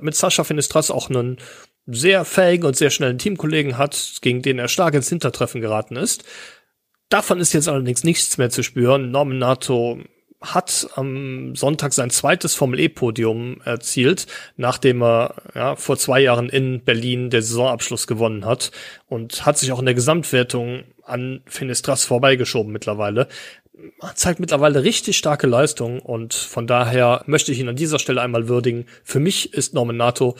mit 0.00 0.14
Sascha 0.14 0.44
Finistras 0.44 0.90
auch 0.90 1.10
einen 1.10 1.38
sehr 1.86 2.24
fähigen 2.24 2.64
und 2.64 2.76
sehr 2.76 2.90
schnellen 2.90 3.18
Teamkollegen 3.18 3.76
hat, 3.76 4.18
gegen 4.22 4.40
den 4.40 4.58
er 4.58 4.68
stark 4.68 4.94
ins 4.94 5.08
Hintertreffen 5.08 5.60
geraten 5.60 5.96
ist. 5.96 6.24
Davon 7.08 7.40
ist 7.40 7.52
jetzt 7.52 7.68
allerdings 7.68 8.04
nichts 8.04 8.38
mehr 8.38 8.50
zu 8.50 8.62
spüren. 8.62 9.10
Norman 9.10 9.38
Nato 9.38 9.98
hat 10.42 10.88
am 10.96 11.54
Sonntag 11.54 11.92
sein 11.92 12.10
zweites 12.10 12.54
Formel-E-Podium 12.54 13.60
erzielt, 13.64 14.26
nachdem 14.56 15.02
er 15.02 15.34
ja, 15.54 15.76
vor 15.76 15.96
zwei 15.96 16.20
Jahren 16.20 16.48
in 16.48 16.84
Berlin 16.84 17.30
der 17.30 17.42
Saisonabschluss 17.42 18.06
gewonnen 18.06 18.44
hat 18.44 18.70
und 19.08 19.46
hat 19.46 19.58
sich 19.58 19.72
auch 19.72 19.78
in 19.78 19.86
der 19.86 19.94
Gesamtwertung 19.94 20.84
an 21.04 21.42
Finistras 21.46 22.04
vorbeigeschoben 22.04 22.72
mittlerweile. 22.72 23.28
Er 24.00 24.14
zeigt 24.14 24.38
mittlerweile 24.38 24.84
richtig 24.84 25.16
starke 25.16 25.46
Leistung 25.46 26.00
und 26.00 26.34
von 26.34 26.66
daher 26.66 27.22
möchte 27.26 27.52
ich 27.52 27.58
ihn 27.58 27.68
an 27.68 27.76
dieser 27.76 27.98
Stelle 27.98 28.20
einmal 28.20 28.48
würdigen. 28.48 28.86
Für 29.02 29.18
mich 29.18 29.54
ist 29.54 29.74
Norman 29.74 29.96
Nato 29.96 30.36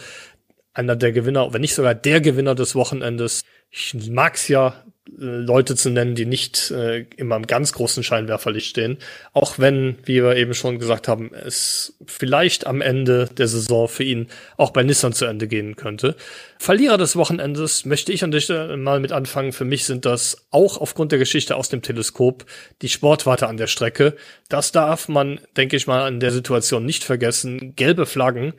einer 0.75 0.97
der 0.97 1.13
Gewinner, 1.13 1.53
wenn 1.53 1.61
nicht 1.61 1.75
sogar 1.75 1.95
der 1.95 2.21
Gewinner 2.21 2.55
des 2.55 2.75
Wochenendes. 2.75 3.45
Ich 3.71 3.95
mag's 4.11 4.49
ja, 4.49 4.75
Leute 5.09 5.75
zu 5.75 5.91
nennen, 5.91 6.15
die 6.15 6.27
nicht 6.27 6.71
äh, 6.71 7.07
immer 7.17 7.35
im 7.35 7.47
ganz 7.47 7.73
großen 7.73 8.05
Scheinwerferlicht 8.05 8.69
stehen. 8.69 8.99
Auch 9.33 9.59
wenn, 9.59 9.97
wie 10.05 10.23
wir 10.23 10.37
eben 10.37 10.55
schon 10.55 10.79
gesagt 10.79 11.09
haben, 11.09 11.35
es 11.35 11.97
vielleicht 12.07 12.67
am 12.69 12.81
Ende 12.81 13.29
der 13.37 13.49
Saison 13.49 13.89
für 13.89 14.05
ihn 14.05 14.29
auch 14.57 14.71
bei 14.71 14.85
Nissan 14.85 15.13
zu 15.13 15.25
Ende 15.25 15.49
gehen 15.49 15.75
könnte. 15.75 16.15
Verlierer 16.59 16.99
des 16.99 17.17
Wochenendes 17.17 17.85
möchte 17.85 18.13
ich 18.13 18.23
an 18.23 18.33
Stelle 18.41 18.77
mal 18.77 19.01
mit 19.01 19.11
anfangen. 19.11 19.53
Für 19.53 19.65
mich 19.65 19.85
sind 19.85 20.05
das 20.05 20.47
auch 20.51 20.79
aufgrund 20.79 21.11
der 21.11 21.19
Geschichte 21.19 21.57
aus 21.57 21.69
dem 21.69 21.83
Teleskop 21.83 22.47
die 22.81 22.89
Sportwarte 22.89 23.49
an 23.49 23.57
der 23.57 23.67
Strecke. 23.67 24.15
Das 24.49 24.71
darf 24.71 25.09
man, 25.09 25.41
denke 25.57 25.77
ich 25.77 25.89
mal, 25.89 26.07
in 26.07 26.21
der 26.21 26.31
Situation 26.31 26.87
nicht 26.87 27.03
vergessen. 27.03 27.75
Gelbe 27.75 28.07
Flaggen 28.07 28.55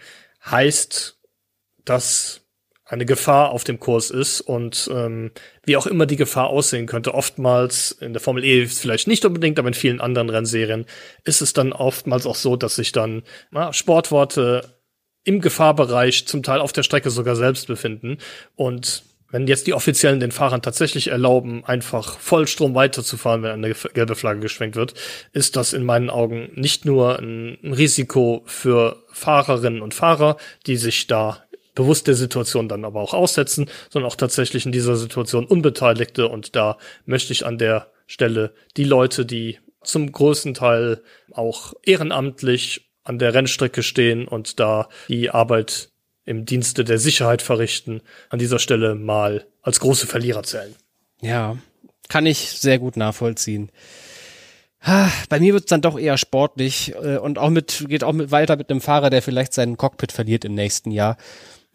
heißt, 0.45 1.17
dass 1.85 2.42
eine 2.93 3.05
Gefahr 3.05 3.49
auf 3.49 3.63
dem 3.63 3.79
Kurs 3.79 4.09
ist 4.11 4.39
und 4.41 4.89
ähm, 4.93 5.31
wie 5.65 5.75
auch 5.75 5.87
immer 5.87 6.05
die 6.05 6.15
Gefahr 6.15 6.47
aussehen 6.47 6.85
könnte. 6.85 7.13
Oftmals 7.13 7.91
in 7.91 8.13
der 8.13 8.21
Formel 8.21 8.43
E 8.45 8.67
vielleicht 8.67 9.07
nicht 9.07 9.25
unbedingt, 9.25 9.59
aber 9.59 9.67
in 9.67 9.73
vielen 9.73 9.99
anderen 9.99 10.29
Rennserien 10.29 10.85
ist 11.23 11.41
es 11.41 11.53
dann 11.53 11.73
oftmals 11.73 12.25
auch 12.25 12.35
so, 12.35 12.55
dass 12.55 12.75
sich 12.75 12.91
dann 12.91 13.23
na, 13.51 13.73
Sportworte 13.73 14.77
im 15.23 15.41
Gefahrbereich 15.41 16.27
zum 16.27 16.43
Teil 16.43 16.59
auf 16.59 16.71
der 16.71 16.83
Strecke 16.83 17.09
sogar 17.09 17.35
selbst 17.35 17.67
befinden 17.67 18.17
und 18.55 19.03
wenn 19.33 19.47
jetzt 19.47 19.65
die 19.65 19.73
Offiziellen 19.73 20.19
den 20.19 20.31
Fahrern 20.31 20.61
tatsächlich 20.61 21.07
erlauben, 21.07 21.65
einfach 21.65 22.19
Vollstrom 22.19 22.75
weiterzufahren, 22.75 23.41
wenn 23.41 23.49
eine 23.49 23.73
gelbe 23.73 24.13
Flagge 24.13 24.41
geschwenkt 24.41 24.75
wird, 24.75 24.93
ist 25.31 25.55
das 25.55 25.73
in 25.73 25.83
meinen 25.83 26.11
Augen 26.11 26.51
nicht 26.53 26.85
nur 26.85 27.17
ein 27.17 27.57
Risiko 27.63 28.43
für 28.45 29.03
Fahrerinnen 29.11 29.81
und 29.81 29.95
Fahrer, 29.95 30.37
die 30.67 30.77
sich 30.77 31.07
da 31.07 31.42
bewusst 31.75 32.07
der 32.07 32.15
Situation 32.15 32.69
dann 32.69 32.85
aber 32.85 33.01
auch 33.01 33.13
aussetzen, 33.13 33.69
sondern 33.89 34.11
auch 34.11 34.15
tatsächlich 34.15 34.65
in 34.65 34.71
dieser 34.71 34.95
Situation 34.95 35.45
Unbeteiligte. 35.45 36.27
Und 36.27 36.55
da 36.55 36.77
möchte 37.05 37.33
ich 37.33 37.45
an 37.45 37.57
der 37.57 37.91
Stelle 38.07 38.53
die 38.77 38.83
Leute, 38.83 39.25
die 39.25 39.59
zum 39.83 40.11
größten 40.11 40.53
Teil 40.53 41.01
auch 41.31 41.73
ehrenamtlich 41.83 42.89
an 43.03 43.19
der 43.19 43.33
Rennstrecke 43.33 43.83
stehen 43.83 44.27
und 44.27 44.59
da 44.59 44.87
die 45.09 45.29
Arbeit 45.29 45.89
im 46.25 46.45
Dienste 46.45 46.85
der 46.85 46.99
Sicherheit 46.99 47.41
verrichten, 47.41 48.01
an 48.29 48.39
dieser 48.39 48.59
Stelle 48.59 48.95
mal 48.95 49.45
als 49.61 49.81
große 49.81 50.07
Verlierer 50.07 50.43
zählen. 50.43 50.73
Ja, 51.21 51.57
kann 52.07 52.25
ich 52.25 52.37
sehr 52.37 52.79
gut 52.79 52.95
nachvollziehen. 52.95 53.71
Bei 55.29 55.39
mir 55.39 55.53
wird's 55.53 55.69
dann 55.69 55.81
doch 55.81 55.97
eher 55.97 56.17
sportlich 56.17 56.93
äh, 57.01 57.17
und 57.17 57.39
auch 57.39 57.49
mit 57.49 57.85
geht 57.87 58.03
auch 58.03 58.11
mit 58.11 58.31
weiter 58.31 58.57
mit 58.57 58.69
einem 58.69 58.81
Fahrer, 58.81 59.09
der 59.09 59.21
vielleicht 59.21 59.53
seinen 59.53 59.77
Cockpit 59.77 60.11
verliert 60.11 60.43
im 60.43 60.55
nächsten 60.55 60.91
Jahr 60.91 61.15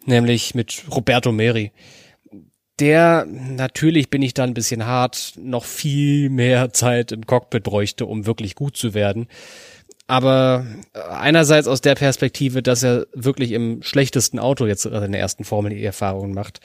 nämlich 0.05 0.55
mit 0.55 0.83
Roberto 0.91 1.31
Meri. 1.31 1.71
Der, 2.79 3.25
natürlich 3.25 4.09
bin 4.09 4.21
ich 4.21 4.33
da 4.33 4.45
ein 4.45 4.53
bisschen 4.53 4.85
hart, 4.85 5.33
noch 5.37 5.65
viel 5.65 6.29
mehr 6.29 6.71
Zeit 6.71 7.11
im 7.11 7.25
Cockpit 7.25 7.63
bräuchte, 7.63 8.05
um 8.05 8.25
wirklich 8.25 8.55
gut 8.55 8.77
zu 8.77 8.93
werden. 8.93 9.27
Aber 10.07 10.65
einerseits 10.93 11.67
aus 11.67 11.81
der 11.81 11.95
Perspektive, 11.95 12.63
dass 12.63 12.81
er 12.81 13.05
wirklich 13.13 13.51
im 13.51 13.83
schlechtesten 13.83 14.39
Auto 14.39 14.65
jetzt 14.65 14.83
seine 14.83 15.17
ersten 15.17 15.43
Formel-E-Erfahrungen 15.43 16.33
macht, 16.33 16.61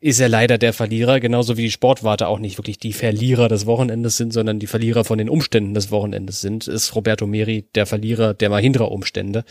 ist 0.00 0.20
er 0.20 0.28
leider 0.28 0.58
der 0.58 0.72
Verlierer, 0.72 1.18
genauso 1.18 1.56
wie 1.56 1.62
die 1.62 1.70
Sportwarte 1.72 2.28
auch 2.28 2.38
nicht 2.38 2.56
wirklich 2.56 2.78
die 2.78 2.92
Verlierer 2.92 3.48
des 3.48 3.66
Wochenendes 3.66 4.16
sind, 4.16 4.32
sondern 4.32 4.60
die 4.60 4.68
Verlierer 4.68 5.04
von 5.04 5.18
den 5.18 5.28
Umständen 5.28 5.74
des 5.74 5.90
Wochenendes 5.90 6.40
sind, 6.40 6.68
ist 6.68 6.94
Roberto 6.94 7.26
Meri 7.26 7.64
der 7.74 7.86
Verlierer 7.86 8.32
der 8.32 8.50
Mahindra-Umstände. 8.50 9.44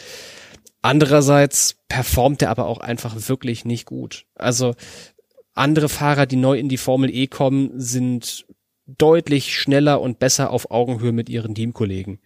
Andererseits 0.87 1.75
performt 1.89 2.41
er 2.41 2.49
aber 2.49 2.65
auch 2.65 2.77
einfach 2.77 3.27
wirklich 3.27 3.65
nicht 3.65 3.85
gut. 3.85 4.25
Also 4.35 4.73
andere 5.53 5.89
Fahrer, 5.89 6.25
die 6.25 6.37
neu 6.37 6.57
in 6.57 6.69
die 6.69 6.77
Formel 6.77 7.13
E 7.13 7.27
kommen, 7.27 7.71
sind 7.77 8.45
deutlich 8.85 9.53
schneller 9.53 9.99
und 9.99 10.17
besser 10.17 10.49
auf 10.49 10.71
Augenhöhe 10.71 11.11
mit 11.11 11.27
ihren 11.27 11.55
Teamkollegen. 11.55 12.19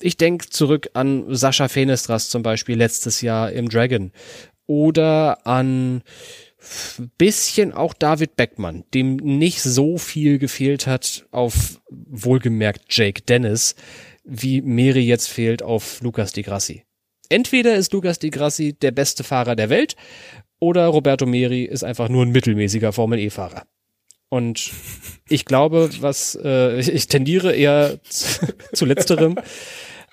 Ich 0.00 0.16
denke 0.16 0.48
zurück 0.48 0.88
an 0.94 1.26
Sascha 1.34 1.68
Fenestras 1.68 2.30
zum 2.30 2.42
Beispiel 2.42 2.78
letztes 2.78 3.20
Jahr 3.20 3.52
im 3.52 3.68
Dragon 3.68 4.10
oder 4.66 5.46
an 5.46 6.00
bisschen 7.18 7.74
auch 7.74 7.92
David 7.92 8.36
Beckmann, 8.36 8.84
dem 8.94 9.16
nicht 9.16 9.60
so 9.60 9.98
viel 9.98 10.38
gefehlt 10.38 10.86
hat 10.86 11.26
auf 11.30 11.82
wohlgemerkt 11.90 12.84
Jake 12.88 13.20
Dennis, 13.20 13.74
wie 14.24 14.62
Meri 14.62 15.00
jetzt 15.00 15.28
fehlt 15.28 15.62
auf 15.62 16.00
Lucas 16.00 16.32
Di 16.32 16.40
Grassi. 16.40 16.87
Entweder 17.28 17.74
ist 17.76 17.92
Lucas 17.92 18.18
Di 18.18 18.30
Grassi 18.30 18.72
der 18.72 18.90
beste 18.90 19.24
Fahrer 19.24 19.56
der 19.56 19.70
Welt 19.70 19.96
oder 20.60 20.86
Roberto 20.86 21.26
Meri 21.26 21.64
ist 21.64 21.84
einfach 21.84 22.08
nur 22.08 22.24
ein 22.24 22.32
mittelmäßiger 22.32 22.92
Formel 22.92 23.18
E-Fahrer. 23.18 23.64
Und 24.30 24.72
ich 25.28 25.44
glaube, 25.44 25.88
was 26.00 26.38
äh, 26.42 26.80
ich 26.80 27.08
tendiere 27.08 27.54
eher 27.54 27.98
zu, 28.04 28.46
zu 28.72 28.84
letzterem. 28.84 29.38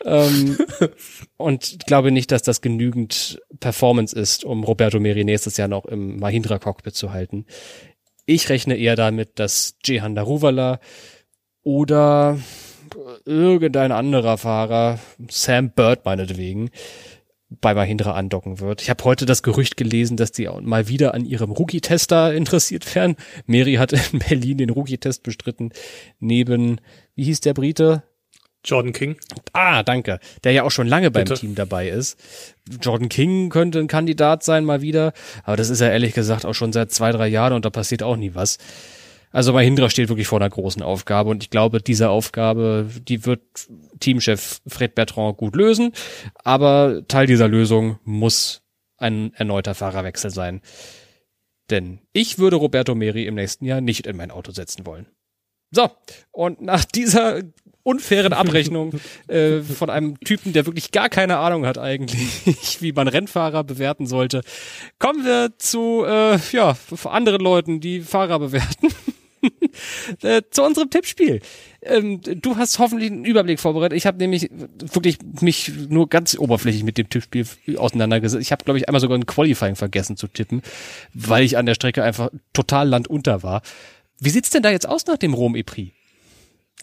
ähm, 0.05 0.57
und 1.37 1.85
glaube 1.85 2.11
nicht, 2.11 2.31
dass 2.31 2.43
das 2.43 2.61
genügend 2.61 3.41
Performance 3.59 4.17
ist, 4.17 4.45
um 4.45 4.63
Roberto 4.63 4.99
Meri 4.99 5.23
nächstes 5.23 5.57
Jahr 5.57 5.67
noch 5.67 5.85
im 5.85 6.19
Mahindra 6.19 6.59
Cockpit 6.59 6.95
zu 6.95 7.11
halten. 7.11 7.45
Ich 8.25 8.49
rechne 8.49 8.75
eher 8.75 8.95
damit, 8.95 9.39
dass 9.39 9.75
Jehan 9.83 10.15
Daruvala 10.15 10.79
oder 11.63 12.39
irgendein 13.25 13.91
anderer 13.91 14.37
Fahrer, 14.37 14.99
Sam 15.29 15.69
Bird 15.69 16.05
meinetwegen, 16.05 16.69
bei 17.49 17.73
Mahindra 17.73 18.13
andocken 18.13 18.59
wird. 18.59 18.81
Ich 18.81 18.89
habe 18.89 19.03
heute 19.03 19.25
das 19.25 19.43
Gerücht 19.43 19.77
gelesen, 19.77 20.17
dass 20.17 20.31
die 20.31 20.49
mal 20.61 20.87
wieder 20.87 21.13
an 21.13 21.25
ihrem 21.25 21.51
Rookie-Tester 21.51 22.33
interessiert 22.33 22.95
wären. 22.95 23.15
Mary 23.45 23.75
hat 23.75 23.93
in 23.93 24.19
Berlin 24.27 24.57
den 24.57 24.69
Rookie-Test 24.69 25.23
bestritten, 25.23 25.71
neben, 26.19 26.81
wie 27.15 27.25
hieß 27.25 27.41
der 27.41 27.53
Brite? 27.53 28.03
Jordan 28.63 28.93
King. 28.93 29.15
Ah, 29.53 29.83
danke. 29.83 30.19
Der 30.43 30.51
ja 30.51 30.63
auch 30.63 30.71
schon 30.71 30.87
lange 30.87 31.11
beim 31.11 31.25
Bitte. 31.25 31.39
Team 31.39 31.53
dabei 31.53 31.87
ist. 31.87 32.17
Jordan 32.81 33.09
King 33.09 33.49
könnte 33.51 33.79
ein 33.79 33.87
Kandidat 33.87 34.43
sein, 34.43 34.65
mal 34.65 34.81
wieder. 34.81 35.13
Aber 35.43 35.55
das 35.55 35.69
ist 35.69 35.81
ja 35.81 35.89
ehrlich 35.89 36.15
gesagt 36.15 36.45
auch 36.45 36.53
schon 36.53 36.73
seit 36.73 36.91
zwei, 36.91 37.11
drei 37.11 37.27
Jahren 37.27 37.53
und 37.53 37.63
da 37.63 37.69
passiert 37.69 38.01
auch 38.01 38.15
nie 38.15 38.33
was. 38.33 38.57
Also 39.35 39.51
Mahindra 39.51 39.89
steht 39.89 40.07
wirklich 40.07 40.27
vor 40.27 40.39
einer 40.39 40.49
großen 40.49 40.81
Aufgabe 40.81 41.29
und 41.29 41.43
ich 41.43 41.49
glaube, 41.49 41.81
diese 41.81 42.09
Aufgabe, 42.09 42.89
die 43.05 43.25
wird 43.25 43.41
Teamchef 43.99 44.61
Fred 44.65 44.95
Bertrand 44.95 45.35
gut 45.35 45.57
lösen. 45.57 45.91
Aber 46.45 47.01
Teil 47.09 47.27
dieser 47.27 47.49
Lösung 47.49 47.99
muss 48.05 48.61
ein 48.95 49.33
erneuter 49.33 49.75
Fahrerwechsel 49.75 50.31
sein. 50.31 50.61
Denn 51.69 51.99
ich 52.13 52.39
würde 52.39 52.55
Roberto 52.55 52.95
Meri 52.95 53.25
im 53.25 53.35
nächsten 53.35 53.65
Jahr 53.65 53.81
nicht 53.81 54.07
in 54.07 54.15
mein 54.15 54.31
Auto 54.31 54.53
setzen 54.53 54.85
wollen. 54.85 55.05
So, 55.69 55.89
und 56.31 56.61
nach 56.61 56.85
dieser 56.85 57.41
unfairen 57.83 58.31
Abrechnung 58.31 58.93
äh, 59.27 59.59
von 59.59 59.89
einem 59.89 60.17
Typen, 60.21 60.53
der 60.53 60.65
wirklich 60.65 60.91
gar 60.93 61.09
keine 61.09 61.39
Ahnung 61.39 61.65
hat 61.65 61.77
eigentlich, 61.77 62.77
wie 62.81 62.93
man 62.93 63.09
Rennfahrer 63.09 63.65
bewerten 63.65 64.07
sollte, 64.07 64.43
kommen 64.97 65.25
wir 65.25 65.57
zu 65.57 66.05
äh, 66.07 66.39
ja 66.53 66.77
anderen 67.03 67.41
Leuten, 67.41 67.81
die 67.81 67.99
Fahrer 67.99 68.39
bewerten. 68.39 68.87
äh, 70.21 70.41
zu 70.49 70.63
unserem 70.63 70.89
Tippspiel. 70.89 71.41
Ähm, 71.81 72.21
du 72.21 72.57
hast 72.57 72.79
hoffentlich 72.79 73.11
einen 73.11 73.25
Überblick 73.25 73.59
vorbereitet. 73.59 73.97
Ich 73.97 74.05
habe 74.05 74.17
nämlich 74.17 74.49
wirklich 74.51 75.17
mich 75.41 75.71
nur 75.89 76.09
ganz 76.09 76.37
oberflächlich 76.37 76.83
mit 76.83 76.97
dem 76.97 77.09
Tippspiel 77.09 77.45
auseinandergesetzt. 77.77 78.41
Ich 78.41 78.51
habe, 78.51 78.63
glaube 78.63 78.79
ich, 78.79 78.87
einmal 78.87 79.01
sogar 79.01 79.17
ein 79.17 79.25
Qualifying 79.25 79.75
vergessen 79.75 80.17
zu 80.17 80.27
tippen, 80.27 80.61
weil 81.13 81.43
ich 81.43 81.57
an 81.57 81.65
der 81.65 81.75
Strecke 81.75 82.03
einfach 82.03 82.29
total 82.53 82.87
landunter 82.89 83.43
war. 83.43 83.61
Wie 84.19 84.29
sieht's 84.29 84.49
denn 84.49 84.63
da 84.63 84.71
jetzt 84.71 84.87
aus 84.87 85.05
nach 85.05 85.17
dem 85.17 85.33
Rom 85.33 85.55
Epris? 85.55 85.89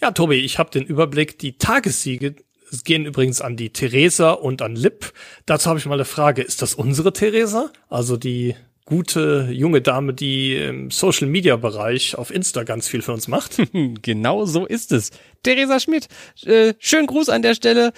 Ja, 0.00 0.10
Tobi, 0.10 0.36
ich 0.36 0.58
habe 0.58 0.70
den 0.70 0.84
Überblick. 0.84 1.38
Die 1.38 1.58
Tagessiege 1.58 2.34
es 2.72 2.84
gehen 2.84 3.04
übrigens 3.04 3.42
an 3.42 3.56
die 3.56 3.70
Theresa 3.70 4.32
und 4.32 4.62
an 4.62 4.74
Lip. 4.74 5.12
Dazu 5.44 5.68
habe 5.68 5.78
ich 5.78 5.84
mal 5.84 5.94
eine 5.94 6.06
Frage. 6.06 6.40
Ist 6.40 6.62
das 6.62 6.74
unsere 6.74 7.12
Theresa? 7.12 7.70
Also 7.90 8.16
die 8.16 8.56
gute 8.92 9.48
junge 9.50 9.80
Dame, 9.80 10.12
die 10.12 10.54
im 10.54 10.90
Social 10.90 11.26
Media 11.26 11.56
Bereich 11.56 12.14
auf 12.18 12.30
Insta 12.30 12.62
ganz 12.62 12.88
viel 12.88 13.00
für 13.00 13.12
uns 13.12 13.26
macht. 13.26 13.56
Genau 14.02 14.44
so 14.44 14.66
ist 14.66 14.92
es. 14.92 15.10
Theresa 15.42 15.80
Schmidt, 15.80 16.08
äh, 16.44 16.74
schönen 16.78 17.06
Gruß 17.06 17.30
an 17.30 17.40
der 17.40 17.54
Stelle. 17.54 17.92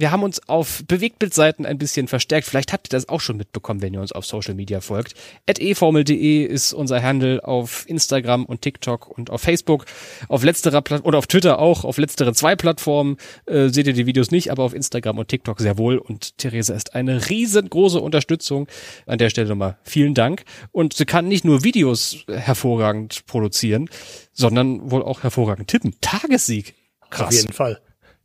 Wir 0.00 0.12
haben 0.12 0.22
uns 0.22 0.48
auf 0.48 0.84
Bewegtbildseiten 0.86 1.66
ein 1.66 1.76
bisschen 1.76 2.06
verstärkt. 2.06 2.46
Vielleicht 2.46 2.72
habt 2.72 2.86
ihr 2.86 2.90
das 2.90 3.08
auch 3.08 3.20
schon 3.20 3.36
mitbekommen, 3.36 3.82
wenn 3.82 3.92
ihr 3.92 4.00
uns 4.00 4.12
auf 4.12 4.24
Social 4.24 4.54
Media 4.54 4.80
folgt. 4.80 5.14
At 5.48 5.58
eformel.de 5.58 6.44
ist 6.44 6.72
unser 6.72 7.02
Handle 7.02 7.44
auf 7.44 7.84
Instagram 7.88 8.44
und 8.44 8.62
TikTok 8.62 9.08
und 9.08 9.30
auf 9.30 9.40
Facebook. 9.40 9.86
Auf 10.28 10.44
letzterer 10.44 10.82
Platt 10.82 11.04
oder 11.04 11.18
auf 11.18 11.26
Twitter 11.26 11.58
auch. 11.58 11.84
Auf 11.84 11.98
letzteren 11.98 12.32
zwei 12.36 12.54
Plattformen 12.54 13.16
äh, 13.46 13.70
seht 13.70 13.88
ihr 13.88 13.92
die 13.92 14.06
Videos 14.06 14.30
nicht, 14.30 14.52
aber 14.52 14.62
auf 14.62 14.72
Instagram 14.72 15.18
und 15.18 15.26
TikTok 15.26 15.58
sehr 15.58 15.78
wohl. 15.78 15.98
Und 15.98 16.38
Theresa 16.38 16.74
ist 16.74 16.94
eine 16.94 17.28
riesengroße 17.28 18.00
Unterstützung. 18.00 18.68
An 19.04 19.18
der 19.18 19.30
Stelle 19.30 19.48
nochmal 19.48 19.78
vielen 19.82 20.14
Dank. 20.14 20.44
Und 20.70 20.94
sie 20.94 21.06
kann 21.06 21.26
nicht 21.26 21.44
nur 21.44 21.64
Videos 21.64 22.18
hervorragend 22.28 23.26
produzieren, 23.26 23.90
sondern 24.32 24.92
wohl 24.92 25.02
auch 25.02 25.24
hervorragend 25.24 25.66
tippen. 25.66 25.96
Tagessieg. 26.00 26.76
Krass. 27.10 27.26
Auf 27.26 27.32
jeden 27.34 27.52
Fall. 27.52 27.80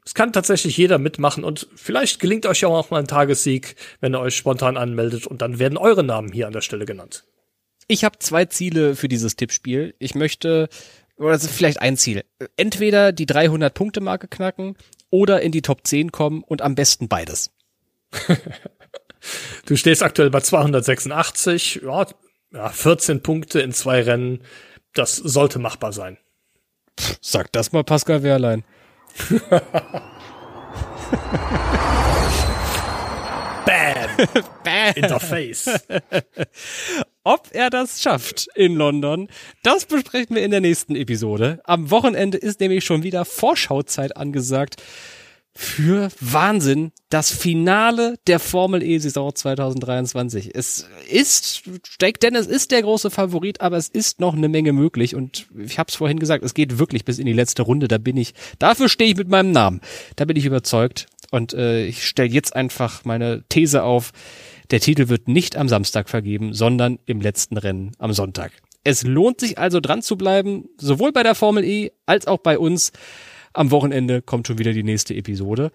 Es 0.04 0.12
kann 0.12 0.34
tatsächlich 0.34 0.76
jeder 0.76 0.98
mitmachen 0.98 1.44
und 1.44 1.66
vielleicht 1.74 2.20
gelingt 2.20 2.44
euch 2.44 2.60
ja 2.60 2.68
auch 2.68 2.90
mal 2.90 2.98
ein 2.98 3.06
Tagessieg, 3.06 3.76
wenn 4.00 4.14
ihr 4.14 4.20
euch 4.20 4.36
spontan 4.36 4.76
anmeldet 4.76 5.26
und 5.26 5.40
dann 5.40 5.58
werden 5.58 5.78
eure 5.78 6.04
Namen 6.04 6.30
hier 6.30 6.46
an 6.46 6.52
der 6.52 6.60
Stelle 6.60 6.84
genannt. 6.84 7.24
Ich 7.86 8.04
habe 8.04 8.18
zwei 8.18 8.46
Ziele 8.46 8.96
für 8.96 9.08
dieses 9.08 9.36
Tippspiel. 9.36 9.94
Ich 9.98 10.14
möchte, 10.14 10.68
oder 11.16 11.32
das 11.32 11.44
ist 11.44 11.54
vielleicht 11.54 11.80
ein 11.80 11.96
Ziel, 11.96 12.24
entweder 12.56 13.12
die 13.12 13.26
300-Punkte-Marke 13.26 14.28
knacken 14.28 14.76
oder 15.10 15.42
in 15.42 15.52
die 15.52 15.62
Top 15.62 15.86
10 15.86 16.12
kommen 16.12 16.42
und 16.42 16.62
am 16.62 16.74
besten 16.74 17.08
beides. 17.08 17.50
Du 19.66 19.76
stehst 19.76 20.02
aktuell 20.02 20.30
bei 20.30 20.40
286, 20.40 21.80
ja, 21.82 22.06
ja, 22.52 22.68
14 22.68 23.22
Punkte 23.22 23.60
in 23.60 23.72
zwei 23.72 24.02
Rennen. 24.02 24.42
Das 24.92 25.16
sollte 25.16 25.58
machbar 25.58 25.92
sein. 25.92 26.18
Sag 27.20 27.50
das 27.52 27.72
mal 27.72 27.84
Pascal 27.84 28.22
Wehrlein. 28.22 28.64
Bam! 33.64 34.10
Bam. 34.64 34.94
In 34.94 35.08
the 35.08 35.18
face. 35.18 35.68
Ob 37.26 37.48
er 37.52 37.70
das 37.70 38.02
schafft 38.02 38.48
in 38.54 38.76
London, 38.76 39.28
das 39.62 39.86
besprechen 39.86 40.36
wir 40.36 40.42
in 40.42 40.50
der 40.50 40.60
nächsten 40.60 40.94
Episode. 40.94 41.58
Am 41.64 41.90
Wochenende 41.90 42.36
ist 42.36 42.60
nämlich 42.60 42.84
schon 42.84 43.02
wieder 43.02 43.24
Vorschauzeit 43.24 44.18
angesagt 44.18 44.82
für 45.56 46.10
Wahnsinn, 46.20 46.92
das 47.08 47.30
Finale 47.30 48.18
der 48.26 48.40
Formel 48.40 48.82
E 48.82 48.98
Saison 48.98 49.34
2023. 49.34 50.50
Es 50.52 50.86
ist, 51.08 51.62
Jake 51.98 52.18
Dennis 52.18 52.46
ist 52.46 52.72
der 52.72 52.82
große 52.82 53.10
Favorit, 53.10 53.62
aber 53.62 53.78
es 53.78 53.88
ist 53.88 54.20
noch 54.20 54.34
eine 54.34 54.50
Menge 54.50 54.74
möglich 54.74 55.14
und 55.14 55.46
ich 55.56 55.78
habe 55.78 55.88
es 55.88 55.94
vorhin 55.94 56.18
gesagt, 56.18 56.44
es 56.44 56.52
geht 56.52 56.78
wirklich 56.78 57.06
bis 57.06 57.18
in 57.18 57.26
die 57.26 57.32
letzte 57.32 57.62
Runde, 57.62 57.88
da 57.88 57.96
bin 57.96 58.18
ich, 58.18 58.34
dafür 58.58 58.90
stehe 58.90 59.12
ich 59.12 59.16
mit 59.16 59.28
meinem 59.28 59.52
Namen. 59.52 59.80
Da 60.16 60.26
bin 60.26 60.36
ich 60.36 60.44
überzeugt 60.44 61.06
und 61.30 61.54
äh, 61.54 61.86
ich 61.86 62.06
stelle 62.06 62.28
jetzt 62.28 62.54
einfach 62.54 63.04
meine 63.06 63.44
These 63.48 63.82
auf, 63.82 64.12
der 64.70 64.80
Titel 64.80 65.08
wird 65.08 65.28
nicht 65.28 65.56
am 65.56 65.68
Samstag 65.68 66.08
vergeben, 66.08 66.52
sondern 66.54 66.98
im 67.06 67.20
letzten 67.20 67.56
Rennen 67.56 67.92
am 67.98 68.12
Sonntag. 68.12 68.52
Es 68.84 69.02
lohnt 69.02 69.40
sich 69.40 69.58
also 69.58 69.80
dran 69.80 70.02
zu 70.02 70.16
bleiben, 70.16 70.68
sowohl 70.78 71.12
bei 71.12 71.22
der 71.22 71.34
Formel 71.34 71.64
E 71.64 71.90
als 72.06 72.26
auch 72.26 72.38
bei 72.38 72.58
uns. 72.58 72.92
Am 73.54 73.70
Wochenende 73.70 74.20
kommt 74.20 74.46
schon 74.46 74.58
wieder 74.58 74.72
die 74.72 74.82
nächste 74.82 75.14
Episode. 75.14 75.70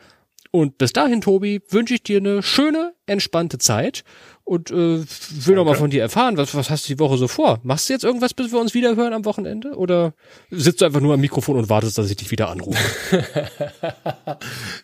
Und 0.51 0.79
bis 0.79 0.93
dahin, 0.93 1.21
Tobi, 1.21 1.61
wünsche 1.69 1.93
ich 1.93 2.03
dir 2.03 2.17
eine 2.17 2.41
schöne, 2.41 2.93
entspannte 3.05 3.59
Zeit 3.59 4.03
und 4.49 4.71
äh, 4.71 5.03
will 5.45 5.55
noch 5.55 5.65
mal 5.65 5.75
von 5.75 5.91
dir 5.91 6.01
erfahren, 6.01 6.37
was, 6.37 6.55
was 6.55 6.71
hast 6.71 6.89
du 6.89 6.93
die 6.93 6.99
Woche 6.99 7.17
so 7.17 7.27
vor? 7.27 7.59
Machst 7.61 7.87
du 7.87 7.93
jetzt 7.93 8.03
irgendwas, 8.03 8.33
bis 8.33 8.51
wir 8.51 8.59
uns 8.59 8.73
wieder 8.73 8.95
hören 8.95 9.13
am 9.13 9.25
Wochenende? 9.25 9.75
Oder 9.75 10.15
sitzt 10.49 10.81
du 10.81 10.85
einfach 10.85 11.01
nur 11.01 11.13
am 11.13 11.21
Mikrofon 11.21 11.57
und 11.57 11.69
wartest, 11.69 11.99
dass 11.99 12.09
ich 12.09 12.15
dich 12.15 12.31
wieder 12.31 12.49
anrufe? 12.49 12.79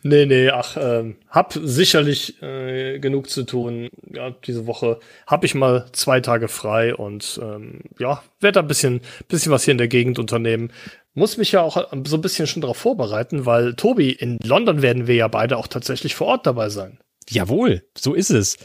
nee, 0.03 0.27
nee, 0.27 0.49
ach, 0.49 0.77
ähm, 0.79 1.15
hab 1.29 1.53
sicherlich 1.53 2.39
äh, 2.43 2.99
genug 2.99 3.27
zu 3.31 3.41
tun. 3.41 3.89
Ja, 4.13 4.29
diese 4.45 4.67
Woche 4.67 4.99
hab 5.25 5.43
ich 5.43 5.55
mal 5.55 5.87
zwei 5.93 6.19
Tage 6.19 6.47
frei 6.47 6.93
und 6.93 7.39
ähm, 7.41 7.81
ja, 7.97 8.21
werde 8.39 8.59
ein 8.59 8.67
bisschen, 8.67 9.01
bisschen 9.27 9.51
was 9.51 9.63
hier 9.63 9.71
in 9.71 9.79
der 9.79 9.87
Gegend 9.87 10.19
unternehmen. 10.19 10.71
Muss 11.15 11.37
mich 11.37 11.51
ja 11.53 11.61
auch 11.61 11.77
so 12.05 12.17
ein 12.17 12.21
bisschen 12.21 12.45
schon 12.45 12.61
darauf 12.61 12.77
vorbereiten, 12.77 13.45
weil 13.45 13.73
Tobi, 13.73 14.11
in 14.11 14.37
London 14.43 14.81
werden 14.81 15.07
wir 15.07 15.15
ja 15.15 15.27
beide 15.27 15.57
auch 15.57 15.67
tatsächlich 15.67 16.13
vor 16.13 16.27
Ort 16.27 16.45
dabei 16.45 16.69
sein. 16.69 16.99
Jawohl, 17.29 17.83
so 17.97 18.13
ist 18.13 18.29
es. 18.29 18.57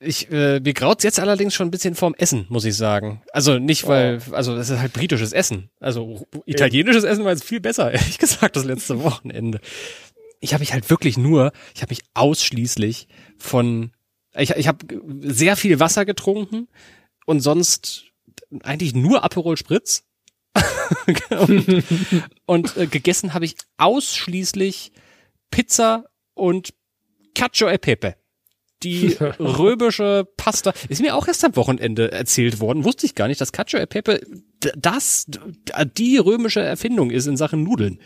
Ich, 0.00 0.30
äh, 0.30 0.60
mir 0.60 0.74
graut's 0.74 1.02
jetzt 1.02 1.18
allerdings 1.18 1.54
schon 1.54 1.68
ein 1.68 1.70
bisschen 1.70 1.94
vorm 1.94 2.14
Essen, 2.18 2.46
muss 2.50 2.66
ich 2.66 2.76
sagen. 2.76 3.22
Also 3.32 3.58
nicht, 3.58 3.86
weil, 3.86 4.20
also 4.32 4.54
das 4.54 4.68
ist 4.68 4.78
halt 4.78 4.92
britisches 4.92 5.32
Essen. 5.32 5.70
Also 5.80 6.26
italienisches 6.44 7.04
Essen 7.04 7.24
war 7.24 7.32
jetzt 7.32 7.44
viel 7.44 7.60
besser, 7.60 7.90
ehrlich 7.92 8.18
gesagt, 8.18 8.56
das 8.56 8.64
letzte 8.64 9.02
Wochenende. 9.02 9.60
Ich 10.40 10.52
habe 10.52 10.60
mich 10.60 10.74
halt 10.74 10.90
wirklich 10.90 11.16
nur, 11.16 11.52
ich 11.74 11.80
habe 11.80 11.92
mich 11.92 12.02
ausschließlich 12.12 13.08
von, 13.38 13.92
ich, 14.36 14.50
ich 14.50 14.68
habe 14.68 14.84
sehr 15.20 15.56
viel 15.56 15.80
Wasser 15.80 16.04
getrunken 16.04 16.68
und 17.24 17.40
sonst 17.40 18.04
eigentlich 18.62 18.94
nur 18.94 19.24
Aperol 19.24 19.56
Spritz. 19.56 20.04
Und 21.30 21.84
und 22.46 22.76
äh, 22.76 22.86
gegessen 22.86 23.34
habe 23.34 23.44
ich 23.44 23.56
ausschließlich 23.78 24.92
Pizza 25.50 26.04
und 26.34 26.74
Cacio 27.34 27.68
e 27.68 27.78
Pepe 27.78 28.16
die 28.84 29.16
römische 29.40 30.28
Pasta. 30.36 30.72
Ist 30.88 31.00
mir 31.00 31.16
auch 31.16 31.26
erst 31.26 31.44
am 31.44 31.56
Wochenende 31.56 32.12
erzählt 32.12 32.60
worden. 32.60 32.84
Wusste 32.84 33.06
ich 33.06 33.14
gar 33.14 33.28
nicht, 33.28 33.40
dass 33.40 33.52
Cacio 33.52 33.80
e 33.80 33.86
Pepe 33.86 34.20
das, 34.76 35.26
die 35.96 36.18
römische 36.18 36.60
Erfindung 36.60 37.10
ist 37.10 37.26
in 37.26 37.36
Sachen 37.36 37.64
Nudeln. 37.64 37.98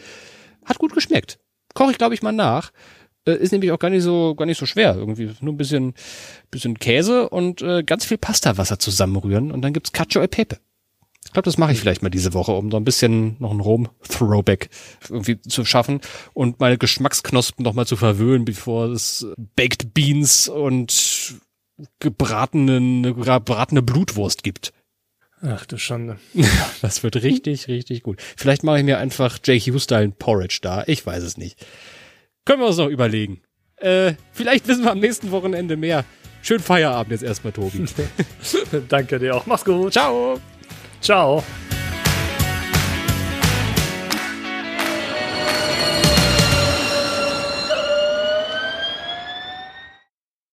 Hat 0.65 0.79
gut 0.79 0.95
geschmeckt. 0.95 1.39
koche 1.75 1.93
ich, 1.93 1.99
glaube 1.99 2.15
ich, 2.15 2.23
mal 2.23 2.33
nach. 2.33 2.73
Äh, 3.27 3.37
ist 3.37 3.53
nämlich 3.53 3.73
auch 3.73 3.79
gar 3.79 3.91
nicht 3.91 4.03
so, 4.03 4.35
gar 4.35 4.47
nicht 4.47 4.59
so 4.59 4.67
schwer. 4.67 4.97
Irgendwie 4.97 5.31
nur 5.41 5.53
ein 5.53 5.57
bisschen, 5.57 5.95
bisschen 6.51 6.79
Käse 6.79 7.29
und 7.29 7.63
äh, 7.63 7.83
ganz 7.83 8.05
viel 8.05 8.19
Pastawasser 8.19 8.79
zusammenrühren 8.79 9.53
und 9.53 9.63
dann 9.63 9.73
gibt's 9.73 9.93
Cacio 9.93 10.23
e 10.23 10.29
Pepe. 10.29 10.59
Ich 11.29 11.33
glaube, 11.35 11.45
das 11.45 11.59
mache 11.59 11.73
ich 11.73 11.79
vielleicht 11.79 12.03
mal 12.03 12.09
diese 12.09 12.33
Woche, 12.33 12.53
um 12.53 12.71
so 12.71 12.79
ein 12.79 12.85
bisschen 12.85 13.37
noch 13.39 13.51
ein 13.51 13.61
Rom-Throwback 13.61 14.71
irgendwie 15.11 15.39
zu 15.43 15.67
schaffen 15.67 16.01
und 16.33 16.59
meine 16.59 16.79
Geschmacksknospen 16.79 17.63
noch 17.63 17.75
mal 17.75 17.87
zu 17.87 17.97
verwöhnen, 17.97 18.47
bevor 18.47 18.87
es 18.87 19.27
Baked 19.55 19.93
Beans 19.93 20.49
und 20.49 21.35
gebratenen, 22.01 23.03
gebratene 23.03 23.83
Blutwurst 23.83 24.43
gibt. 24.43 24.73
Ach 25.43 25.67
du 25.67 25.77
Schande. 25.77 26.19
Das 26.81 27.03
wird 27.03 27.23
richtig, 27.23 27.69
richtig 27.69 28.03
gut. 28.03 28.23
Vielleicht 28.39 28.65
mache 28.65 28.79
ich 28.79 28.85
mir 28.85 28.97
einfach 28.97 29.39
J. 29.45 29.61
Hugh-Style 29.61 30.13
Porridge 30.19 30.61
da. 30.63 30.83
Ich 30.87 31.05
weiß 31.05 31.23
es 31.23 31.37
nicht. 31.37 31.67
Können 32.47 32.61
wir 32.63 32.69
uns 32.69 32.79
noch 32.79 32.89
überlegen. 32.89 33.43
Äh, 33.77 34.15
vielleicht 34.33 34.67
wissen 34.67 34.85
wir 34.85 34.93
am 34.93 35.01
nächsten 35.01 35.31
Wochenende 35.31 35.77
mehr. 35.77 36.07
Schönen 36.41 36.61
Feierabend 36.63 37.13
jetzt 37.13 37.23
erstmal, 37.23 37.53
Tobi. 37.53 37.85
Danke 38.89 39.19
dir 39.19 39.37
auch. 39.37 39.45
Mach's 39.45 39.67
gut. 39.67 39.93
Ciao. 39.93 40.41
Ciao. 41.01 41.43